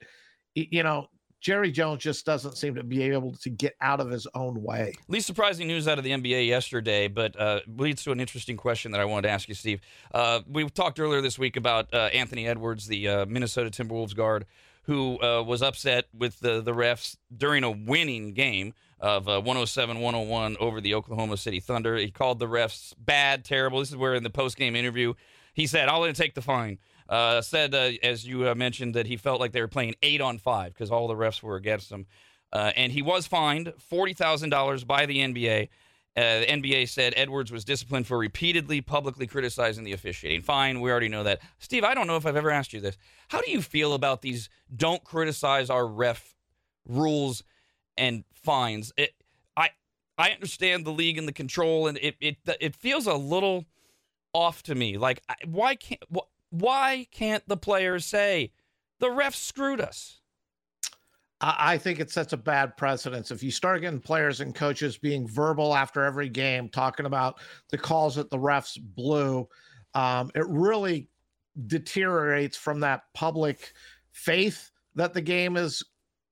you 0.56 0.82
know, 0.82 1.10
Jerry 1.42 1.72
Jones 1.72 2.02
just 2.02 2.26
doesn't 2.26 2.58
seem 2.58 2.76
to 2.76 2.84
be 2.84 3.04
able 3.04 3.34
to 3.36 3.50
get 3.50 3.76
out 3.82 4.00
of 4.00 4.10
his 4.10 4.28
own 4.34 4.64
way. 4.64 4.94
Least 5.08 5.28
surprising 5.28 5.68
news 5.68 5.88
out 5.88 5.98
of 5.98 6.04
the 6.04 6.12
NBA 6.12 6.48
yesterday, 6.48 7.08
but 7.08 7.40
uh, 7.40 7.60
leads 7.68 8.04
to 8.04 8.12
an 8.12 8.20
interesting 8.20 8.58
question 8.58 8.92
that 8.92 9.02
I 9.02 9.06
wanted 9.06 9.24
to 9.24 9.30
ask 9.30 9.48
you, 9.48 9.56
Steve. 9.56 9.82
Uh, 10.14 10.42
we 10.50 10.68
talked 10.70 11.00
earlier 11.00 11.22
this 11.22 11.38
week 11.38 11.56
about 11.56 11.94
uh, 11.94 12.10
Anthony 12.14 12.48
Edwards, 12.48 12.88
the 12.88 13.08
uh, 13.08 13.26
Minnesota 13.28 13.70
Timberwolves 13.70 14.16
guard, 14.16 14.46
who 14.88 15.22
uh, 15.22 15.44
was 15.44 15.62
upset 15.62 16.06
with 16.18 16.40
the, 16.40 16.62
the 16.62 16.74
refs 16.74 17.18
during 17.36 17.64
a 17.64 17.72
winning 17.72 18.34
game 18.34 18.74
of 19.00 19.28
uh, 19.28 19.40
107 19.42 20.00
101 20.00 20.58
over 20.60 20.82
the 20.82 20.96
Oklahoma 20.96 21.38
City 21.38 21.60
Thunder. 21.60 21.98
He 21.98 22.10
called 22.10 22.40
the 22.40 22.48
refs 22.48 22.94
bad, 22.98 23.46
terrible. 23.46 23.80
This 23.80 23.90
is 23.90 23.98
where 23.98 24.16
in 24.16 24.24
the 24.24 24.30
post 24.30 24.58
game 24.58 24.76
interview, 24.76 25.14
he 25.54 25.68
said, 25.68 25.90
I'll 25.90 26.12
take 26.14 26.34
the 26.34 26.42
fine. 26.42 26.80
Uh, 27.10 27.42
said, 27.42 27.76
uh, 27.76 27.92
as 28.02 28.26
you 28.26 28.48
uh, 28.48 28.56
mentioned, 28.56 28.96
that 28.96 29.08
he 29.08 29.18
felt 29.18 29.40
like 29.40 29.52
they 29.52 29.62
were 29.62 29.68
playing 29.68 29.96
eight 30.02 30.22
on 30.22 30.38
five 30.38 30.74
because 30.74 30.90
all 30.90 31.08
the 31.08 31.16
refs 31.16 31.44
were 31.44 31.56
against 31.56 31.92
him. 31.92 32.06
Uh, 32.52 32.72
and 32.76 32.92
he 32.92 33.02
was 33.02 33.28
fined 33.28 33.74
$40,000 33.92 34.88
by 34.88 35.06
the 35.06 35.20
NBA. 35.20 35.70
Uh, 36.16 36.40
the 36.40 36.46
NBA 36.48 36.90
said 36.90 37.14
Edwards 37.16 37.52
was 37.52 37.64
disciplined 37.64 38.08
for 38.08 38.18
repeatedly 38.18 38.82
publicly 38.82 39.28
criticizing 39.28 39.84
the 39.84 39.94
officiating. 39.94 40.42
Fine, 40.42 40.82
we 40.82 40.90
already 40.90 41.10
know 41.10 41.24
that. 41.24 41.42
Steve, 41.60 41.84
I 41.84 41.94
don't 41.94 42.08
know 42.08 42.16
if 42.16 42.26
I've 42.26 42.36
ever 42.36 42.50
asked 42.50 42.74
you 42.74 42.82
this. 42.82 42.98
How 43.28 43.42
do 43.42 43.52
you 43.52 43.62
feel 43.62 43.94
about 43.94 44.22
these 44.22 44.50
don't 44.76 45.04
criticize 45.04 45.70
our 45.70 45.86
ref 45.86 46.36
rules 46.86 47.44
and 47.98 48.24
fines? 48.34 48.94
It, 48.98 49.14
I 49.56 49.70
I 50.18 50.32
understand 50.32 50.86
the 50.86 50.92
league 50.92 51.18
and 51.18 51.28
the 51.28 51.34
control, 51.34 51.88
and 51.88 51.98
it 52.02 52.16
it 52.20 52.38
it 52.60 52.76
feels 52.76 53.08
a 53.08 53.14
little 53.14 53.66
off 54.34 54.64
to 54.64 54.76
me. 54.76 54.98
Like, 54.98 55.22
why 55.46 55.76
can't 55.76 56.04
why 56.50 57.08
can't 57.12 57.48
the 57.48 57.58
players 57.58 58.06
say 58.06 58.52
the 59.00 59.08
refs 59.08 59.36
screwed 59.36 59.82
us? 59.82 60.22
I 61.40 61.78
think 61.78 62.00
it 62.00 62.10
sets 62.10 62.34
a 62.34 62.38
bad 62.38 62.78
precedence. 62.78 63.30
If 63.30 63.44
you 63.44 63.52
start 63.52 63.82
getting 63.82 64.00
players 64.00 64.42
and 64.42 64.56
coaches 64.56 64.98
being 64.98 65.28
verbal 65.28 65.76
after 65.76 66.04
every 66.04 66.30
game, 66.30 66.68
talking 66.68 67.06
about 67.06 67.40
the 67.70 67.78
calls 67.78 68.16
that 68.16 68.32
the 68.32 68.40
refs 68.40 68.80
blew, 68.82 69.48
um, 69.94 70.32
it 70.34 70.48
really 70.48 71.10
deteriorates 71.66 72.58
from 72.58 72.80
that 72.82 73.04
public 73.14 73.74
faith 74.12 74.72
that 74.96 75.14
the 75.14 75.22
game 75.22 75.58
is, 75.58 75.84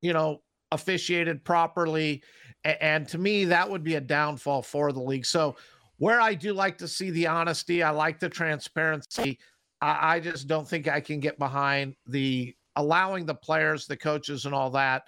you 0.01 0.13
know, 0.13 0.41
officiated 0.71 1.43
properly. 1.43 2.23
And 2.63 3.07
to 3.09 3.17
me, 3.17 3.45
that 3.45 3.69
would 3.69 3.83
be 3.83 3.95
a 3.95 4.01
downfall 4.01 4.63
for 4.63 4.91
the 4.91 5.01
league. 5.01 5.25
So, 5.25 5.55
where 5.97 6.19
I 6.19 6.33
do 6.33 6.53
like 6.53 6.77
to 6.79 6.87
see 6.89 7.09
the 7.09 7.27
honesty, 7.27 7.81
I 7.81 7.91
like 7.91 8.19
the 8.19 8.27
transparency. 8.27 9.39
I, 9.81 10.19
just 10.19 10.47
don't 10.47 10.67
think 10.67 10.87
I 10.87 10.99
can 10.99 11.19
get 11.19 11.37
behind 11.37 11.95
the 12.07 12.55
allowing 12.75 13.25
the 13.25 13.35
players, 13.35 13.85
the 13.85 13.95
coaches, 13.95 14.45
and 14.45 14.53
all 14.53 14.71
that 14.71 15.03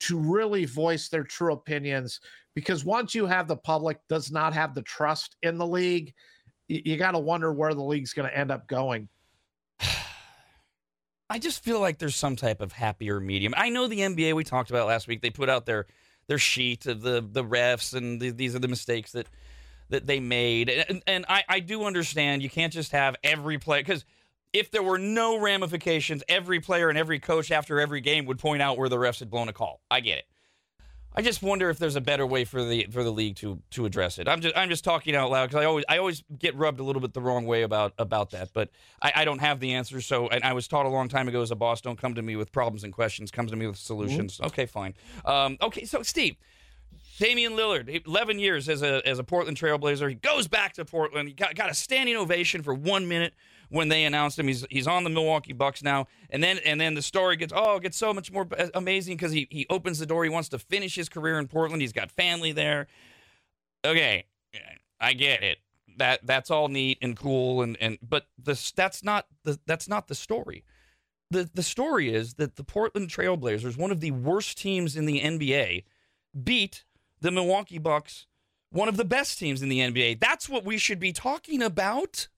to 0.00 0.18
really 0.18 0.64
voice 0.64 1.08
their 1.08 1.24
true 1.24 1.52
opinions. 1.52 2.20
Because 2.54 2.84
once 2.84 3.14
you 3.14 3.26
have 3.26 3.48
the 3.48 3.56
public 3.56 3.98
does 4.08 4.30
not 4.30 4.52
have 4.52 4.74
the 4.74 4.82
trust 4.82 5.36
in 5.42 5.58
the 5.58 5.66
league, 5.66 6.12
you, 6.68 6.82
you 6.84 6.96
got 6.96 7.12
to 7.12 7.18
wonder 7.18 7.52
where 7.52 7.74
the 7.74 7.82
league's 7.82 8.12
going 8.12 8.28
to 8.28 8.36
end 8.36 8.50
up 8.50 8.66
going. 8.66 9.08
I 11.28 11.38
just 11.38 11.64
feel 11.64 11.80
like 11.80 11.98
there's 11.98 12.16
some 12.16 12.36
type 12.36 12.60
of 12.60 12.72
happier 12.72 13.18
medium. 13.20 13.54
I 13.56 13.68
know 13.68 13.88
the 13.88 14.00
NBA 14.00 14.34
we 14.34 14.44
talked 14.44 14.70
about 14.70 14.86
last 14.86 15.08
week. 15.08 15.22
They 15.22 15.30
put 15.30 15.48
out 15.48 15.66
their 15.66 15.86
their 16.28 16.38
sheet 16.38 16.86
of 16.86 17.02
the 17.02 17.20
the 17.20 17.44
refs 17.44 17.94
and 17.94 18.20
the, 18.20 18.30
these 18.30 18.54
are 18.54 18.58
the 18.58 18.68
mistakes 18.68 19.12
that 19.12 19.26
that 19.88 20.06
they 20.06 20.20
made. 20.20 20.68
And, 20.68 21.02
and 21.06 21.24
I, 21.28 21.44
I 21.48 21.60
do 21.60 21.84
understand 21.84 22.42
you 22.42 22.50
can't 22.50 22.72
just 22.72 22.92
have 22.92 23.16
every 23.22 23.58
play 23.58 23.80
because 23.80 24.04
if 24.52 24.70
there 24.70 24.82
were 24.82 24.98
no 24.98 25.38
ramifications, 25.40 26.22
every 26.28 26.60
player 26.60 26.88
and 26.88 26.98
every 26.98 27.20
coach 27.20 27.50
after 27.50 27.80
every 27.80 28.00
game 28.00 28.26
would 28.26 28.38
point 28.38 28.62
out 28.62 28.78
where 28.78 28.88
the 28.88 28.96
refs 28.96 29.20
had 29.20 29.30
blown 29.30 29.48
a 29.48 29.52
call. 29.52 29.80
I 29.90 30.00
get 30.00 30.18
it. 30.18 30.24
I 31.18 31.22
just 31.22 31.42
wonder 31.42 31.70
if 31.70 31.78
there's 31.78 31.96
a 31.96 32.00
better 32.00 32.26
way 32.26 32.44
for 32.44 32.62
the 32.62 32.86
for 32.90 33.02
the 33.02 33.10
league 33.10 33.36
to 33.36 33.58
to 33.70 33.86
address 33.86 34.18
it. 34.18 34.28
I'm 34.28 34.42
just 34.42 34.54
I'm 34.54 34.68
just 34.68 34.84
talking 34.84 35.16
out 35.16 35.30
loud 35.30 35.48
because 35.48 35.62
I 35.62 35.64
always 35.64 35.84
I 35.88 35.96
always 35.96 36.22
get 36.38 36.54
rubbed 36.54 36.78
a 36.78 36.82
little 36.82 37.00
bit 37.00 37.14
the 37.14 37.22
wrong 37.22 37.46
way 37.46 37.62
about 37.62 37.94
about 37.98 38.30
that, 38.32 38.50
but 38.52 38.68
I, 39.00 39.12
I 39.16 39.24
don't 39.24 39.38
have 39.38 39.58
the 39.58 39.72
answer. 39.72 40.02
So 40.02 40.28
and 40.28 40.44
I 40.44 40.52
was 40.52 40.68
taught 40.68 40.84
a 40.84 40.90
long 40.90 41.08
time 41.08 41.26
ago 41.26 41.40
as 41.40 41.50
a 41.50 41.56
boss, 41.56 41.80
don't 41.80 41.98
come 41.98 42.14
to 42.16 42.22
me 42.22 42.36
with 42.36 42.52
problems 42.52 42.84
and 42.84 42.92
questions, 42.92 43.30
come 43.30 43.46
to 43.46 43.56
me 43.56 43.66
with 43.66 43.78
solutions. 43.78 44.36
Mm-hmm. 44.36 44.46
Okay, 44.46 44.66
fine. 44.66 44.92
Um, 45.24 45.56
okay, 45.62 45.86
so 45.86 46.02
Steve, 46.02 46.36
Damian 47.18 47.54
Lillard, 47.54 48.06
11 48.06 48.38
years 48.38 48.68
as 48.68 48.82
a 48.82 49.06
as 49.08 49.18
a 49.18 49.24
Portland 49.24 49.56
Trailblazer, 49.56 50.10
he 50.10 50.16
goes 50.16 50.48
back 50.48 50.74
to 50.74 50.84
Portland. 50.84 51.28
He 51.28 51.34
got 51.34 51.54
got 51.54 51.70
a 51.70 51.74
standing 51.74 52.16
ovation 52.16 52.62
for 52.62 52.74
one 52.74 53.08
minute 53.08 53.32
when 53.68 53.88
they 53.88 54.04
announced 54.04 54.38
him. 54.38 54.46
He's 54.46 54.66
he's 54.70 54.86
on 54.86 55.04
the 55.04 55.10
Milwaukee 55.10 55.52
Bucks 55.52 55.82
now, 55.82 56.06
and 56.30 56.42
then 56.42 56.58
and 56.64 56.80
then 56.80 56.94
the 56.94 57.02
story 57.02 57.36
gets 57.36 57.52
oh 57.54 57.76
it 57.76 57.82
gets 57.82 57.96
so 57.96 58.12
much 58.12 58.32
more 58.32 58.46
amazing 58.74 59.16
because 59.16 59.32
he 59.32 59.48
he 59.50 59.66
opens 59.70 59.98
the 59.98 60.06
door. 60.06 60.24
He 60.24 60.30
wants 60.30 60.48
to 60.50 60.58
finish 60.58 60.94
his 60.94 61.08
career 61.08 61.38
in 61.38 61.48
Portland. 61.48 61.82
He's 61.82 61.92
got 61.92 62.10
family 62.10 62.52
there. 62.52 62.86
Okay, 63.84 64.26
I 65.00 65.12
get 65.12 65.42
it. 65.42 65.58
That 65.98 66.20
that's 66.24 66.50
all 66.50 66.68
neat 66.68 66.98
and 67.00 67.16
cool 67.16 67.62
and 67.62 67.76
and 67.80 67.98
but 68.02 68.26
this 68.38 68.70
that's 68.72 69.02
not 69.02 69.26
the 69.44 69.58
that's 69.66 69.88
not 69.88 70.08
the 70.08 70.14
story. 70.14 70.64
The 71.30 71.48
the 71.52 71.62
story 71.62 72.12
is 72.12 72.34
that 72.34 72.56
the 72.56 72.64
Portland 72.64 73.08
Trailblazers, 73.08 73.76
one 73.76 73.90
of 73.90 74.00
the 74.00 74.12
worst 74.12 74.58
teams 74.58 74.96
in 74.96 75.06
the 75.06 75.20
NBA, 75.20 75.84
beat 76.44 76.84
the 77.20 77.30
Milwaukee 77.30 77.78
Bucks, 77.78 78.26
one 78.70 78.88
of 78.88 78.96
the 78.96 79.04
best 79.04 79.38
teams 79.38 79.62
in 79.62 79.68
the 79.68 79.80
NBA. 79.80 80.20
That's 80.20 80.48
what 80.48 80.64
we 80.64 80.78
should 80.78 81.00
be 81.00 81.12
talking 81.12 81.62
about. 81.62 82.28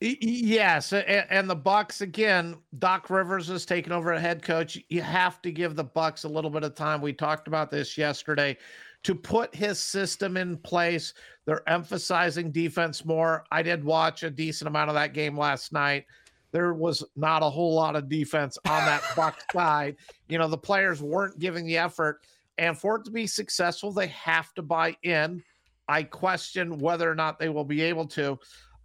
Yes, 0.00 0.92
and 0.92 1.50
the 1.50 1.56
Bucks 1.56 2.00
again. 2.00 2.56
Doc 2.78 3.10
Rivers 3.10 3.50
is 3.50 3.66
taking 3.66 3.92
over 3.92 4.12
a 4.12 4.20
head 4.20 4.42
coach. 4.42 4.78
You 4.88 5.02
have 5.02 5.42
to 5.42 5.50
give 5.50 5.74
the 5.74 5.84
Bucks 5.84 6.24
a 6.24 6.28
little 6.28 6.50
bit 6.50 6.62
of 6.62 6.74
time. 6.74 7.00
We 7.00 7.12
talked 7.12 7.48
about 7.48 7.70
this 7.70 7.98
yesterday 7.98 8.56
to 9.02 9.14
put 9.14 9.54
his 9.54 9.78
system 9.78 10.36
in 10.36 10.56
place. 10.58 11.14
They're 11.46 11.68
emphasizing 11.68 12.52
defense 12.52 13.04
more. 13.04 13.44
I 13.50 13.62
did 13.62 13.84
watch 13.84 14.22
a 14.22 14.30
decent 14.30 14.68
amount 14.68 14.90
of 14.90 14.94
that 14.94 15.14
game 15.14 15.36
last 15.36 15.72
night. 15.72 16.04
There 16.52 16.74
was 16.74 17.04
not 17.16 17.42
a 17.42 17.50
whole 17.50 17.74
lot 17.74 17.96
of 17.96 18.08
defense 18.08 18.56
on 18.66 18.84
that 18.84 19.02
Buck 19.16 19.38
side. 19.52 19.96
You 20.28 20.38
know, 20.38 20.48
the 20.48 20.58
players 20.58 21.02
weren't 21.02 21.38
giving 21.38 21.66
the 21.66 21.78
effort, 21.78 22.20
and 22.56 22.78
for 22.78 22.96
it 22.96 23.04
to 23.04 23.10
be 23.10 23.26
successful, 23.26 23.92
they 23.92 24.08
have 24.08 24.54
to 24.54 24.62
buy 24.62 24.96
in. 25.02 25.42
I 25.88 26.02
question 26.02 26.78
whether 26.78 27.10
or 27.10 27.14
not 27.14 27.38
they 27.38 27.48
will 27.48 27.64
be 27.64 27.82
able 27.82 28.06
to. 28.08 28.38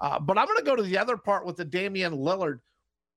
Uh, 0.04 0.20
but 0.20 0.38
I'm 0.38 0.48
going 0.48 0.58
to 0.58 0.66
go 0.66 0.76
to 0.76 0.84
the 0.84 0.98
other 0.98 1.16
part 1.16 1.46
with 1.46 1.56
the 1.56 1.64
Damian 1.64 2.12
Lillard. 2.12 2.60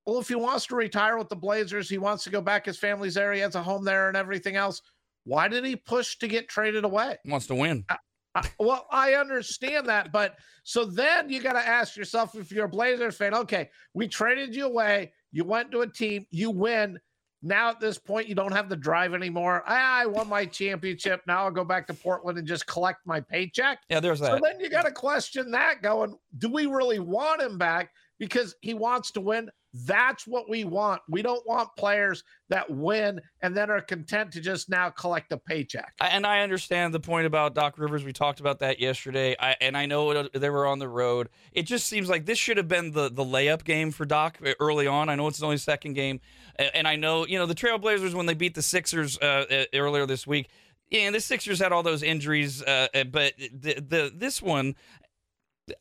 Well, 0.06 0.20
if 0.20 0.28
he 0.28 0.36
wants 0.36 0.66
to 0.66 0.76
retire 0.76 1.18
with 1.18 1.28
the 1.28 1.34
Blazers, 1.34 1.90
he 1.90 1.98
wants 1.98 2.22
to 2.24 2.30
go 2.30 2.40
back. 2.40 2.66
His 2.66 2.78
family's 2.78 3.16
area, 3.16 3.38
He 3.38 3.40
has 3.42 3.56
a 3.56 3.62
home 3.62 3.84
there 3.84 4.06
and 4.06 4.16
everything 4.16 4.54
else. 4.54 4.80
Why 5.24 5.48
did 5.48 5.64
he 5.64 5.74
push 5.74 6.16
to 6.18 6.28
get 6.28 6.48
traded 6.48 6.84
away? 6.84 7.16
He 7.24 7.30
wants 7.32 7.48
to 7.48 7.56
win. 7.56 7.84
I, 7.88 7.96
I, 8.36 8.48
well, 8.60 8.86
I 8.92 9.14
understand 9.14 9.88
that, 9.88 10.12
but 10.12 10.36
so 10.62 10.84
then 10.84 11.28
you 11.28 11.42
got 11.42 11.54
to 11.54 11.66
ask 11.66 11.96
yourself 11.96 12.36
if 12.36 12.52
you're 12.52 12.66
a 12.66 12.68
Blazers 12.68 13.16
fan, 13.16 13.34
okay, 13.34 13.68
we 13.92 14.06
traded 14.06 14.54
you 14.54 14.66
away. 14.66 15.12
You 15.32 15.42
went 15.42 15.72
to 15.72 15.80
a 15.80 15.88
team, 15.88 16.24
you 16.30 16.52
win. 16.52 17.00
Now 17.42 17.70
at 17.70 17.80
this 17.80 17.98
point, 17.98 18.28
you 18.28 18.34
don't 18.34 18.52
have 18.52 18.68
the 18.68 18.76
drive 18.76 19.14
anymore. 19.14 19.62
Ah, 19.66 20.00
I 20.00 20.06
won 20.06 20.28
my 20.28 20.46
championship. 20.46 21.22
Now 21.26 21.44
I'll 21.44 21.50
go 21.50 21.64
back 21.64 21.86
to 21.88 21.94
Portland 21.94 22.38
and 22.38 22.46
just 22.46 22.66
collect 22.66 23.06
my 23.06 23.20
paycheck. 23.20 23.80
Yeah, 23.88 24.00
there's 24.00 24.20
that. 24.20 24.38
So 24.38 24.40
then 24.42 24.58
you 24.58 24.68
got 24.68 24.84
to 24.86 24.92
question 24.92 25.50
that 25.52 25.82
going, 25.82 26.16
do 26.38 26.48
we 26.48 26.66
really 26.66 26.98
want 26.98 27.42
him 27.42 27.58
back? 27.58 27.90
Because 28.18 28.54
he 28.62 28.74
wants 28.74 29.10
to 29.12 29.20
win. 29.20 29.50
That's 29.84 30.26
what 30.26 30.48
we 30.48 30.64
want. 30.64 31.02
We 31.08 31.22
don't 31.22 31.46
want 31.46 31.68
players 31.76 32.24
that 32.48 32.70
win 32.70 33.20
and 33.42 33.56
then 33.56 33.70
are 33.70 33.80
content 33.80 34.32
to 34.32 34.40
just 34.40 34.70
now 34.70 34.90
collect 34.90 35.32
a 35.32 35.36
paycheck. 35.36 35.92
And 36.00 36.26
I 36.26 36.40
understand 36.40 36.94
the 36.94 37.00
point 37.00 37.26
about 37.26 37.54
Doc 37.54 37.78
Rivers. 37.78 38.04
We 38.04 38.12
talked 38.12 38.40
about 38.40 38.60
that 38.60 38.80
yesterday. 38.80 39.36
I, 39.38 39.56
and 39.60 39.76
I 39.76 39.86
know 39.86 40.22
they 40.28 40.50
were 40.50 40.66
on 40.66 40.78
the 40.78 40.88
road. 40.88 41.28
It 41.52 41.62
just 41.62 41.86
seems 41.86 42.08
like 42.08 42.24
this 42.24 42.38
should 42.38 42.56
have 42.56 42.68
been 42.68 42.92
the, 42.92 43.10
the 43.10 43.24
layup 43.24 43.64
game 43.64 43.90
for 43.90 44.04
Doc 44.06 44.38
early 44.60 44.86
on. 44.86 45.08
I 45.08 45.14
know 45.16 45.26
it's 45.26 45.42
only 45.42 45.58
second 45.58 45.94
game. 45.94 46.20
And 46.58 46.88
I 46.88 46.96
know, 46.96 47.26
you 47.26 47.38
know, 47.38 47.46
the 47.46 47.54
Trailblazers, 47.54 48.14
when 48.14 48.26
they 48.26 48.34
beat 48.34 48.54
the 48.54 48.62
Sixers 48.62 49.18
uh, 49.18 49.66
earlier 49.74 50.06
this 50.06 50.26
week, 50.26 50.48
yeah, 50.90 51.10
the 51.10 51.20
Sixers 51.20 51.58
had 51.58 51.72
all 51.72 51.82
those 51.82 52.02
injuries, 52.02 52.62
uh, 52.62 52.86
but 53.10 53.34
the, 53.38 53.74
the 53.74 54.12
this 54.14 54.40
one, 54.40 54.76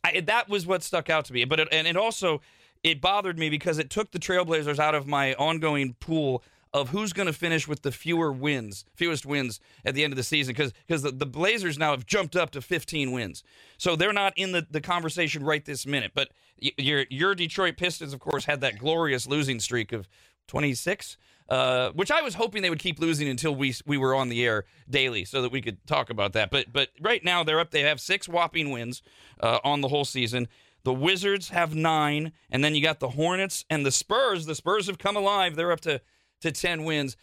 I, 0.04 0.22
that 0.22 0.50
was 0.50 0.66
what 0.66 0.82
stuck 0.82 1.12
out 1.12 1.26
to 1.26 1.34
me. 1.34 1.46
But 1.46 1.60
it, 1.60 1.68
and 1.72 1.86
it 1.86 1.96
also 1.96 2.42
it 2.86 3.02
bothered 3.02 3.40
me 3.40 3.50
because 3.50 3.80
it 3.80 3.90
took 3.90 4.12
the 4.12 4.20
Trailblazers 4.20 4.78
out 4.78 4.94
of 4.94 5.08
my 5.08 5.34
ongoing 5.34 5.96
pool 5.96 6.44
of 6.72 6.90
who's 6.90 7.14
going 7.14 7.26
to 7.26 7.34
finish 7.34 7.68
with 7.68 7.82
the 7.82 7.92
fewer 7.92 8.32
wins, 8.32 8.86
fewest 8.94 9.26
wins 9.26 9.60
at 9.84 9.96
the 9.96 10.04
end 10.04 10.14
of 10.14 10.18
the 10.18 10.24
season, 10.24 10.54
because 10.54 10.72
because 10.88 11.02
the, 11.02 11.10
the 11.10 11.26
Blazers 11.26 11.80
now 11.80 11.92
have 11.92 12.06
jumped 12.06 12.36
up 12.36 12.52
to 12.52 12.62
15 12.62 13.12
wins, 13.12 13.44
so 13.80 13.96
they're 13.96 14.14
not 14.14 14.34
in 14.38 14.52
the, 14.52 14.68
the 14.70 14.82
conversation 14.82 15.44
right 15.44 15.66
this 15.66 15.88
minute. 15.88 16.12
But 16.14 16.30
your 16.60 17.06
your 17.10 17.34
Detroit 17.34 17.76
Pistons, 17.76 18.14
of 18.14 18.20
course, 18.20 18.46
had 18.46 18.62
that 18.62 18.78
glorious 18.78 19.26
losing 19.26 19.60
streak 19.60 19.92
of 19.92 20.08
26. 20.48 21.18
Uh, 21.48 21.92
which 21.92 22.10
I 22.10 22.24
was 22.24 22.34
hoping 22.34 22.64
they 22.64 22.72
would 22.72 22.80
keep 22.80 23.00
losing 23.00 23.28
until 23.28 23.56
we 23.56 23.76
we 23.86 23.98
were 24.00 24.16
on 24.16 24.30
the 24.30 24.44
air 24.44 24.66
daily, 24.90 25.26
so 25.26 25.44
that 25.44 25.52
we 25.52 25.62
could 25.62 25.78
talk 25.86 26.10
about 26.10 26.34
that. 26.34 26.50
But 26.50 26.74
but 26.74 26.90
right 27.00 27.24
now 27.24 27.44
they're 27.44 27.60
up. 27.60 27.70
They 27.70 27.82
have 27.82 28.02
six 28.02 28.28
whopping 28.28 28.72
wins 28.72 29.04
uh, 29.40 29.60
on 29.64 29.82
the 29.82 29.88
whole 29.88 30.06
season. 30.06 30.48
The 30.86 30.94
Wizards 30.94 31.50
have 31.50 31.74
nine, 31.76 32.32
and 32.52 32.64
then 32.64 32.76
you 32.76 32.82
got 32.82 33.00
the 33.00 33.10
Hornets 33.10 33.66
and 33.72 33.84
the 33.84 33.92
Spurs. 33.92 34.46
The 34.46 34.54
Spurs 34.54 34.86
have 34.86 35.00
come 35.00 35.18
alive. 35.18 35.56
They're 35.56 35.72
up 35.72 35.82
to 35.82 36.00
to 36.42 36.52
ten 36.52 36.84
wins. 36.84 37.18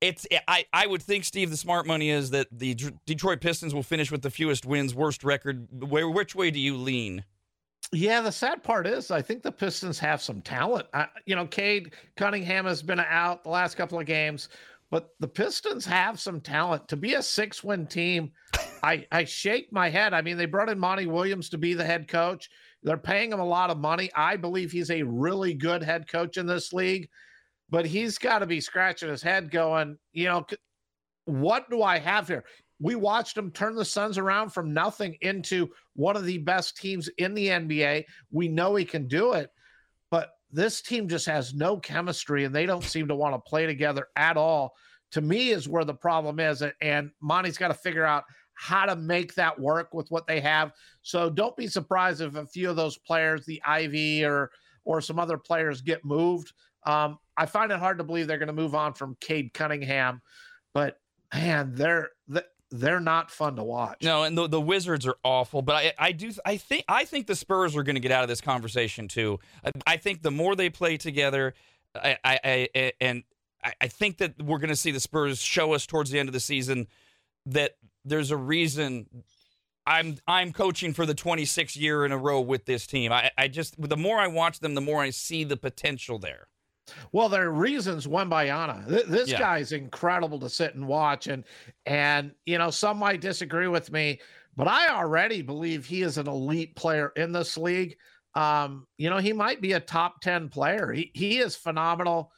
It's 0.00 0.24
I 0.46 0.66
I 0.72 0.86
would 0.86 1.02
think 1.02 1.24
Steve 1.24 1.50
the 1.50 1.56
smart 1.56 1.84
money 1.84 2.10
is 2.10 2.30
that 2.30 2.46
the 2.52 2.74
D- 2.74 2.92
Detroit 3.06 3.40
Pistons 3.40 3.74
will 3.74 3.82
finish 3.82 4.12
with 4.12 4.22
the 4.22 4.30
fewest 4.30 4.64
wins, 4.64 4.94
worst 4.94 5.24
record. 5.24 5.66
Where 5.90 6.08
which 6.08 6.36
way 6.36 6.52
do 6.52 6.60
you 6.60 6.76
lean? 6.76 7.24
Yeah, 7.90 8.20
the 8.20 8.30
sad 8.30 8.62
part 8.62 8.86
is 8.86 9.10
I 9.10 9.20
think 9.20 9.42
the 9.42 9.50
Pistons 9.50 9.98
have 9.98 10.22
some 10.22 10.40
talent. 10.40 10.86
I, 10.94 11.08
you 11.26 11.34
know, 11.34 11.46
Cade 11.46 11.94
Cunningham 12.16 12.66
has 12.66 12.82
been 12.82 13.00
out 13.00 13.42
the 13.42 13.50
last 13.50 13.76
couple 13.76 13.98
of 13.98 14.06
games, 14.06 14.48
but 14.92 15.10
the 15.18 15.26
Pistons 15.26 15.84
have 15.86 16.20
some 16.20 16.40
talent 16.40 16.86
to 16.86 16.96
be 16.96 17.14
a 17.14 17.22
six-win 17.22 17.88
team. 17.88 18.30
I 18.84 19.06
I 19.10 19.24
shake 19.24 19.72
my 19.72 19.88
head. 19.88 20.14
I 20.14 20.22
mean, 20.22 20.36
they 20.36 20.46
brought 20.46 20.68
in 20.68 20.78
Monty 20.78 21.06
Williams 21.06 21.48
to 21.48 21.58
be 21.58 21.74
the 21.74 21.84
head 21.84 22.06
coach. 22.06 22.48
They're 22.88 22.96
paying 22.96 23.30
him 23.32 23.40
a 23.40 23.44
lot 23.44 23.68
of 23.68 23.76
money. 23.76 24.10
I 24.16 24.36
believe 24.38 24.72
he's 24.72 24.90
a 24.90 25.02
really 25.02 25.52
good 25.52 25.82
head 25.82 26.08
coach 26.10 26.38
in 26.38 26.46
this 26.46 26.72
league, 26.72 27.10
but 27.68 27.84
he's 27.84 28.16
got 28.16 28.38
to 28.38 28.46
be 28.46 28.62
scratching 28.62 29.10
his 29.10 29.20
head, 29.20 29.50
going, 29.50 29.98
you 30.14 30.24
know, 30.24 30.46
what 31.26 31.68
do 31.68 31.82
I 31.82 31.98
have 31.98 32.28
here? 32.28 32.44
We 32.80 32.94
watched 32.94 33.36
him 33.36 33.50
turn 33.50 33.74
the 33.74 33.84
Suns 33.84 34.16
around 34.16 34.54
from 34.54 34.72
nothing 34.72 35.18
into 35.20 35.68
one 35.96 36.16
of 36.16 36.24
the 36.24 36.38
best 36.38 36.78
teams 36.78 37.10
in 37.18 37.34
the 37.34 37.48
NBA. 37.48 38.04
We 38.30 38.48
know 38.48 38.74
he 38.74 38.86
can 38.86 39.06
do 39.06 39.34
it, 39.34 39.50
but 40.10 40.30
this 40.50 40.80
team 40.80 41.08
just 41.08 41.26
has 41.26 41.52
no 41.52 41.76
chemistry 41.76 42.44
and 42.44 42.54
they 42.54 42.64
don't 42.64 42.82
seem 42.82 43.06
to 43.08 43.14
want 43.14 43.34
to 43.34 43.50
play 43.50 43.66
together 43.66 44.08
at 44.16 44.38
all. 44.38 44.72
To 45.10 45.20
me, 45.20 45.50
is 45.50 45.68
where 45.68 45.84
the 45.84 45.92
problem 45.92 46.40
is. 46.40 46.62
And 46.80 47.10
Monty's 47.20 47.58
got 47.58 47.68
to 47.68 47.74
figure 47.74 48.06
out 48.06 48.24
how 48.58 48.84
to 48.84 48.96
make 48.96 49.34
that 49.34 49.58
work 49.58 49.94
with 49.94 50.10
what 50.10 50.26
they 50.26 50.40
have. 50.40 50.72
So 51.02 51.30
don't 51.30 51.56
be 51.56 51.68
surprised 51.68 52.20
if 52.20 52.34
a 52.34 52.44
few 52.44 52.68
of 52.68 52.74
those 52.76 52.98
players, 52.98 53.46
the 53.46 53.62
Ivey 53.64 54.24
or 54.24 54.50
or 54.84 55.00
some 55.00 55.18
other 55.18 55.38
players, 55.38 55.80
get 55.80 56.04
moved. 56.04 56.52
Um, 56.84 57.18
I 57.36 57.46
find 57.46 57.70
it 57.70 57.78
hard 57.78 57.98
to 57.98 58.04
believe 58.04 58.26
they're 58.26 58.38
going 58.38 58.48
to 58.48 58.52
move 58.52 58.74
on 58.74 58.94
from 58.94 59.16
Cade 59.20 59.54
Cunningham, 59.54 60.22
but 60.74 60.98
man, 61.32 61.72
they're 61.74 62.10
they're 62.70 63.00
not 63.00 63.30
fun 63.30 63.56
to 63.56 63.62
watch. 63.62 63.98
No, 64.02 64.24
and 64.24 64.36
the, 64.36 64.48
the 64.48 64.60
Wizards 64.60 65.06
are 65.06 65.16
awful. 65.22 65.62
But 65.62 65.76
I, 65.76 65.92
I 65.96 66.12
do 66.12 66.32
I 66.44 66.56
think 66.56 66.84
I 66.88 67.04
think 67.04 67.28
the 67.28 67.36
Spurs 67.36 67.76
are 67.76 67.84
going 67.84 67.94
to 67.94 68.00
get 68.00 68.10
out 68.10 68.24
of 68.24 68.28
this 68.28 68.40
conversation 68.40 69.06
too. 69.06 69.38
I, 69.64 69.70
I 69.86 69.96
think 69.98 70.22
the 70.22 70.32
more 70.32 70.56
they 70.56 70.68
play 70.68 70.96
together, 70.96 71.54
I, 71.94 72.18
I, 72.24 72.68
I 72.74 72.92
and 73.00 73.22
I 73.80 73.86
think 73.86 74.18
that 74.18 74.42
we're 74.42 74.58
going 74.58 74.70
to 74.70 74.76
see 74.76 74.90
the 74.90 75.00
Spurs 75.00 75.40
show 75.40 75.74
us 75.74 75.86
towards 75.86 76.10
the 76.10 76.18
end 76.18 76.28
of 76.28 76.32
the 76.32 76.40
season 76.40 76.88
that 77.46 77.76
there's 78.08 78.30
a 78.30 78.36
reason 78.36 79.06
I'm 79.86 80.18
I'm 80.26 80.52
coaching 80.52 80.92
for 80.92 81.06
the 81.06 81.14
26th 81.14 81.76
year 81.76 82.04
in 82.04 82.12
a 82.12 82.18
row 82.18 82.40
with 82.40 82.66
this 82.66 82.86
team. 82.86 83.10
I, 83.10 83.30
I 83.38 83.48
just 83.48 83.80
the 83.80 83.96
more 83.96 84.18
I 84.18 84.26
watch 84.26 84.60
them, 84.60 84.74
the 84.74 84.82
more 84.82 85.00
I 85.00 85.10
see 85.10 85.44
the 85.44 85.56
potential 85.56 86.18
there. 86.18 86.48
Well, 87.12 87.28
there 87.28 87.46
are 87.46 87.52
reasons 87.52 88.06
Wembanyama. 88.06 88.88
Th- 88.88 89.06
this 89.06 89.30
yeah. 89.30 89.38
guy's 89.38 89.72
incredible 89.72 90.38
to 90.40 90.50
sit 90.50 90.74
and 90.74 90.86
watch, 90.86 91.26
and 91.26 91.44
and 91.86 92.32
you 92.44 92.58
know 92.58 92.70
some 92.70 92.98
might 92.98 93.22
disagree 93.22 93.68
with 93.68 93.90
me, 93.90 94.20
but 94.56 94.68
I 94.68 94.88
already 94.88 95.40
believe 95.40 95.86
he 95.86 96.02
is 96.02 96.18
an 96.18 96.28
elite 96.28 96.76
player 96.76 97.12
in 97.16 97.32
this 97.32 97.56
league. 97.56 97.96
Um, 98.34 98.86
you 98.98 99.08
know, 99.08 99.18
he 99.18 99.32
might 99.32 99.62
be 99.62 99.72
a 99.72 99.80
top 99.80 100.20
ten 100.20 100.50
player. 100.50 100.92
He 100.92 101.10
he 101.14 101.38
is 101.38 101.56
phenomenal. 101.56 102.32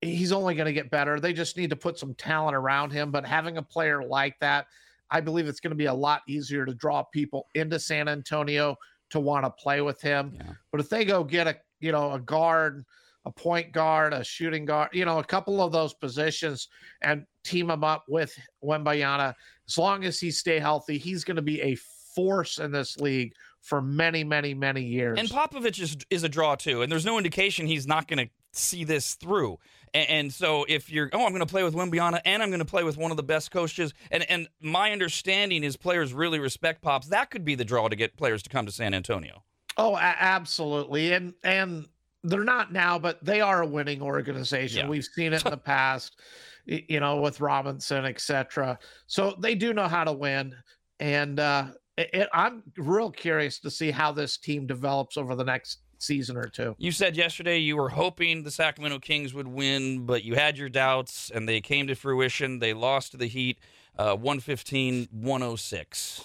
He's 0.00 0.32
only 0.32 0.56
going 0.56 0.66
to 0.66 0.72
get 0.72 0.90
better. 0.90 1.20
They 1.20 1.32
just 1.32 1.56
need 1.56 1.70
to 1.70 1.76
put 1.76 1.96
some 1.96 2.14
talent 2.14 2.56
around 2.56 2.90
him. 2.90 3.12
But 3.12 3.24
having 3.24 3.56
a 3.56 3.62
player 3.62 4.02
like 4.02 4.36
that, 4.40 4.66
I 5.12 5.20
believe 5.20 5.46
it's 5.46 5.60
going 5.60 5.70
to 5.70 5.76
be 5.76 5.86
a 5.86 5.94
lot 5.94 6.22
easier 6.26 6.66
to 6.66 6.74
draw 6.74 7.04
people 7.04 7.46
into 7.54 7.78
San 7.78 8.08
Antonio 8.08 8.76
to 9.10 9.20
want 9.20 9.44
to 9.44 9.50
play 9.50 9.82
with 9.82 10.00
him. 10.00 10.32
Yeah. 10.34 10.52
But 10.72 10.80
if 10.80 10.88
they 10.88 11.04
go 11.04 11.22
get 11.22 11.46
a 11.46 11.56
you 11.80 11.92
know 11.92 12.12
a 12.12 12.18
guard 12.18 12.84
a 13.24 13.30
point 13.30 13.72
guard, 13.72 14.12
a 14.12 14.24
shooting 14.24 14.64
guard, 14.64 14.90
you 14.92 15.04
know, 15.04 15.18
a 15.18 15.24
couple 15.24 15.62
of 15.62 15.72
those 15.72 15.94
positions 15.94 16.68
and 17.02 17.24
team 17.44 17.70
him 17.70 17.84
up 17.84 18.04
with 18.08 18.36
Wembanyama. 18.64 19.34
As 19.68 19.78
long 19.78 20.04
as 20.04 20.18
he 20.18 20.30
stay 20.30 20.58
healthy, 20.58 20.98
he's 20.98 21.24
going 21.24 21.36
to 21.36 21.42
be 21.42 21.60
a 21.60 21.76
force 22.14 22.58
in 22.58 22.72
this 22.72 22.96
league 22.98 23.32
for 23.60 23.80
many, 23.80 24.24
many, 24.24 24.54
many 24.54 24.82
years. 24.82 25.18
And 25.18 25.28
Popovich 25.28 25.80
is 25.80 25.96
is 26.10 26.24
a 26.24 26.28
draw 26.28 26.56
too, 26.56 26.82
and 26.82 26.90
there's 26.90 27.06
no 27.06 27.16
indication 27.16 27.66
he's 27.66 27.86
not 27.86 28.08
going 28.08 28.26
to 28.26 28.32
see 28.52 28.84
this 28.84 29.14
through. 29.14 29.58
And, 29.94 30.08
and, 30.08 30.32
so 30.32 30.64
if 30.68 30.90
you're, 30.90 31.10
oh, 31.12 31.24
I'm 31.24 31.32
going 31.32 31.40
to 31.40 31.46
play 31.46 31.62
with 31.62 31.74
Wembanyama 31.74 32.20
and 32.24 32.42
I'm 32.42 32.48
going 32.48 32.60
to 32.60 32.64
play 32.64 32.84
with 32.84 32.96
one 32.96 33.10
of 33.10 33.16
the 33.16 33.22
best 33.22 33.50
coaches, 33.50 33.92
and 34.10 34.28
and 34.30 34.48
my 34.60 34.92
understanding 34.92 35.64
is 35.64 35.76
players 35.76 36.14
really 36.14 36.38
respect 36.38 36.82
Pops. 36.82 37.08
That 37.08 37.30
could 37.30 37.44
be 37.44 37.54
the 37.54 37.64
draw 37.64 37.88
to 37.88 37.96
get 37.96 38.16
players 38.16 38.42
to 38.44 38.50
come 38.50 38.64
to 38.66 38.72
San 38.72 38.94
Antonio. 38.94 39.42
Oh, 39.76 39.96
absolutely, 39.96 41.12
and 41.12 41.34
and 41.44 41.86
they're 42.24 42.44
not 42.44 42.72
now, 42.72 42.98
but 42.98 43.22
they 43.24 43.40
are 43.40 43.62
a 43.62 43.66
winning 43.66 44.00
organization. 44.00 44.84
Yeah. 44.84 44.88
We've 44.88 45.04
seen 45.04 45.32
it 45.32 45.44
in 45.44 45.50
the 45.50 45.56
past, 45.58 46.20
you 46.64 47.00
know, 47.00 47.20
with 47.20 47.40
Robinson, 47.40 48.04
etc. 48.04 48.78
So 49.06 49.34
they 49.38 49.54
do 49.54 49.74
know 49.74 49.88
how 49.88 50.04
to 50.04 50.12
win, 50.12 50.54
and 51.00 51.38
uh, 51.38 51.66
it, 51.98 52.28
I'm 52.32 52.62
real 52.76 53.10
curious 53.10 53.58
to 53.60 53.70
see 53.70 53.90
how 53.90 54.12
this 54.12 54.38
team 54.38 54.66
develops 54.66 55.16
over 55.16 55.34
the 55.34 55.44
next 55.44 55.81
season 56.02 56.36
or 56.36 56.46
two. 56.46 56.74
You 56.78 56.92
said 56.92 57.16
yesterday 57.16 57.58
you 57.58 57.76
were 57.76 57.88
hoping 57.88 58.42
the 58.42 58.50
Sacramento 58.50 58.98
Kings 58.98 59.34
would 59.34 59.48
win, 59.48 60.04
but 60.06 60.24
you 60.24 60.34
had 60.34 60.58
your 60.58 60.68
doubts, 60.68 61.30
and 61.34 61.48
they 61.48 61.60
came 61.60 61.86
to 61.86 61.94
fruition. 61.94 62.58
They 62.58 62.74
lost 62.74 63.12
to 63.12 63.16
the 63.16 63.26
Heat, 63.26 63.58
uh, 63.98 64.16
115 64.16 65.08
106. 65.10 66.24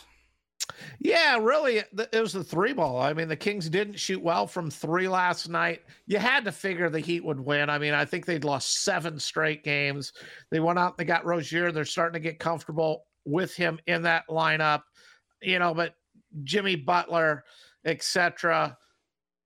Yeah, 0.99 1.37
really, 1.37 1.77
it 1.77 2.21
was 2.21 2.33
the 2.33 2.43
three 2.43 2.73
ball. 2.73 2.99
I 2.99 3.13
mean, 3.13 3.27
the 3.27 3.35
Kings 3.35 3.69
didn't 3.69 3.99
shoot 3.99 4.21
well 4.21 4.47
from 4.47 4.69
three 4.69 5.07
last 5.07 5.49
night. 5.49 5.81
You 6.07 6.17
had 6.17 6.43
to 6.45 6.51
figure 6.51 6.89
the 6.89 6.99
Heat 6.99 7.23
would 7.23 7.39
win. 7.39 7.69
I 7.69 7.77
mean, 7.77 7.93
I 7.93 8.03
think 8.03 8.25
they'd 8.25 8.43
lost 8.43 8.83
seven 8.83 9.19
straight 9.19 9.63
games. 9.63 10.13
They 10.51 10.59
went 10.59 10.79
out, 10.79 10.97
they 10.97 11.05
got 11.05 11.25
Rozier. 11.25 11.71
They're 11.71 11.85
starting 11.85 12.21
to 12.21 12.27
get 12.27 12.39
comfortable 12.39 13.05
with 13.25 13.55
him 13.55 13.79
in 13.87 14.01
that 14.03 14.27
lineup, 14.29 14.83
you 15.41 15.59
know, 15.59 15.73
but 15.73 15.95
Jimmy 16.43 16.75
Butler, 16.75 17.43
etc. 17.85 18.77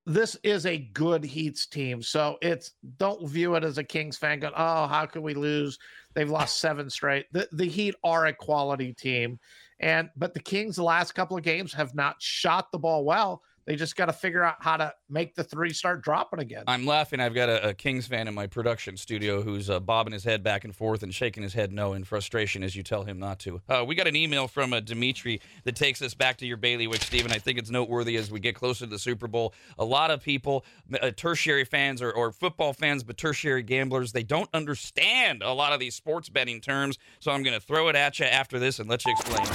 This 0.05 0.35
is 0.43 0.65
a 0.65 0.77
good 0.77 1.23
Heats 1.23 1.67
team. 1.67 2.01
So 2.01 2.37
it's 2.41 2.71
don't 2.97 3.29
view 3.29 3.55
it 3.55 3.63
as 3.63 3.77
a 3.77 3.83
Kings 3.83 4.17
fan 4.17 4.39
going, 4.39 4.53
oh, 4.55 4.87
how 4.87 5.05
could 5.05 5.21
we 5.21 5.33
lose? 5.33 5.77
They've 6.13 6.29
lost 6.29 6.59
seven 6.59 6.89
straight. 6.89 7.27
The, 7.31 7.47
the 7.51 7.67
Heat 7.67 7.95
are 8.03 8.25
a 8.25 8.33
quality 8.33 8.93
team. 8.93 9.39
And 9.79 10.09
but 10.15 10.33
the 10.33 10.39
Kings 10.39 10.75
the 10.75 10.83
last 10.83 11.13
couple 11.13 11.37
of 11.37 11.43
games 11.43 11.73
have 11.73 11.95
not 11.95 12.21
shot 12.21 12.71
the 12.71 12.79
ball 12.79 13.05
well. 13.05 13.41
They 13.65 13.75
just 13.75 13.95
got 13.95 14.05
to 14.05 14.13
figure 14.13 14.43
out 14.43 14.55
how 14.59 14.77
to 14.77 14.93
make 15.09 15.35
the 15.35 15.43
three 15.43 15.71
start 15.73 16.01
dropping 16.03 16.39
again. 16.39 16.63
I'm 16.67 16.85
laughing. 16.85 17.19
I've 17.19 17.35
got 17.35 17.49
a, 17.49 17.69
a 17.69 17.73
Kings 17.73 18.07
fan 18.07 18.27
in 18.27 18.33
my 18.33 18.47
production 18.47 18.97
studio 18.97 19.41
who's 19.41 19.69
uh, 19.69 19.79
bobbing 19.79 20.13
his 20.13 20.23
head 20.23 20.43
back 20.43 20.63
and 20.63 20.75
forth 20.75 21.03
and 21.03 21.13
shaking 21.13 21.43
his 21.43 21.53
head 21.53 21.71
no 21.71 21.93
in 21.93 22.03
frustration 22.03 22.63
as 22.63 22.75
you 22.75 22.83
tell 22.83 23.03
him 23.03 23.19
not 23.19 23.39
to. 23.39 23.61
Uh, 23.69 23.83
we 23.87 23.95
got 23.95 24.07
an 24.07 24.15
email 24.15 24.47
from 24.47 24.73
uh, 24.73 24.79
Dimitri 24.79 25.41
that 25.63 25.75
takes 25.75 26.01
us 26.01 26.13
back 26.13 26.37
to 26.37 26.45
your 26.45 26.57
bailiwick, 26.57 27.01
Stephen. 27.01 27.31
I 27.31 27.37
think 27.37 27.59
it's 27.59 27.69
noteworthy 27.69 28.17
as 28.17 28.31
we 28.31 28.39
get 28.39 28.55
closer 28.55 28.85
to 28.85 28.89
the 28.89 28.99
Super 28.99 29.27
Bowl. 29.27 29.53
A 29.77 29.85
lot 29.85 30.11
of 30.11 30.21
people, 30.21 30.65
uh, 31.01 31.11
tertiary 31.11 31.65
fans 31.65 32.01
or, 32.01 32.11
or 32.11 32.31
football 32.31 32.73
fans, 32.73 33.03
but 33.03 33.17
tertiary 33.17 33.63
gamblers, 33.63 34.11
they 34.11 34.23
don't 34.23 34.49
understand 34.53 35.43
a 35.43 35.53
lot 35.53 35.73
of 35.73 35.79
these 35.79 35.95
sports 35.95 36.29
betting 36.29 36.61
terms. 36.61 36.97
So 37.19 37.31
I'm 37.31 37.43
going 37.43 37.59
to 37.59 37.65
throw 37.65 37.89
it 37.89 37.95
at 37.95 38.19
you 38.19 38.25
after 38.25 38.59
this 38.59 38.79
and 38.79 38.89
let 38.89 39.05
you 39.05 39.11
explain. 39.11 39.45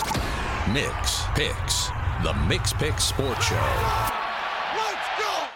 Mikks 0.67 1.35
Pikks 1.37 1.96
the 2.23 2.33
Mikks 2.33 2.73
Pikks 2.79 3.05
Sports 3.05 3.47
Show. 3.47 3.55
Let's 4.77 5.09
go! 5.19 5.47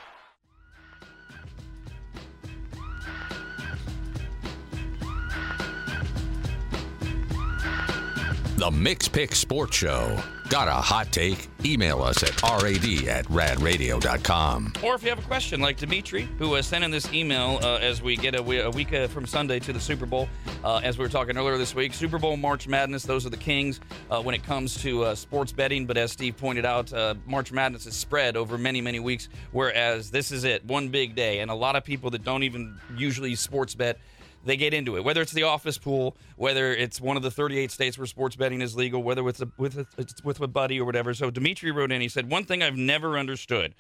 The 8.56 8.70
Mikks 8.70 9.10
Pikks 9.10 9.38
Sports 9.38 9.76
Show. 9.76 10.22
Got 10.50 10.66
a 10.66 10.72
hot 10.72 11.12
take? 11.12 11.46
Email 11.64 12.02
us 12.02 12.24
at 12.24 12.42
rad 12.42 12.64
at 13.06 13.24
radradio.com. 13.26 14.72
Or 14.82 14.96
if 14.96 15.04
you 15.04 15.10
have 15.10 15.20
a 15.20 15.22
question, 15.22 15.60
like 15.60 15.76
Dimitri, 15.76 16.28
who 16.40 16.60
sent 16.60 16.82
in 16.82 16.90
this 16.90 17.12
email 17.12 17.60
uh, 17.62 17.76
as 17.76 18.02
we 18.02 18.16
get 18.16 18.34
a, 18.34 18.66
a 18.66 18.70
week 18.70 18.92
uh, 18.92 19.06
from 19.06 19.26
Sunday 19.26 19.60
to 19.60 19.72
the 19.72 19.78
Super 19.78 20.06
Bowl, 20.06 20.28
uh, 20.64 20.80
as 20.82 20.98
we 20.98 21.04
were 21.04 21.08
talking 21.08 21.38
earlier 21.38 21.56
this 21.56 21.72
week. 21.72 21.94
Super 21.94 22.18
Bowl, 22.18 22.36
March 22.36 22.66
Madness, 22.66 23.04
those 23.04 23.24
are 23.24 23.30
the 23.30 23.36
kings 23.36 23.78
uh, 24.10 24.20
when 24.20 24.34
it 24.34 24.42
comes 24.42 24.74
to 24.82 25.04
uh, 25.04 25.14
sports 25.14 25.52
betting. 25.52 25.86
But 25.86 25.96
as 25.96 26.10
Steve 26.10 26.36
pointed 26.36 26.66
out, 26.66 26.92
March 27.26 27.52
Madness 27.52 27.86
is 27.86 27.94
spread 27.94 28.36
over 28.36 28.58
many, 28.58 28.80
many 28.80 28.98
weeks, 28.98 29.28
whereas 29.52 30.10
this 30.10 30.32
is 30.32 30.42
it, 30.42 30.64
one 30.64 30.88
big 30.88 31.14
day. 31.14 31.38
And 31.38 31.52
a 31.52 31.54
lot 31.54 31.76
of 31.76 31.84
people 31.84 32.10
that 32.10 32.24
don't 32.24 32.42
even 32.42 32.76
usually 32.96 33.36
sports 33.36 33.76
bet 33.76 34.00
they 34.44 34.56
get 34.56 34.74
into 34.74 34.96
it. 34.96 35.04
Whether 35.04 35.22
it's 35.22 35.32
the 35.32 35.42
office 35.42 35.78
pool, 35.78 36.16
whether 36.36 36.72
it's 36.72 37.00
one 37.00 37.16
of 37.16 37.22
the 37.22 37.30
38 37.30 37.70
states 37.70 37.98
where 37.98 38.06
sports 38.06 38.36
betting 38.36 38.60
is 38.60 38.74
legal, 38.76 39.02
whether 39.02 39.26
it's 39.28 39.40
a, 39.40 39.48
with 39.58 39.78
a, 39.78 39.86
it's 39.98 40.22
with 40.24 40.40
a 40.40 40.48
buddy 40.48 40.80
or 40.80 40.84
whatever. 40.84 41.14
So 41.14 41.30
Dimitri 41.30 41.70
wrote 41.70 41.92
in. 41.92 42.00
He 42.00 42.08
said 42.08 42.30
one 42.30 42.44
thing 42.44 42.62
I've 42.62 42.76
never 42.76 43.18
understood 43.18 43.74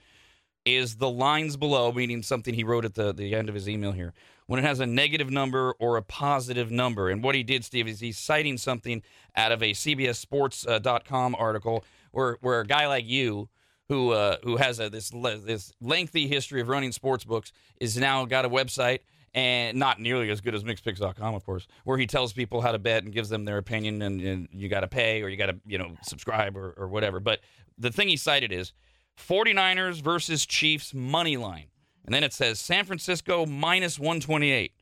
is 0.64 0.96
the 0.96 1.08
lines 1.08 1.56
below, 1.56 1.90
meaning 1.92 2.22
something 2.22 2.54
he 2.54 2.64
wrote 2.64 2.84
at 2.84 2.94
the 2.94 3.12
the 3.12 3.34
end 3.34 3.48
of 3.48 3.54
his 3.54 3.68
email 3.68 3.92
here, 3.92 4.12
when 4.46 4.58
it 4.58 4.62
has 4.62 4.80
a 4.80 4.86
negative 4.86 5.30
number 5.30 5.72
or 5.78 5.96
a 5.96 6.02
positive 6.02 6.70
number. 6.70 7.08
And 7.08 7.22
what 7.22 7.34
he 7.34 7.42
did, 7.42 7.64
Steve, 7.64 7.88
is 7.88 8.00
he's 8.00 8.18
citing 8.18 8.58
something 8.58 9.02
out 9.36 9.52
of 9.52 9.62
a 9.62 9.72
CBSSports.com 9.72 11.34
uh, 11.34 11.38
article 11.38 11.84
where 12.12 12.36
where 12.40 12.60
a 12.60 12.66
guy 12.66 12.86
like 12.86 13.06
you 13.06 13.48
who 13.88 14.12
uh, 14.12 14.36
who 14.44 14.56
has 14.56 14.78
a, 14.80 14.88
this 14.90 15.10
this 15.10 15.72
lengthy 15.80 16.28
history 16.28 16.60
of 16.60 16.68
running 16.68 16.92
sports 16.92 17.24
books 17.24 17.52
is 17.80 17.96
now 17.96 18.24
got 18.24 18.44
a 18.44 18.48
website 18.50 19.00
and 19.34 19.78
not 19.78 20.00
nearly 20.00 20.30
as 20.30 20.40
good 20.40 20.54
as 20.54 20.64
MikksPikks.com, 20.64 21.34
of 21.34 21.44
course, 21.44 21.66
where 21.84 21.98
he 21.98 22.06
tells 22.06 22.32
people 22.32 22.60
how 22.60 22.72
to 22.72 22.78
bet 22.78 23.04
and 23.04 23.12
gives 23.12 23.28
them 23.28 23.44
their 23.44 23.58
opinion, 23.58 24.02
and, 24.02 24.20
and 24.20 24.48
you 24.52 24.68
got 24.68 24.80
to 24.80 24.88
pay 24.88 25.22
or 25.22 25.28
you 25.28 25.36
got 25.36 25.46
to 25.46 25.56
you 25.66 25.78
know 25.78 25.96
subscribe 26.02 26.56
or, 26.56 26.74
or 26.76 26.88
whatever. 26.88 27.20
But 27.20 27.40
the 27.78 27.90
thing 27.90 28.08
he 28.08 28.16
cited 28.16 28.52
is 28.52 28.72
49ers 29.16 30.02
versus 30.02 30.46
Chiefs 30.46 30.94
money 30.94 31.36
line. 31.36 31.66
And 32.04 32.14
then 32.14 32.24
it 32.24 32.32
says 32.32 32.58
San 32.58 32.84
Francisco 32.84 33.46
minus 33.46 33.98
128, 33.98 34.72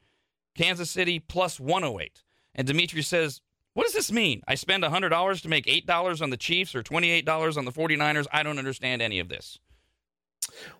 Kansas 0.54 0.90
City 0.90 1.18
plus 1.18 1.60
108. 1.60 2.22
And 2.54 2.66
Dimitri 2.66 3.02
says, 3.02 3.40
What 3.74 3.84
does 3.84 3.92
this 3.92 4.10
mean? 4.10 4.42
I 4.48 4.54
spend 4.54 4.82
$100 4.82 5.42
to 5.42 5.48
make 5.48 5.66
$8 5.66 6.22
on 6.22 6.30
the 6.30 6.36
Chiefs 6.36 6.74
or 6.74 6.82
$28 6.82 7.56
on 7.56 7.64
the 7.64 7.72
49ers? 7.72 8.26
I 8.32 8.42
don't 8.42 8.58
understand 8.58 9.02
any 9.02 9.18
of 9.18 9.28
this. 9.28 9.58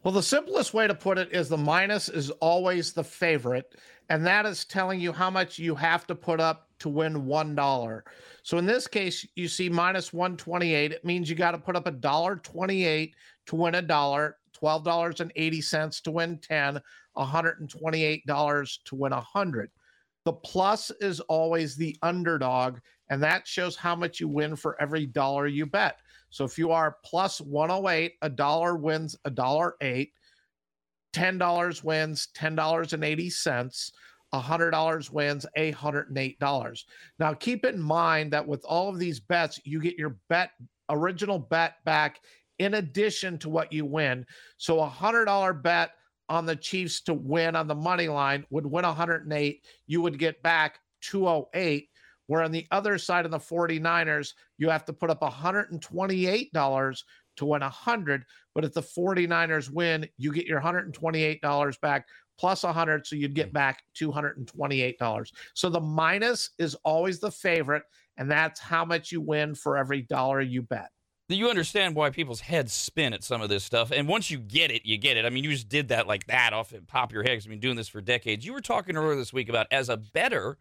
Well, 0.03 0.13
the 0.13 0.23
simplest 0.23 0.75
way 0.75 0.87
to 0.87 0.95
put 0.95 1.19
it 1.19 1.33
is 1.33 1.49
the 1.49 1.57
minus 1.57 2.09
is 2.09 2.31
always 2.31 2.93
the 2.93 3.05
favorite, 3.05 3.75
and 4.09 4.27
that 4.27 4.47
is 4.47 4.65
telling 4.65 5.01
you 5.01 5.13
how 5.13 5.31
much 5.31 5.59
you 5.59 5.75
have 5.75 6.07
to 6.07 6.15
put 6.15 6.41
up 6.41 6.69
to 6.81 6.89
win 6.89 7.27
one 7.27 7.55
dollar. 7.55 8.05
So 8.43 8.59
in 8.59 8.67
this 8.67 8.87
case, 8.87 9.27
you 9.35 9.49
see 9.49 9.69
minus 9.69 10.13
128. 10.13 10.93
It 10.93 11.05
means 11.05 11.29
you 11.29 11.37
got 11.37 11.53
to 11.53 11.59
put 11.59 11.77
up 11.77 11.87
a 11.87 11.93
dollar 11.93 12.37
28 12.37 13.15
to 13.47 13.57
win 13.57 13.75
a 13.75 13.83
dollar, 13.83 14.37
$12.80 14.63 16.03
to 16.03 16.11
win 16.11 16.39
10, 16.39 16.81
$128 17.17 18.79
to 18.85 18.95
win 18.95 19.13
a 19.13 19.17
100. 19.17 19.71
The 20.25 20.33
plus 20.33 20.91
is 21.01 21.21
always 21.21 21.77
the 21.77 21.97
underdog, 22.03 22.79
and 23.11 23.23
that 23.23 23.47
shows 23.47 23.77
how 23.77 23.97
much 23.97 24.21
you 24.21 24.29
win 24.29 24.57
for 24.57 24.81
every 24.81 25.07
dollar 25.07 25.47
you 25.47 25.67
bet. 25.67 25.99
So 26.31 26.45
if 26.45 26.59
you 26.59 26.71
are 26.71 26.97
plus 27.05 27.41
108, 27.41 28.15
a 28.23 28.29
dollar 28.29 28.77
wins 28.77 29.17
a 29.25 29.31
dollar 29.31 29.77
eight, 29.81 30.13
$10 31.15 31.85
wins 31.85 32.29
$10.80, 32.37 33.93
a 34.33 34.41
$100 34.41 35.11
wins 35.11 35.47
$108. 35.57 36.85
Now 37.19 37.35
keep 37.35 37.65
in 37.65 37.81
mind 37.81 38.33
that 38.33 38.47
with 38.47 38.65
all 38.65 38.89
of 38.89 38.99
these 38.99 39.21
bets, 39.21 39.61
you 39.65 39.81
get 39.81 39.99
your 39.99 40.17
bet 40.29 40.51
original 40.91 41.39
bet 41.39 41.77
back 41.85 42.21
in 42.59 42.75
addition 42.75 43.39
to 43.39 43.49
what 43.49 43.73
you 43.73 43.85
win. 43.85 44.27
So 44.57 44.81
a 44.81 44.89
$100 44.89 45.63
bet 45.63 45.93
on 46.29 46.45
the 46.45 46.57
Chiefs 46.57 47.01
to 47.03 47.15
win 47.15 47.57
on 47.57 47.67
the 47.67 47.75
money 47.75 48.09
line 48.09 48.45
would 48.51 48.67
win 48.67 48.85
108, 48.85 49.65
you 49.87 50.03
would 50.03 50.19
get 50.19 50.43
back 50.43 50.81
208 51.01 51.89
where 52.29 52.43
on 52.43 52.53
the 52.53 52.67
other 52.71 52.97
side 52.99 53.25
of 53.25 53.33
the 53.33 53.39
49ers, 53.39 54.35
you 54.59 54.69
have 54.71 54.85
to 54.85 54.93
put 54.93 55.11
up 55.11 55.21
$128 55.21 57.03
to 57.37 57.45
win 57.45 57.61
100. 57.61 58.25
But 58.55 58.65
if 58.65 58.73
the 58.75 58.83
49ers 58.83 59.71
win, 59.71 60.07
you 60.17 60.33
get 60.33 60.47
your 60.47 60.61
$128 60.61 61.81
back 61.81 62.07
plus 62.39 62.63
100. 62.63 63.07
So 63.07 63.17
you'd 63.17 63.35
get 63.35 63.49
hmm. 63.49 63.55
back 63.55 63.83
$228. 63.97 65.33
So 65.55 65.69
the 65.69 65.81
minus 65.81 66.51
is 66.59 66.77
always 66.85 67.19
the 67.19 67.33
favorite. 67.33 67.83
And 68.19 68.31
that's 68.31 68.61
how 68.61 68.85
much 68.85 69.11
you 69.11 69.21
win 69.21 69.55
for 69.55 69.77
every 69.77 70.03
dollar 70.03 70.41
you 70.41 70.63
bet 70.63 70.91
you 71.37 71.51
understand 71.51 71.95
why 71.95 72.09
people's 72.11 72.41
heads 72.41 72.73
spin 72.73 73.13
at 73.13 73.23
some 73.23 73.43
of 73.43 73.51
this 73.51 73.63
stuff. 73.63 73.91
And 73.91 74.09
once 74.09 74.31
you 74.31 74.39
get 74.39 74.71
it, 74.71 74.87
you 74.87 74.97
get 74.97 75.17
it. 75.17 75.27
I 75.27 75.31
mean, 75.31 75.45
you 75.45 75.51
just 75.51 75.69
did 75.69 75.89
that 75.89 76.07
like 76.07 76.27
that 76.29 76.53
off 76.53 76.73
and 76.73 76.87
pop 76.87 77.13
your 77.13 77.23
head. 77.23 77.33
I've 77.33 77.47
been 77.47 77.61
doing 77.61 77.77
this 77.77 77.89
for 77.89 78.01
decades. 78.01 78.47
You 78.47 78.55
were 78.55 78.63
talking 78.63 78.97
earlier 78.97 79.17
this 79.17 79.33
week 79.33 79.49
about 79.49 79.67
as 79.71 79.91
a 79.91 79.99
better 79.99 80.57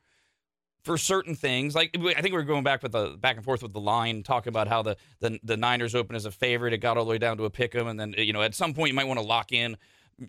for 0.88 0.98
certain 0.98 1.36
things. 1.36 1.76
Like 1.76 1.96
I 1.96 2.22
think 2.22 2.34
we 2.34 2.40
are 2.40 2.44
going 2.44 2.64
back 2.64 2.82
with 2.82 2.94
the 2.94 3.18
back 3.20 3.36
and 3.36 3.44
forth 3.44 3.62
with 3.62 3.74
the 3.74 3.80
line, 3.80 4.24
talking 4.24 4.50
about 4.50 4.70
how 4.70 4.82
the 4.82 4.96
the, 5.20 5.38
the 5.44 5.58
Niners 5.58 5.94
open 5.94 6.16
as 6.16 6.26
a 6.26 6.32
favorite. 6.32 6.74
It 6.74 6.78
got 6.78 6.98
all 6.98 7.04
the 7.04 7.12
way 7.12 7.18
down 7.18 7.38
to 7.38 7.46
a 7.46 7.50
pick 7.50 7.76
'em, 7.76 7.88
and 7.88 8.00
then 8.00 8.16
you 8.18 8.32
know 8.32 8.42
at 8.42 8.56
some 8.56 8.74
point 8.74 8.88
you 8.88 8.96
might 8.96 9.06
want 9.06 9.20
to 9.20 9.26
lock 9.26 9.52
in. 9.52 9.78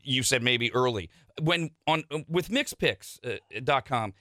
You 0.02 0.24
said 0.24 0.42
maybe 0.42 0.70
early 0.74 1.10
when 1.40 1.70
on 1.86 2.02
with 2.28 2.48
MikksPikks.com. 2.48 4.10
Uh, 4.10 4.12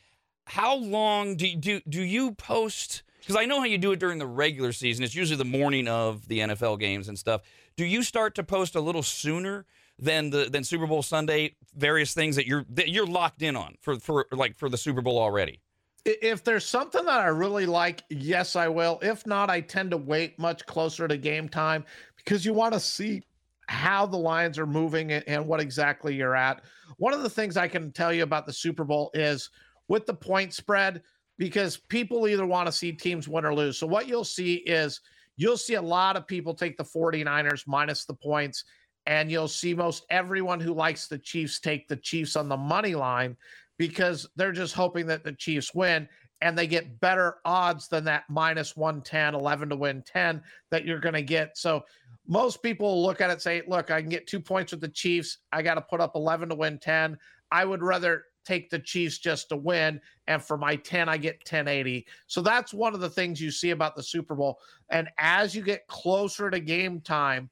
how 0.46 0.76
long 0.76 1.36
do 1.36 1.48
you, 1.48 1.58
do 1.58 1.82
do 1.90 2.02
you 2.02 2.34
post? 2.34 3.02
Because 3.20 3.36
I 3.36 3.46
know 3.46 3.58
how 3.60 3.66
you 3.66 3.80
do 3.80 3.92
it 3.92 4.00
during 4.00 4.20
the 4.20 4.28
regular 4.28 4.72
season. 4.72 5.04
It's 5.04 5.16
usually 5.16 5.38
the 5.38 5.44
morning 5.44 5.88
of 5.88 6.28
the 6.28 6.40
NFL 6.40 6.80
games 6.80 7.10
and 7.10 7.18
stuff. 7.18 7.42
Do 7.76 7.84
you 7.84 8.04
start 8.04 8.36
to 8.36 8.44
post 8.44 8.76
a 8.76 8.80
little 8.80 9.04
sooner? 9.04 9.66
than 10.00 10.30
the 10.30 10.48
than 10.48 10.64
Super 10.64 10.86
Bowl 10.86 11.02
Sunday, 11.02 11.56
various 11.76 12.14
things 12.14 12.36
that 12.36 12.46
you're 12.46 12.64
that 12.70 12.90
you're 12.90 13.08
locked 13.08 13.42
in 13.42 13.56
on 13.56 13.78
for 13.82 14.00
for 14.00 14.28
like 14.32 14.56
for 14.56 14.70
the 14.70 14.78
Super 14.78 15.02
Bowl 15.02 15.18
already 15.18 15.60
if 16.08 16.43
there's 16.43 16.66
something 16.66 17.05
that 17.05 17.20
I 17.20 17.28
really 17.28 17.66
like, 17.66 18.03
yes, 18.10 18.55
I 18.55 18.68
will. 18.68 18.99
If 19.01 19.28
not, 19.28 19.49
I 19.49 19.62
tend 19.62 19.91
to 19.91 19.97
wait 19.97 20.39
much 20.39 20.66
closer 20.66 21.08
to 21.08 21.18
game 21.18 21.49
time 21.49 21.86
because 22.16 22.45
you 22.45 22.53
want 22.53 22.74
to 22.74 22.80
see 22.80 23.24
how 23.68 24.05
the 24.05 24.18
lines 24.18 24.58
are 24.58 24.66
moving 24.66 25.12
and 25.12 25.45
what 25.45 25.60
exactly 25.60 26.16
you're 26.16 26.36
at. 26.36 26.62
One 26.97 27.14
of 27.14 27.22
the 27.22 27.30
things 27.30 27.58
I 27.58 27.68
can 27.68 27.91
tell 27.91 28.14
you 28.14 28.24
about 28.24 28.45
the 28.45 28.53
Super 28.53 28.86
Bowl 28.86 29.12
is 29.14 29.49
with 29.89 30.05
the 30.05 30.14
point 30.14 30.53
spread, 30.53 31.01
because 31.38 31.78
people 31.78 32.28
either 32.28 32.45
want 32.45 32.66
to 32.66 32.72
see 32.72 32.91
teams 32.91 33.28
win 33.28 33.45
or 33.45 33.53
lose. 33.53 33.78
So 33.78 33.86
what 33.86 34.08
you'll 34.08 34.24
see 34.24 34.55
is 34.55 35.01
you'll 35.36 35.58
see 35.58 35.76
a 35.76 35.82
lot 35.82 36.18
of 36.18 36.26
people 36.26 36.53
take 36.53 36.78
the 36.78 36.84
49ers 36.84 37.68
minus 37.68 38.05
the 38.05 38.16
points, 38.16 38.64
and 39.05 39.30
you'll 39.32 39.47
see 39.47 39.74
most 39.74 40.05
everyone 40.10 40.60
who 40.60 40.74
likes 40.74 41.08
the 41.08 41.20
Chiefs 41.20 41.60
take 41.60 41.88
the 41.88 41.95
Chiefs 41.95 42.36
on 42.36 42.49
the 42.49 42.58
money 42.58 42.95
line 42.95 43.38
because 43.78 44.28
they're 44.36 44.51
just 44.51 44.73
hoping 44.73 45.07
that 45.07 45.23
the 45.23 45.34
Chiefs 45.34 45.73
win 45.73 46.07
and 46.41 46.57
they 46.57 46.67
get 46.67 46.99
better 46.99 47.38
odds 47.45 47.88
than 47.88 48.03
that 48.05 48.23
minus 48.30 48.75
110, 48.75 49.34
11 49.34 49.69
to 49.69 49.75
win 49.75 50.03
10 50.05 50.41
that 50.69 50.86
you're 50.86 50.99
going 50.99 51.15
to 51.15 51.21
get. 51.21 51.57
So 51.57 51.84
most 52.28 52.61
people 52.61 53.03
look 53.03 53.21
at 53.21 53.32
it 53.32 53.41
say, 53.41 53.63
look, 53.67 53.89
I 53.89 54.01
can 54.01 54.09
get 54.09 54.28
two 54.28 54.39
points 54.39 54.71
with 54.71 54.82
the 54.82 54.89
Chiefs. 54.89 55.39
I 55.51 55.61
got 55.61 55.75
to 55.75 55.82
put 55.82 56.01
up 56.01 56.15
11 56.15 56.49
to 56.49 56.55
win 56.55 56.78
10. 56.78 57.17
I 57.51 57.65
would 57.65 57.82
rather 57.82 58.25
take 58.45 58.69
the 58.69 58.80
Chiefs 58.80 59.17
just 59.17 59.49
to 59.49 59.57
win. 59.57 59.99
And 60.28 60.41
for 60.41 60.57
my 60.57 60.75
10, 60.75 61.09
I 61.09 61.17
get 61.17 61.38
1080. 61.38 62.05
So 62.28 62.41
that's 62.41 62.73
one 62.73 62.93
of 62.93 62.99
the 62.99 63.09
things 63.09 63.41
you 63.41 63.51
see 63.51 63.71
about 63.71 63.95
the 63.95 64.03
Super 64.03 64.36
Bowl. 64.36 64.59
And 64.89 65.09
as 65.17 65.55
you 65.55 65.63
get 65.63 65.88
closer 65.88 66.49
to 66.49 66.59
game 66.59 67.01
time, 67.01 67.49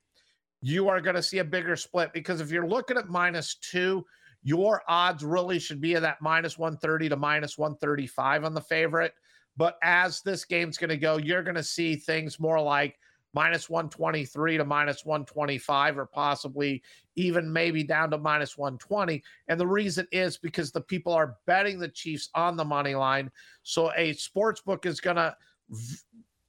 you 0.61 0.89
are 0.89 1.01
going 1.01 1.15
to 1.15 1.23
see 1.23 1.39
a 1.39 1.43
bigger 1.43 1.75
split 1.75 2.11
because 2.13 2.41
if 2.41 2.51
you're 2.51 2.67
looking 2.67 2.97
at 2.97 3.07
minus 3.07 3.55
two, 3.55 4.05
your 4.45 4.83
odds 4.87 5.23
really 5.23 5.57
should 5.57 5.81
be 5.81 5.95
at 5.95 6.03
that 6.03 6.21
minus 6.21 6.57
130 6.57 7.09
to 7.09 7.15
minus 7.17 7.57
135 7.57 8.45
on 8.45 8.53
the 8.53 8.61
favorite. 8.61 9.13
But 9.57 9.77
as 9.81 10.21
this 10.21 10.45
game's 10.45 10.77
going 10.77 10.91
to 10.91 10.97
go, 10.97 11.17
you're 11.17 11.41
going 11.41 11.55
to 11.55 11.63
see 11.63 11.95
things 11.95 12.39
more 12.39 12.61
like 12.61 12.99
minus 13.33 13.71
123 13.71 14.57
to 14.57 14.63
minus 14.63 15.03
125, 15.03 15.97
or 15.97 16.05
possibly 16.05 16.83
even 17.15 17.51
maybe 17.51 17.83
down 17.83 18.11
to 18.11 18.19
minus 18.19 18.55
120. 18.55 19.23
And 19.47 19.59
the 19.59 19.65
reason 19.65 20.07
is 20.11 20.37
because 20.37 20.71
the 20.71 20.81
people 20.81 21.11
are 21.11 21.37
betting 21.47 21.79
the 21.79 21.89
Chiefs 21.89 22.29
on 22.35 22.55
the 22.55 22.63
money 22.63 22.93
line. 22.93 23.31
So 23.63 23.91
a 23.97 24.13
sports 24.13 24.61
book 24.61 24.85
is 24.85 25.01
going 25.01 25.15
to 25.15 25.35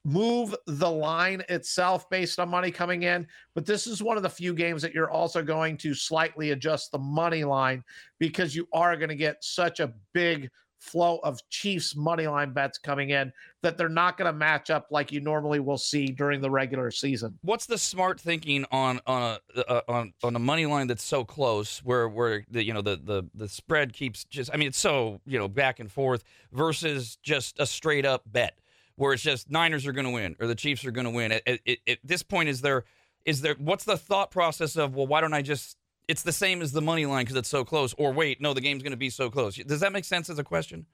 move 0.07 0.55
the 0.69 0.89
line 0.89 1.43
itself 1.49 2.09
based 2.09 2.39
on 2.39 2.49
money 2.49 2.71
coming 2.71 3.03
in. 3.03 3.27
But 3.57 3.67
this 3.67 3.89
is 3.89 4.03
one 4.03 4.17
of 4.17 4.23
the 4.23 4.31
few 4.31 4.55
games 4.55 4.81
that 4.83 4.95
you're 4.95 5.11
also 5.11 5.43
going 5.43 5.77
to 5.79 5.95
slightly 5.95 6.53
adjust 6.53 6.93
the 6.93 6.99
money 6.99 7.43
line 7.43 7.83
because 8.21 8.55
you 8.55 8.69
are 8.73 8.97
going 8.97 9.09
to 9.09 9.17
get 9.17 9.43
such 9.43 9.81
a 9.81 9.93
big 10.15 10.49
flow 10.79 11.19
of 11.25 11.41
Chiefs 11.51 11.97
money 11.97 12.29
line 12.29 12.53
bets 12.53 12.79
coming 12.79 13.11
in 13.11 13.33
that 13.63 13.77
they're 13.77 13.89
not 13.89 14.17
going 14.17 14.31
to 14.31 14.39
match 14.39 14.71
up 14.71 14.87
like 14.91 15.11
you 15.11 15.21
normally 15.21 15.59
will 15.59 15.79
see 15.79 16.07
during 16.07 16.41
the 16.41 16.51
regular 16.51 16.93
season. 16.93 17.37
What's 17.43 17.67
the 17.67 17.79
smart 17.79 18.21
thinking 18.21 18.65
on 18.71 19.01
on 19.07 19.39
a 19.57 19.69
uh, 19.69 19.81
on 19.89 20.13
on 20.23 20.37
a 20.37 20.39
money 20.39 20.67
line 20.67 20.87
that's 20.87 21.03
so 21.03 21.25
close 21.25 21.81
where 21.81 22.09
where 22.09 22.45
the 22.49 22.65
you 22.65 22.73
know 22.73 22.83
the 22.83 23.01
the 23.03 23.25
the 23.35 23.49
spread 23.49 23.93
keeps 23.93 24.23
just 24.25 24.51
I 24.55 24.57
mean 24.57 24.69
it's 24.69 24.79
so 24.79 25.21
you 25.27 25.37
know 25.37 25.49
back 25.49 25.81
and 25.81 25.91
forth 25.91 26.23
versus 26.53 27.19
just 27.25 27.59
a 27.59 27.67
straight 27.67 28.07
up 28.07 28.23
bet 28.27 28.57
where 28.97 29.13
it's 29.13 29.23
just 29.23 29.51
Niners 29.51 29.87
are 29.87 29.93
going 29.93 30.07
to 30.07 30.11
win 30.11 30.37
or 30.41 30.47
the 30.47 30.55
Chiefs 30.55 30.85
are 30.85 30.91
going 30.91 31.05
to 31.05 31.11
win. 31.11 31.33
At, 31.33 31.43
at, 31.47 31.61
at, 31.87 31.99
this 32.03 32.23
point, 32.23 32.49
is 32.49 32.61
there 32.61 32.85
is 33.25 33.41
there 33.43 33.55
what's 33.59 33.85
the 33.85 33.97
thought 33.97 34.31
process 34.31 34.77
of 34.77 34.95
well, 34.95 35.07
why 35.07 35.21
don't 35.21 35.35
I 35.35 35.43
just? 35.43 35.77
It's 36.09 36.23
the 36.23 36.33
same 36.33 36.63
as 36.63 36.71
the 36.71 36.83
money 36.83 37.05
line 37.05 37.25
because 37.25 37.37
it's 37.37 37.49
so 37.49 37.65
close. 37.65 37.93
Or 37.95 38.13
wait, 38.13 38.41
no, 38.41 38.55
the 38.55 38.61
game's 38.61 38.83
going 38.83 38.93
to 38.93 38.97
be 38.97 39.11
so 39.11 39.29
close. 39.29 39.57
Does 39.57 39.81
that 39.81 39.93
make 39.93 40.05
sense 40.05 40.31
as 40.31 40.39
a 40.39 40.45
question? 40.45 40.87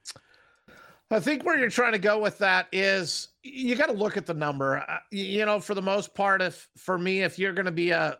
I 1.10 1.20
think 1.20 1.44
where 1.44 1.58
you're 1.58 1.68
trying 1.68 1.92
to 1.92 1.98
go 1.98 2.18
with 2.18 2.38
that 2.38 2.68
is 2.72 3.28
you 3.42 3.76
got 3.76 3.86
to 3.86 3.92
look 3.92 4.16
at 4.16 4.24
the 4.24 4.32
number. 4.32 4.78
Uh, 4.78 4.96
you 5.10 5.44
know, 5.44 5.60
for 5.60 5.74
the 5.74 5.82
most 5.82 6.14
part, 6.14 6.40
if 6.40 6.68
for 6.78 6.96
me, 6.96 7.22
if 7.22 7.38
you're 7.38 7.52
going 7.52 7.66
to 7.66 7.70
be 7.70 7.90
a 7.90 8.16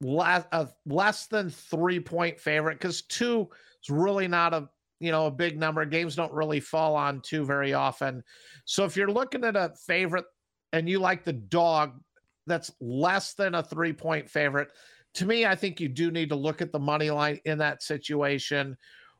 less, 0.00 0.46
a 0.52 0.68
less 0.86 1.26
than 1.26 1.50
three 1.50 2.00
point 2.00 2.40
favorite, 2.40 2.78
because 2.78 3.02
two 3.02 3.46
is 3.82 3.90
really 3.90 4.26
not 4.26 4.54
a 4.54 4.70
you 5.00 5.10
know 5.10 5.26
a 5.26 5.30
big 5.30 5.58
number. 5.58 5.84
Games 5.84 6.14
don't 6.14 6.32
really 6.32 6.60
fall 6.60 6.94
on 6.94 7.20
two 7.22 7.44
very 7.44 7.72
often. 7.72 8.22
So 8.66 8.84
if 8.84 8.96
you're 8.96 9.10
looking 9.10 9.44
at 9.44 9.56
a 9.56 9.72
favorite 9.86 10.26
and 10.72 10.88
you 10.88 11.00
like 11.00 11.24
the 11.24 11.32
dog 11.32 11.98
that's 12.46 12.70
less 12.80 13.34
than 13.34 13.54
a 13.54 13.62
three 13.62 13.92
point 13.92 14.30
favorite, 14.30 14.68
to 15.14 15.26
me, 15.26 15.46
I 15.46 15.56
think 15.56 15.80
you 15.80 15.88
do 15.88 16.10
need 16.10 16.28
to 16.28 16.36
look 16.36 16.62
at 16.62 16.70
the 16.70 16.78
money 16.78 17.10
line 17.10 17.40
in 17.44 17.58
that 17.58 17.82
situation 17.82 18.76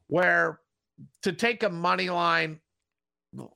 where 0.06 0.60
to 1.22 1.32
take 1.32 1.62
a 1.62 1.70
money 1.70 2.10
line 2.10 2.60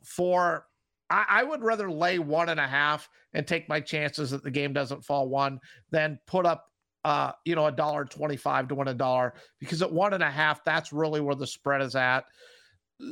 for 0.03 0.67
I, 1.11 1.25
I, 1.29 1.43
would 1.43 1.63
rather 1.63 1.91
lay 1.91 2.19
one 2.19 2.49
and 2.49 2.61
a 2.61 2.67
half 2.67 3.09
and 3.35 3.47
take 3.47 3.69
my 3.69 3.81
chances 3.81 4.31
that 4.31 4.43
the 4.43 4.51
game 4.51 4.73
doesn't 4.73 5.05
fall 5.05 5.29
one 5.29 5.59
than 5.91 6.19
put 6.27 6.47
up 6.47 6.65
uh 7.05 7.33
you 7.45 7.55
know 7.55 7.67
a 7.67 7.73
dollar 7.73 8.05
25 8.05 8.69
to 8.69 8.75
win 8.75 8.89
a 8.89 8.95
dollar 8.95 9.35
because 9.61 9.83
at 9.83 9.93
one 9.93 10.15
and 10.15 10.23
a 10.23 10.31
half 10.31 10.65
that's 10.65 10.93
really 10.93 11.21
where 11.21 11.35
the 11.35 11.47
spread 11.47 11.83
is 11.83 11.95
at 11.95 12.25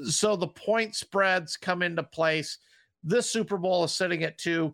so 0.06 0.36
the 0.36 0.48
point 0.48 0.94
spreads 0.94 1.56
come 1.56 1.82
into 1.82 2.02
place 2.02 2.58
this 3.02 3.30
Super 3.30 3.56
Bowl 3.56 3.84
is 3.84 3.92
sitting 3.92 4.22
at 4.22 4.38
two. 4.38 4.72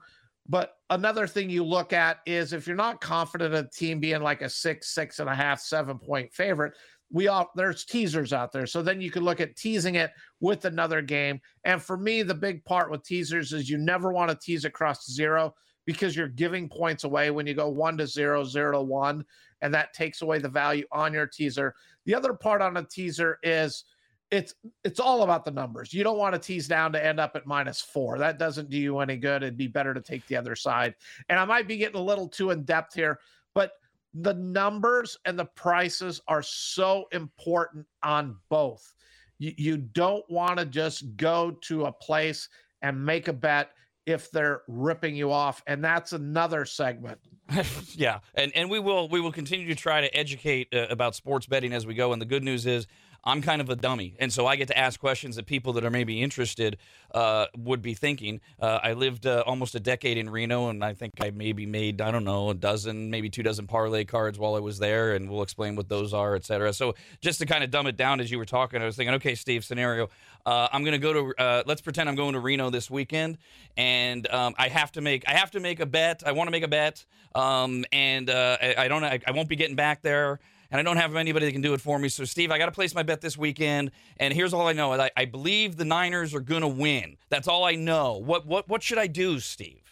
But 0.49 0.75
another 0.91 1.27
thing 1.27 1.51
you 1.51 1.65
look 1.65 1.93
at 1.93 2.21
is 2.25 2.53
if 2.53 2.67
you're 2.67 2.77
not 2.77 3.01
confident 3.01 3.55
of 3.55 3.65
a 3.67 3.69
team 3.69 4.01
being 4.01 4.23
like 4.23 4.41
a 4.41 4.49
six, 4.49 4.95
six 4.95 5.19
and 5.19 5.29
a 5.29 5.35
half, 5.35 5.61
seven 5.61 5.99
point 5.99 6.33
favorite, 6.33 6.75
we 7.11 7.29
all 7.29 7.51
there's 7.55 7.85
teasers 7.85 8.33
out 8.33 8.53
there. 8.53 8.67
So 8.67 8.83
then 8.83 9.01
you 9.01 9.11
could 9.11 9.23
look 9.23 9.41
at 9.41 9.57
teasing 9.57 9.97
it 9.97 10.11
with 10.41 10.65
another 10.65 11.03
game. 11.03 11.41
And 11.65 11.83
for 11.83 11.97
me, 11.97 12.23
the 12.23 12.35
big 12.35 12.65
part 12.65 12.91
with 12.91 13.05
teasers 13.05 13.53
is 13.53 13.69
you 13.69 13.79
never 13.79 14.13
want 14.13 14.31
to 14.31 14.39
tease 14.43 14.65
across 14.65 15.11
zero 15.11 15.55
because 15.89 16.15
you're 16.15 16.29
giving 16.29 16.69
points 16.69 17.05
away 17.05 17.31
when 17.31 17.47
you 17.47 17.55
go 17.55 17.67
one 17.67 17.97
to 17.97 18.07
zero, 18.07 18.45
zero 18.45 18.73
to 18.73 18.83
one, 18.83 19.25
and 19.63 19.73
that 19.73 19.95
takes 19.95 20.21
away 20.21 20.39
the 20.39 20.47
value 20.47 20.85
on 20.93 21.15
your 21.15 21.27
teaser. 21.27 21.75
The 22.05 22.15
other 22.15 22.35
part 22.35 22.61
on 22.61 22.77
a 22.77 22.85
teaser 22.85 23.39
is 23.43 23.85
it's 24.31 24.55
it's 24.85 25.01
all 25.01 25.23
about 25.23 25.47
the 25.47 25.51
numbers. 25.51 25.95
You 25.95 26.05
don't 26.05 26.19
want 26.19 26.35
to 26.35 26.39
tease 26.39 26.69
down 26.69 26.93
to 26.93 27.03
end 27.03 27.19
up 27.19 27.37
at 27.37 27.47
minus 27.47 27.81
four. 27.81 28.19
That 28.19 28.39
doesn't 28.39 28.69
do 28.69 28.77
you 28.77 28.99
any 28.99 29.17
good. 29.17 29.43
It'd 29.43 29.57
be 29.57 29.67
better 29.67 29.95
to 29.95 30.03
take 30.03 30.27
the 30.27 30.37
other 30.37 30.55
side. 30.55 30.95
And 31.31 31.39
I 31.39 31.47
might 31.47 31.67
be 31.67 31.79
getting 31.79 31.99
a 31.99 32.05
little 32.05 32.29
too 32.29 32.51
in 32.51 32.65
depth 32.65 32.93
here, 32.93 33.19
but 33.55 33.73
the 34.13 34.35
numbers 34.35 35.17
and 35.25 35.39
the 35.39 35.47
prices 35.47 36.21
are 36.29 36.43
so 36.43 37.07
important 37.13 37.87
on 38.03 38.37
both. 38.51 38.95
You, 39.39 39.55
you 39.57 39.77
don't 39.79 40.29
want 40.29 40.59
to 40.59 40.67
just 40.67 41.17
go 41.17 41.53
to 41.63 41.87
a 41.87 41.93
place 41.93 42.51
and 42.83 43.03
make 43.03 43.29
a 43.29 43.33
bet 43.33 43.71
if 44.09 44.31
they're 44.31 44.63
ripping 44.67 45.15
you 45.15 45.31
off. 45.31 45.63
And 45.67 45.85
that's 45.85 46.13
another 46.13 46.65
segment. 46.65 47.21
Yeah. 47.95 48.21
And 48.35 48.53
and 48.55 48.71
we 48.71 48.79
will 48.79 49.09
we 49.09 49.21
will 49.21 49.33
continue 49.33 49.67
to 49.69 49.75
try 49.75 50.03
to 50.03 50.15
educate 50.15 50.69
uh, 50.73 50.87
about 50.91 51.15
sports 51.15 51.47
betting 51.47 51.73
as 51.73 51.87
we 51.87 51.95
go. 51.95 52.13
And 52.13 52.21
the 52.23 52.27
good 52.27 52.45
news 52.45 52.67
is 52.67 52.87
I'm 53.25 53.43
kind 53.43 53.61
of 53.61 53.69
a 53.69 53.77
dummy, 53.77 54.15
and 54.19 54.33
so 54.33 54.47
I 54.47 54.57
get 54.57 54.69
to 54.69 54.79
ask 54.79 54.99
questions 54.99 55.37
that 55.37 55.47
people 55.47 55.73
that 55.75 55.85
are 55.85 55.91
maybe 55.91 56.23
interested 56.23 56.79
uh, 57.13 57.47
would 57.57 57.83
be 57.83 57.95
thinking. 57.95 58.41
Uh, 58.61 58.79
I 58.83 58.93
lived 58.93 59.27
uh, 59.27 59.43
almost 59.47 59.75
a 59.75 59.81
decade 59.81 60.19
in 60.19 60.31
Reno, 60.31 60.69
and 60.69 60.85
I 60.85 60.95
think 60.95 61.15
I 61.21 61.31
maybe 61.31 61.67
made 61.67 62.01
I 62.01 62.11
don't 62.11 62.25
know 62.25 62.51
a 62.51 62.55
dozen, 62.55 63.11
maybe 63.11 63.29
two 63.29 63.43
dozen 63.43 63.67
parlay 63.67 64.05
cards 64.05 64.39
while 64.39 64.55
I 64.55 64.61
was 64.61 64.79
there, 64.79 65.15
and 65.15 65.29
we'll 65.29 65.43
explain 65.43 65.75
what 65.77 65.89
those 65.89 66.15
are, 66.15 66.37
et 66.37 66.45
cetera. 66.45 66.73
So 66.73 66.95
just 67.21 67.41
to 67.41 67.47
kind 67.47 67.65
of 67.65 67.71
dumb 67.71 67.87
it 67.87 67.97
down 67.97 68.21
as 68.21 68.31
you 68.31 68.39
were 68.39 68.47
talking, 68.47 68.81
I 68.81 68.85
was 68.85 68.97
thinking, 68.97 69.15
okay, 69.17 69.35
Steve, 69.35 69.65
scenario. 69.65 70.09
Uh, 70.47 70.69
I'm 70.73 70.83
going 70.83 70.93
to 70.93 70.99
go 70.99 71.13
to. 71.13 71.43
Uh, 71.43 71.63
let's 71.67 71.81
pretend 71.81 72.09
I'm 72.09 72.15
going 72.15 72.35
to 72.35 72.41
Reno 72.41 72.71
this 72.71 72.91
weekend, 72.91 73.37
and 73.77 74.27
um, 74.31 74.55
I 74.57 74.69
have 74.69 74.93
to 74.93 75.01
make 75.01 75.29
I 75.29 75.33
have 75.33 75.51
to 75.51 75.61
make 75.61 75.81
a 75.81 75.87
bet. 75.87 76.23
I 76.25 76.33
want 76.33 76.47
to 76.47 76.53
make 76.53 76.63
a 76.63 76.69
bet, 76.69 77.05
um, 77.35 77.85
and 77.93 78.31
uh, 78.31 78.57
I, 78.61 78.75
I, 78.79 78.89
don't. 78.89 79.05
I, 79.05 79.21
I 79.27 79.33
won't 79.33 79.49
be 79.49 79.57
getting 79.57 79.77
back 79.77 80.03
there 80.03 80.41
and 80.71 80.79
I 80.79 80.83
don't 80.83 80.97
have 80.97 81.15
anybody 81.17 81.47
that 81.47 81.53
can 81.53 81.63
do 81.63 81.75
it 81.75 81.81
for 81.81 81.99
me. 81.99 82.09
So, 82.09 82.25
Steve, 82.25 82.51
I 82.51 82.59
got 82.59 82.67
to 82.67 82.73
place 82.73 82.95
my 82.95 83.03
bet 83.03 83.21
this 83.21 83.37
weekend. 83.37 83.91
And 84.19 84.35
here's 84.35 84.53
all 84.53 84.67
I 84.67 84.73
know: 84.73 84.93
I, 84.93 85.11
I 85.17 85.25
believe 85.25 85.77
the 85.77 85.85
Niners 85.85 86.35
are 86.35 86.41
going 86.41 86.63
to 86.63 86.69
win. 86.69 87.17
That's 87.31 87.49
all 87.49 87.65
I 87.65 87.75
know. 87.75 88.15
What 88.15 88.47
what 88.47 88.69
what 88.69 88.83
should 88.83 88.99
I 88.99 89.07
do, 89.07 89.41
Steve? 89.41 89.83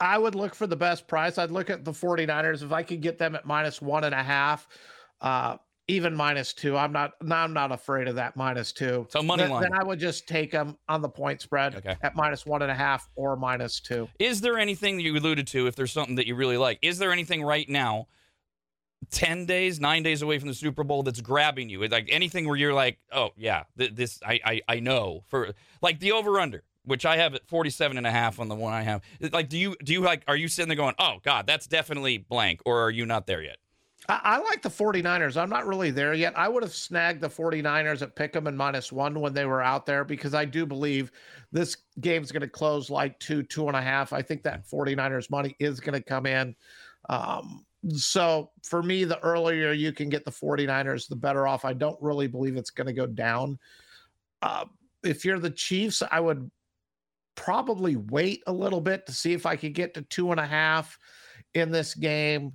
I 0.00 0.16
would 0.16 0.34
look 0.34 0.54
for 0.54 0.66
the 0.66 0.76
best 0.76 1.06
price. 1.06 1.36
I'd 1.36 1.50
look 1.50 1.68
at 1.68 1.84
the 1.84 1.92
49ers 1.92 2.62
if 2.62 2.72
I 2.72 2.82
could 2.82 3.02
get 3.02 3.18
them 3.18 3.34
at 3.34 3.44
minus 3.44 3.82
one 3.82 4.04
and 4.04 4.14
a 4.14 4.22
half. 4.22 4.66
Uh, 5.20 5.58
even 5.88 6.14
minus 6.14 6.52
two. 6.54 6.76
I'm 6.76 6.92
not. 6.92 7.12
I'm 7.20 7.52
not 7.52 7.72
afraid 7.72 8.08
of 8.08 8.14
that 8.14 8.36
minus 8.36 8.72
two. 8.72 9.06
So 9.10 9.22
money 9.22 9.42
then, 9.42 9.50
line. 9.50 9.62
Then 9.62 9.74
I 9.74 9.82
would 9.82 9.98
just 9.98 10.28
take 10.28 10.52
them 10.52 10.78
on 10.88 11.02
the 11.02 11.08
point 11.08 11.40
spread 11.40 11.74
okay. 11.74 11.96
at 12.02 12.14
minus 12.14 12.46
one 12.46 12.62
and 12.62 12.70
a 12.70 12.74
half 12.74 13.08
or 13.16 13.36
minus 13.36 13.80
two. 13.80 14.08
Is 14.18 14.40
there 14.40 14.58
anything 14.58 14.96
that 14.96 15.02
you 15.02 15.16
alluded 15.16 15.46
to? 15.48 15.66
If 15.66 15.74
there's 15.74 15.92
something 15.92 16.14
that 16.14 16.26
you 16.26 16.34
really 16.34 16.56
like, 16.56 16.78
is 16.80 16.98
there 16.98 17.12
anything 17.12 17.42
right 17.42 17.68
now 17.68 18.06
10 19.10 19.46
days, 19.46 19.80
nine 19.80 20.02
days 20.02 20.22
away 20.22 20.38
from 20.38 20.48
the 20.48 20.54
Super 20.54 20.84
Bowl 20.84 21.02
that's 21.02 21.20
grabbing 21.20 21.68
you? 21.68 21.86
Like 21.88 22.08
anything 22.10 22.46
where 22.46 22.56
you're 22.56 22.74
like, 22.74 22.98
oh, 23.12 23.30
yeah, 23.36 23.64
th- 23.78 23.94
this, 23.94 24.20
I, 24.24 24.40
I, 24.44 24.60
I 24.68 24.80
know. 24.80 25.24
For 25.28 25.52
like 25.80 26.00
the 26.00 26.12
over 26.12 26.38
under, 26.38 26.62
which 26.84 27.06
I 27.06 27.16
have 27.16 27.34
at 27.34 27.46
47 27.48 27.96
and 27.96 28.06
a 28.06 28.10
half 28.10 28.38
on 28.38 28.48
the 28.48 28.54
one 28.54 28.72
I 28.72 28.82
have. 28.82 29.02
Like, 29.32 29.48
do 29.48 29.58
you, 29.58 29.76
do 29.82 29.92
you 29.92 30.00
like, 30.00 30.22
are 30.28 30.36
you 30.36 30.48
sitting 30.48 30.68
there 30.68 30.76
going, 30.76 30.94
oh, 30.98 31.16
God, 31.22 31.46
that's 31.46 31.66
definitely 31.66 32.18
blank, 32.18 32.60
or 32.64 32.82
are 32.82 32.90
you 32.90 33.06
not 33.06 33.26
there 33.26 33.42
yet? 33.42 33.56
I, 34.08 34.20
I 34.24 34.38
like 34.38 34.62
the 34.62 34.68
49ers. 34.68 35.36
I'm 35.36 35.50
not 35.50 35.66
really 35.66 35.90
there 35.90 36.14
yet. 36.14 36.38
I 36.38 36.48
would 36.48 36.62
have 36.62 36.74
snagged 36.74 37.20
the 37.20 37.28
49ers 37.28 38.02
at 38.02 38.16
Pick'em 38.16 38.46
and 38.46 38.56
minus 38.56 38.92
one 38.92 39.18
when 39.20 39.32
they 39.32 39.44
were 39.44 39.62
out 39.62 39.86
there 39.86 40.04
because 40.04 40.34
I 40.34 40.44
do 40.44 40.66
believe 40.66 41.12
this 41.52 41.76
game's 42.00 42.32
going 42.32 42.42
to 42.42 42.48
close 42.48 42.90
like 42.90 43.18
two, 43.18 43.42
two 43.42 43.66
and 43.68 43.76
a 43.76 43.82
half. 43.82 44.12
I 44.12 44.22
think 44.22 44.42
that 44.44 44.68
49ers 44.68 45.30
money 45.30 45.56
is 45.58 45.80
going 45.80 45.94
to 45.94 46.02
come 46.02 46.26
in. 46.26 46.54
Um, 47.08 47.64
so 47.88 48.50
for 48.62 48.82
me, 48.82 49.04
the 49.04 49.18
earlier 49.20 49.72
you 49.72 49.92
can 49.92 50.08
get 50.08 50.24
the 50.24 50.30
49ers, 50.30 51.08
the 51.08 51.16
better 51.16 51.46
off. 51.46 51.64
I 51.64 51.72
don't 51.72 52.00
really 52.00 52.26
believe 52.26 52.56
it's 52.56 52.70
going 52.70 52.86
to 52.86 52.92
go 52.92 53.06
down. 53.06 53.58
Uh, 54.42 54.66
if 55.02 55.24
you're 55.24 55.38
the 55.38 55.50
Chiefs, 55.50 56.02
I 56.10 56.20
would 56.20 56.50
probably 57.36 57.96
wait 57.96 58.42
a 58.46 58.52
little 58.52 58.80
bit 58.80 59.06
to 59.06 59.12
see 59.12 59.32
if 59.32 59.46
I 59.46 59.56
could 59.56 59.72
get 59.72 59.94
to 59.94 60.02
two 60.02 60.30
and 60.30 60.40
a 60.40 60.46
half 60.46 60.98
in 61.54 61.70
this 61.70 61.94
game. 61.94 62.54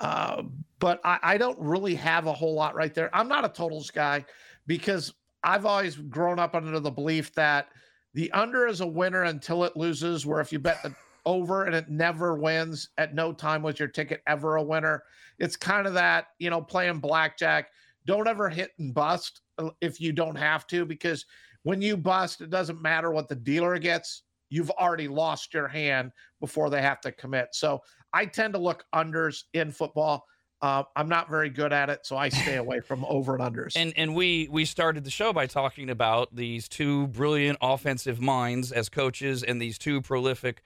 Uh, 0.00 0.42
but 0.80 1.00
I, 1.04 1.18
I 1.22 1.38
don't 1.38 1.58
really 1.58 1.94
have 1.94 2.26
a 2.26 2.32
whole 2.32 2.54
lot 2.54 2.74
right 2.74 2.92
there. 2.92 3.14
I'm 3.14 3.28
not 3.28 3.44
a 3.44 3.48
totals 3.48 3.90
guy 3.90 4.24
because 4.66 5.14
I've 5.44 5.66
always 5.66 5.96
grown 5.96 6.38
up 6.38 6.54
under 6.54 6.80
the 6.80 6.90
belief 6.90 7.32
that 7.34 7.68
the 8.14 8.30
under 8.32 8.66
is 8.66 8.80
a 8.80 8.86
winner 8.86 9.24
until 9.24 9.64
it 9.64 9.76
loses, 9.76 10.24
where 10.24 10.40
if 10.40 10.52
you 10.52 10.58
bet 10.58 10.82
the 10.82 10.94
over 11.26 11.64
and 11.64 11.74
it 11.74 11.88
never 11.88 12.34
wins. 12.34 12.88
At 12.98 13.14
no 13.14 13.32
time 13.32 13.62
was 13.62 13.78
your 13.78 13.88
ticket 13.88 14.22
ever 14.26 14.56
a 14.56 14.62
winner. 14.62 15.02
It's 15.38 15.56
kind 15.56 15.86
of 15.86 15.94
that, 15.94 16.26
you 16.38 16.50
know, 16.50 16.60
playing 16.60 17.00
blackjack. 17.00 17.68
Don't 18.06 18.28
ever 18.28 18.48
hit 18.48 18.72
and 18.78 18.94
bust 18.94 19.40
uh, 19.58 19.70
if 19.80 20.00
you 20.00 20.12
don't 20.12 20.36
have 20.36 20.66
to, 20.68 20.84
because 20.84 21.24
when 21.62 21.80
you 21.80 21.96
bust, 21.96 22.40
it 22.40 22.50
doesn't 22.50 22.82
matter 22.82 23.10
what 23.10 23.28
the 23.28 23.34
dealer 23.34 23.78
gets. 23.78 24.22
You've 24.50 24.70
already 24.70 25.08
lost 25.08 25.54
your 25.54 25.66
hand 25.66 26.12
before 26.40 26.70
they 26.70 26.82
have 26.82 27.00
to 27.00 27.12
commit. 27.12 27.48
So 27.52 27.80
I 28.12 28.26
tend 28.26 28.54
to 28.54 28.60
look 28.60 28.84
unders 28.94 29.44
in 29.54 29.72
football. 29.72 30.26
Uh, 30.62 30.84
I'm 30.96 31.08
not 31.08 31.28
very 31.28 31.50
good 31.50 31.72
at 31.72 31.90
it, 31.90 32.06
so 32.06 32.16
I 32.16 32.28
stay 32.28 32.56
away 32.56 32.80
from 32.80 33.04
over 33.08 33.34
and 33.34 33.42
unders. 33.42 33.72
And 33.76 33.92
and 33.96 34.14
we 34.14 34.48
we 34.50 34.64
started 34.64 35.04
the 35.04 35.10
show 35.10 35.32
by 35.32 35.46
talking 35.46 35.90
about 35.90 36.34
these 36.34 36.68
two 36.68 37.08
brilliant 37.08 37.58
offensive 37.60 38.20
minds 38.20 38.72
as 38.72 38.88
coaches 38.88 39.42
and 39.42 39.60
these 39.60 39.76
two 39.76 40.00
prolific 40.00 40.62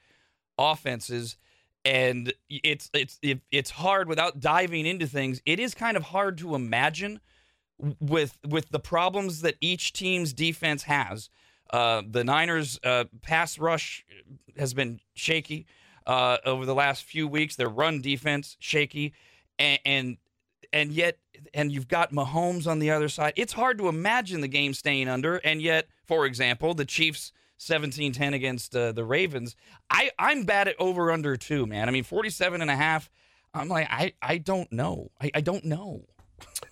offenses 0.59 1.37
and 1.85 2.33
it's 2.51 2.91
it's 2.93 3.19
it, 3.23 3.41
it's 3.51 3.71
hard 3.71 4.09
without 4.09 4.41
diving 4.41 4.85
into 4.85 5.07
things 5.07 5.41
it 5.47 5.61
is 5.61 5.75
kind 5.75 5.97
of 5.97 6.03
hard 6.05 6.37
to 6.39 6.55
imagine 6.55 7.21
with 8.01 8.39
with 8.47 8.71
the 8.71 8.79
problems 8.79 9.43
that 9.43 9.57
each 9.61 9.93
team's 9.93 10.33
defense 10.33 10.85
has. 10.85 11.31
Uh, 11.71 12.03
the 12.09 12.25
Niners 12.25 12.79
uh, 12.83 13.05
pass 13.23 13.59
rush 13.59 14.05
has 14.57 14.75
been 14.75 15.01
shaky 15.15 15.67
uh, 16.07 16.39
over 16.45 16.65
the 16.65 16.75
last 16.75 17.05
few 17.05 17.29
weeks. 17.29 17.57
Their 17.57 17.69
run 17.69 18.01
defense 18.01 18.57
shaky 18.59 19.13
and, 19.59 19.79
and 19.85 20.17
and 20.73 20.93
yet 20.93 21.19
and 21.55 21.71
you've 21.71 21.89
got 21.89 22.13
Mahomes 22.13 22.67
on 22.67 22.79
the 22.79 22.91
other 22.91 23.09
side. 23.09 23.35
It's 23.37 23.53
hard 23.53 23.79
to 23.79 23.89
imagine 23.89 24.41
the 24.41 24.49
game 24.49 24.75
staying 24.75 25.09
under 25.09 25.37
and 25.37 25.63
yet 25.63 25.87
for 26.05 26.27
example 26.27 26.75
the 26.75 26.85
Chiefs 26.85 27.33
17-10 27.59 28.35
against 28.35 28.75
uh, 28.77 28.93
the 28.93 29.05
Ravens. 29.05 29.57
I 29.91 30.11
I'm 30.19 30.45
bad 30.45 30.69
at 30.69 30.77
over 30.79 31.11
under 31.11 31.37
too, 31.37 31.67
man. 31.67 31.89
I 31.89 31.93
mean 31.93 32.05
47 32.05 32.61
and 32.61 32.71
a 32.71 32.77
half. 32.77 33.11
I'm 33.55 33.69
like 33.69 33.89
I 33.91 34.13
I 34.23 34.39
don't 34.39 34.71
know. 34.73 35.11
I, 35.21 35.31
I 35.35 35.41
don't 35.41 35.65
know. 35.65 36.05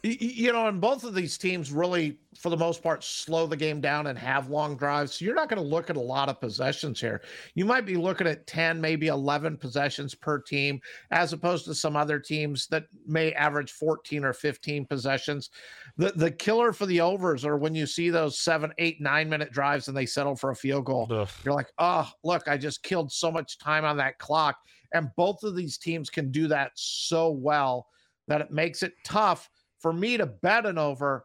You 0.02 0.52
know, 0.52 0.68
and 0.68 0.80
both 0.80 1.02
of 1.02 1.14
these 1.14 1.36
teams 1.36 1.72
really, 1.72 2.18
for 2.38 2.48
the 2.48 2.56
most 2.56 2.80
part, 2.80 3.02
slow 3.02 3.46
the 3.46 3.56
game 3.56 3.80
down 3.80 4.06
and 4.06 4.16
have 4.16 4.50
long 4.50 4.76
drives. 4.76 5.14
So 5.14 5.24
you're 5.24 5.34
not 5.34 5.48
going 5.48 5.60
to 5.60 5.68
look 5.68 5.90
at 5.90 5.96
a 5.96 6.00
lot 6.00 6.28
of 6.28 6.40
possessions 6.40 7.00
here. 7.00 7.22
You 7.54 7.64
might 7.64 7.86
be 7.86 7.96
looking 7.96 8.28
at 8.28 8.46
10, 8.46 8.80
maybe 8.80 9.08
11 9.08 9.56
possessions 9.56 10.14
per 10.14 10.40
team, 10.40 10.80
as 11.10 11.32
opposed 11.32 11.64
to 11.64 11.74
some 11.74 11.96
other 11.96 12.20
teams 12.20 12.68
that 12.68 12.84
may 13.06 13.32
average 13.32 13.72
14 13.72 14.24
or 14.24 14.32
15 14.32 14.86
possessions. 14.86 15.50
The 15.96 16.12
the 16.14 16.30
killer 16.30 16.72
for 16.72 16.86
the 16.86 17.00
overs 17.00 17.44
are 17.44 17.56
when 17.56 17.74
you 17.74 17.86
see 17.86 18.10
those 18.10 18.38
seven, 18.38 18.72
eight, 18.78 19.00
nine 19.00 19.28
minute 19.28 19.50
drives 19.50 19.88
and 19.88 19.96
they 19.96 20.06
settle 20.06 20.36
for 20.36 20.50
a 20.50 20.56
field 20.56 20.84
goal. 20.84 21.08
Ugh. 21.10 21.28
You're 21.44 21.54
like, 21.54 21.72
oh, 21.78 22.08
look, 22.22 22.46
I 22.46 22.58
just 22.58 22.82
killed 22.82 23.10
so 23.10 23.32
much 23.32 23.58
time 23.58 23.84
on 23.84 23.96
that 23.96 24.18
clock. 24.18 24.56
And 24.92 25.10
both 25.16 25.42
of 25.42 25.56
these 25.56 25.78
teams 25.78 26.10
can 26.10 26.30
do 26.30 26.46
that 26.48 26.72
so 26.74 27.30
well 27.30 27.88
that 28.28 28.40
it 28.40 28.50
makes 28.50 28.82
it 28.82 28.92
tough 29.04 29.50
for 29.86 29.92
me 29.92 30.16
to 30.16 30.26
bet 30.26 30.66
an 30.66 30.78
over, 30.78 31.24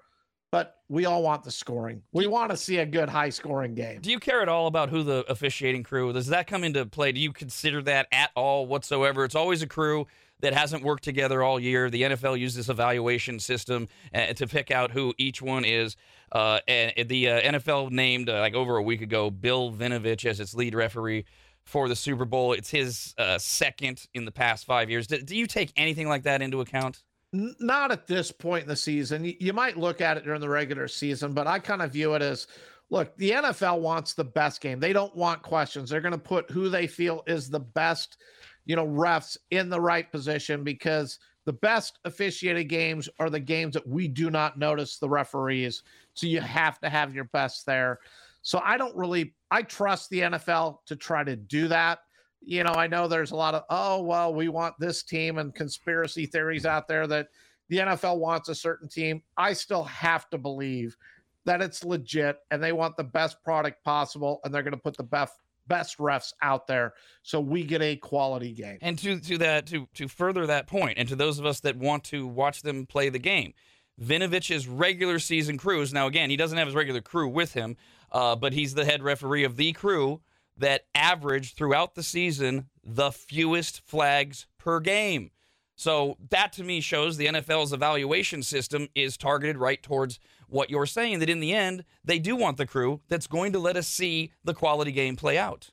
but 0.51 0.75
we 0.87 1.05
all 1.05 1.23
want 1.23 1.43
the 1.43 1.49
scoring. 1.49 2.03
We 2.11 2.27
want 2.27 2.51
to 2.51 2.57
see 2.57 2.77
a 2.77 2.85
good 2.85 3.09
high 3.09 3.31
scoring 3.31 3.73
game. 3.73 4.01
Do 4.01 4.11
you 4.11 4.19
care 4.19 4.43
at 4.43 4.49
all 4.49 4.67
about 4.67 4.91
who 4.91 5.01
the 5.01 5.25
officiating 5.27 5.81
crew 5.81 6.13
does 6.13 6.27
that 6.27 6.45
come 6.45 6.63
into 6.63 6.85
play? 6.85 7.11
Do 7.11 7.19
you 7.19 7.33
consider 7.33 7.81
that 7.81 8.05
at 8.11 8.29
all 8.35 8.67
whatsoever? 8.67 9.25
It's 9.25 9.33
always 9.33 9.63
a 9.63 9.67
crew 9.67 10.05
that 10.41 10.53
hasn't 10.53 10.83
worked 10.83 11.03
together 11.03 11.41
all 11.41 11.59
year. 11.59 11.89
The 11.89 12.03
NFL 12.03 12.37
uses 12.37 12.57
this 12.57 12.69
evaluation 12.69 13.39
system 13.39 13.87
uh, 14.13 14.33
to 14.33 14.45
pick 14.45 14.69
out 14.69 14.91
who 14.91 15.15
each 15.17 15.41
one 15.41 15.65
is. 15.65 15.95
Uh, 16.31 16.59
and 16.67 17.09
the 17.09 17.29
uh, 17.29 17.41
NFL 17.41 17.89
named 17.89 18.29
uh, 18.29 18.41
like 18.41 18.53
over 18.53 18.77
a 18.77 18.83
week 18.83 19.01
ago 19.01 19.31
Bill 19.31 19.71
Vinovich 19.71 20.23
as 20.23 20.39
its 20.39 20.53
lead 20.53 20.75
referee 20.75 21.25
for 21.63 21.89
the 21.89 21.95
Super 21.95 22.25
Bowl. 22.25 22.53
It's 22.53 22.69
his 22.69 23.15
uh, 23.17 23.39
second 23.39 24.05
in 24.13 24.25
the 24.25 24.31
past 24.31 24.67
five 24.67 24.87
years. 24.91 25.07
Do, 25.07 25.19
do 25.19 25.35
you 25.35 25.47
take 25.47 25.73
anything 25.75 26.07
like 26.07 26.21
that 26.23 26.43
into 26.43 26.61
account? 26.61 27.01
Not 27.33 27.91
at 27.91 28.07
this 28.07 28.31
point 28.31 28.63
in 28.63 28.69
the 28.69 28.75
season. 28.75 29.33
You 29.39 29.53
might 29.53 29.77
look 29.77 30.01
at 30.01 30.17
it 30.17 30.25
during 30.25 30.41
the 30.41 30.49
regular 30.49 30.87
season, 30.87 31.33
but 31.33 31.47
I 31.47 31.59
kind 31.59 31.81
of 31.81 31.93
view 31.93 32.13
it 32.15 32.21
as 32.21 32.47
look, 32.89 33.15
the 33.15 33.31
NFL 33.31 33.79
wants 33.79 34.13
the 34.13 34.23
best 34.23 34.59
game. 34.59 34.79
They 34.79 34.93
don't 34.93 35.15
want 35.15 35.41
questions. 35.41 35.89
They're 35.89 36.01
going 36.01 36.11
to 36.11 36.17
put 36.17 36.51
who 36.51 36.69
they 36.69 36.87
feel 36.87 37.23
is 37.25 37.49
the 37.49 37.59
best, 37.59 38.17
you 38.65 38.75
know, 38.75 38.85
refs 38.85 39.37
in 39.49 39.69
the 39.69 39.79
right 39.79 40.11
position 40.11 40.63
because 40.63 41.17
the 41.45 41.53
best 41.53 41.99
officiated 42.05 42.67
games 42.67 43.09
are 43.17 43.29
the 43.29 43.39
games 43.39 43.73
that 43.73 43.87
we 43.87 44.07
do 44.07 44.29
not 44.29 44.59
notice 44.59 44.97
the 44.97 45.09
referees. 45.09 45.83
So 46.13 46.27
you 46.27 46.41
have 46.41 46.79
to 46.81 46.89
have 46.89 47.15
your 47.15 47.23
best 47.25 47.65
there. 47.65 47.99
So 48.41 48.61
I 48.63 48.77
don't 48.77 48.95
really 48.95 49.33
I 49.49 49.63
trust 49.63 50.09
the 50.09 50.19
NFL 50.21 50.79
to 50.87 50.95
try 50.95 51.23
to 51.23 51.35
do 51.35 51.67
that. 51.69 51.99
You 52.41 52.63
know, 52.63 52.73
I 52.73 52.87
know 52.87 53.07
there's 53.07 53.31
a 53.31 53.35
lot 53.35 53.55
of 53.55 53.63
oh 53.69 54.01
well, 54.01 54.33
we 54.33 54.49
want 54.49 54.75
this 54.79 55.03
team 55.03 55.37
and 55.37 55.53
conspiracy 55.53 56.25
theories 56.25 56.65
out 56.65 56.87
there 56.87 57.07
that 57.07 57.27
the 57.69 57.77
NFL 57.77 58.17
wants 58.17 58.49
a 58.49 58.55
certain 58.55 58.89
team. 58.89 59.21
I 59.37 59.53
still 59.53 59.83
have 59.83 60.29
to 60.31 60.37
believe 60.37 60.97
that 61.45 61.61
it's 61.61 61.83
legit 61.83 62.37
and 62.51 62.63
they 62.63 62.71
want 62.71 62.97
the 62.97 63.03
best 63.03 63.43
product 63.43 63.83
possible 63.83 64.41
and 64.43 64.53
they're 64.53 64.63
going 64.63 64.73
to 64.73 64.79
put 64.79 64.97
the 64.97 65.03
best 65.03 65.35
best 65.67 65.99
refs 65.99 66.33
out 66.41 66.67
there 66.67 66.93
so 67.23 67.39
we 67.39 67.63
get 67.63 67.81
a 67.81 67.95
quality 67.95 68.51
game. 68.51 68.77
And 68.81 68.97
to 68.99 69.19
to 69.19 69.37
that 69.39 69.67
to 69.67 69.87
to 69.95 70.07
further 70.07 70.47
that 70.47 70.67
point, 70.67 70.97
and 70.97 71.07
to 71.09 71.15
those 71.15 71.39
of 71.39 71.45
us 71.45 71.59
that 71.61 71.77
want 71.77 72.03
to 72.05 72.27
watch 72.27 72.61
them 72.61 72.85
play 72.85 73.09
the 73.09 73.19
game, 73.19 73.53
Vinovich's 74.01 74.67
regular 74.67 75.19
season 75.19 75.57
crews. 75.57 75.93
Now, 75.93 76.07
again, 76.07 76.29
he 76.29 76.37
doesn't 76.37 76.57
have 76.57 76.67
his 76.67 76.75
regular 76.75 77.01
crew 77.01 77.29
with 77.29 77.53
him, 77.53 77.77
uh, 78.11 78.35
but 78.35 78.53
he's 78.53 78.73
the 78.73 78.85
head 78.85 79.03
referee 79.03 79.43
of 79.43 79.55
the 79.55 79.73
crew 79.73 80.21
that 80.57 80.85
averaged 80.93 81.55
throughout 81.55 81.95
the 81.95 82.03
season 82.03 82.67
the 82.83 83.11
fewest 83.11 83.81
flags 83.85 84.47
per 84.57 84.79
game. 84.79 85.31
So 85.75 86.17
that 86.29 86.53
to 86.53 86.63
me 86.63 86.81
shows 86.81 87.17
the 87.17 87.27
NFL's 87.27 87.73
evaluation 87.73 88.43
system 88.43 88.87
is 88.93 89.17
targeted 89.17 89.57
right 89.57 89.81
towards 89.81 90.19
what 90.47 90.69
you're 90.69 90.85
saying 90.85 91.19
that 91.19 91.29
in 91.29 91.39
the 91.39 91.53
end, 91.53 91.85
they 92.03 92.19
do 92.19 92.35
want 92.35 92.57
the 92.57 92.67
crew 92.67 93.01
that's 93.07 93.25
going 93.25 93.53
to 93.53 93.59
let 93.59 93.77
us 93.77 93.87
see 93.87 94.31
the 94.43 94.53
quality 94.53 94.91
game 94.91 95.15
play 95.15 95.37
out. 95.37 95.71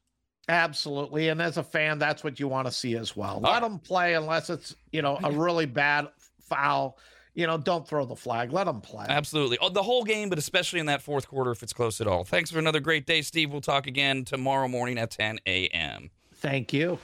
Absolutely. 0.48 1.28
And 1.28 1.42
as 1.42 1.58
a 1.58 1.62
fan, 1.62 1.98
that's 1.98 2.24
what 2.24 2.40
you 2.40 2.48
want 2.48 2.66
to 2.66 2.72
see 2.72 2.96
as 2.96 3.14
well. 3.14 3.40
Ah. 3.44 3.52
Let 3.52 3.62
them 3.62 3.78
play 3.78 4.14
unless 4.14 4.48
it's, 4.48 4.74
you 4.92 5.02
know, 5.02 5.18
a 5.22 5.30
really 5.32 5.66
bad 5.66 6.08
foul. 6.40 6.96
You 7.38 7.46
know, 7.46 7.56
don't 7.56 7.86
throw 7.86 8.04
the 8.04 8.16
flag. 8.16 8.52
Let 8.52 8.64
them 8.64 8.80
play. 8.80 9.06
Absolutely. 9.08 9.58
Oh, 9.60 9.68
the 9.68 9.84
whole 9.84 10.02
game, 10.02 10.28
but 10.28 10.40
especially 10.40 10.80
in 10.80 10.86
that 10.86 11.02
fourth 11.02 11.28
quarter 11.28 11.52
if 11.52 11.62
it's 11.62 11.72
close 11.72 12.00
at 12.00 12.08
all. 12.08 12.24
Thanks 12.24 12.50
for 12.50 12.58
another 12.58 12.80
great 12.80 13.06
day, 13.06 13.22
Steve. 13.22 13.52
We'll 13.52 13.60
talk 13.60 13.86
again 13.86 14.24
tomorrow 14.24 14.66
morning 14.66 14.98
at 14.98 15.12
10 15.12 15.38
a.m. 15.46 16.10
Thank 16.34 16.72
you. 16.72 16.98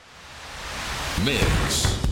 Mikks. 1.18 2.03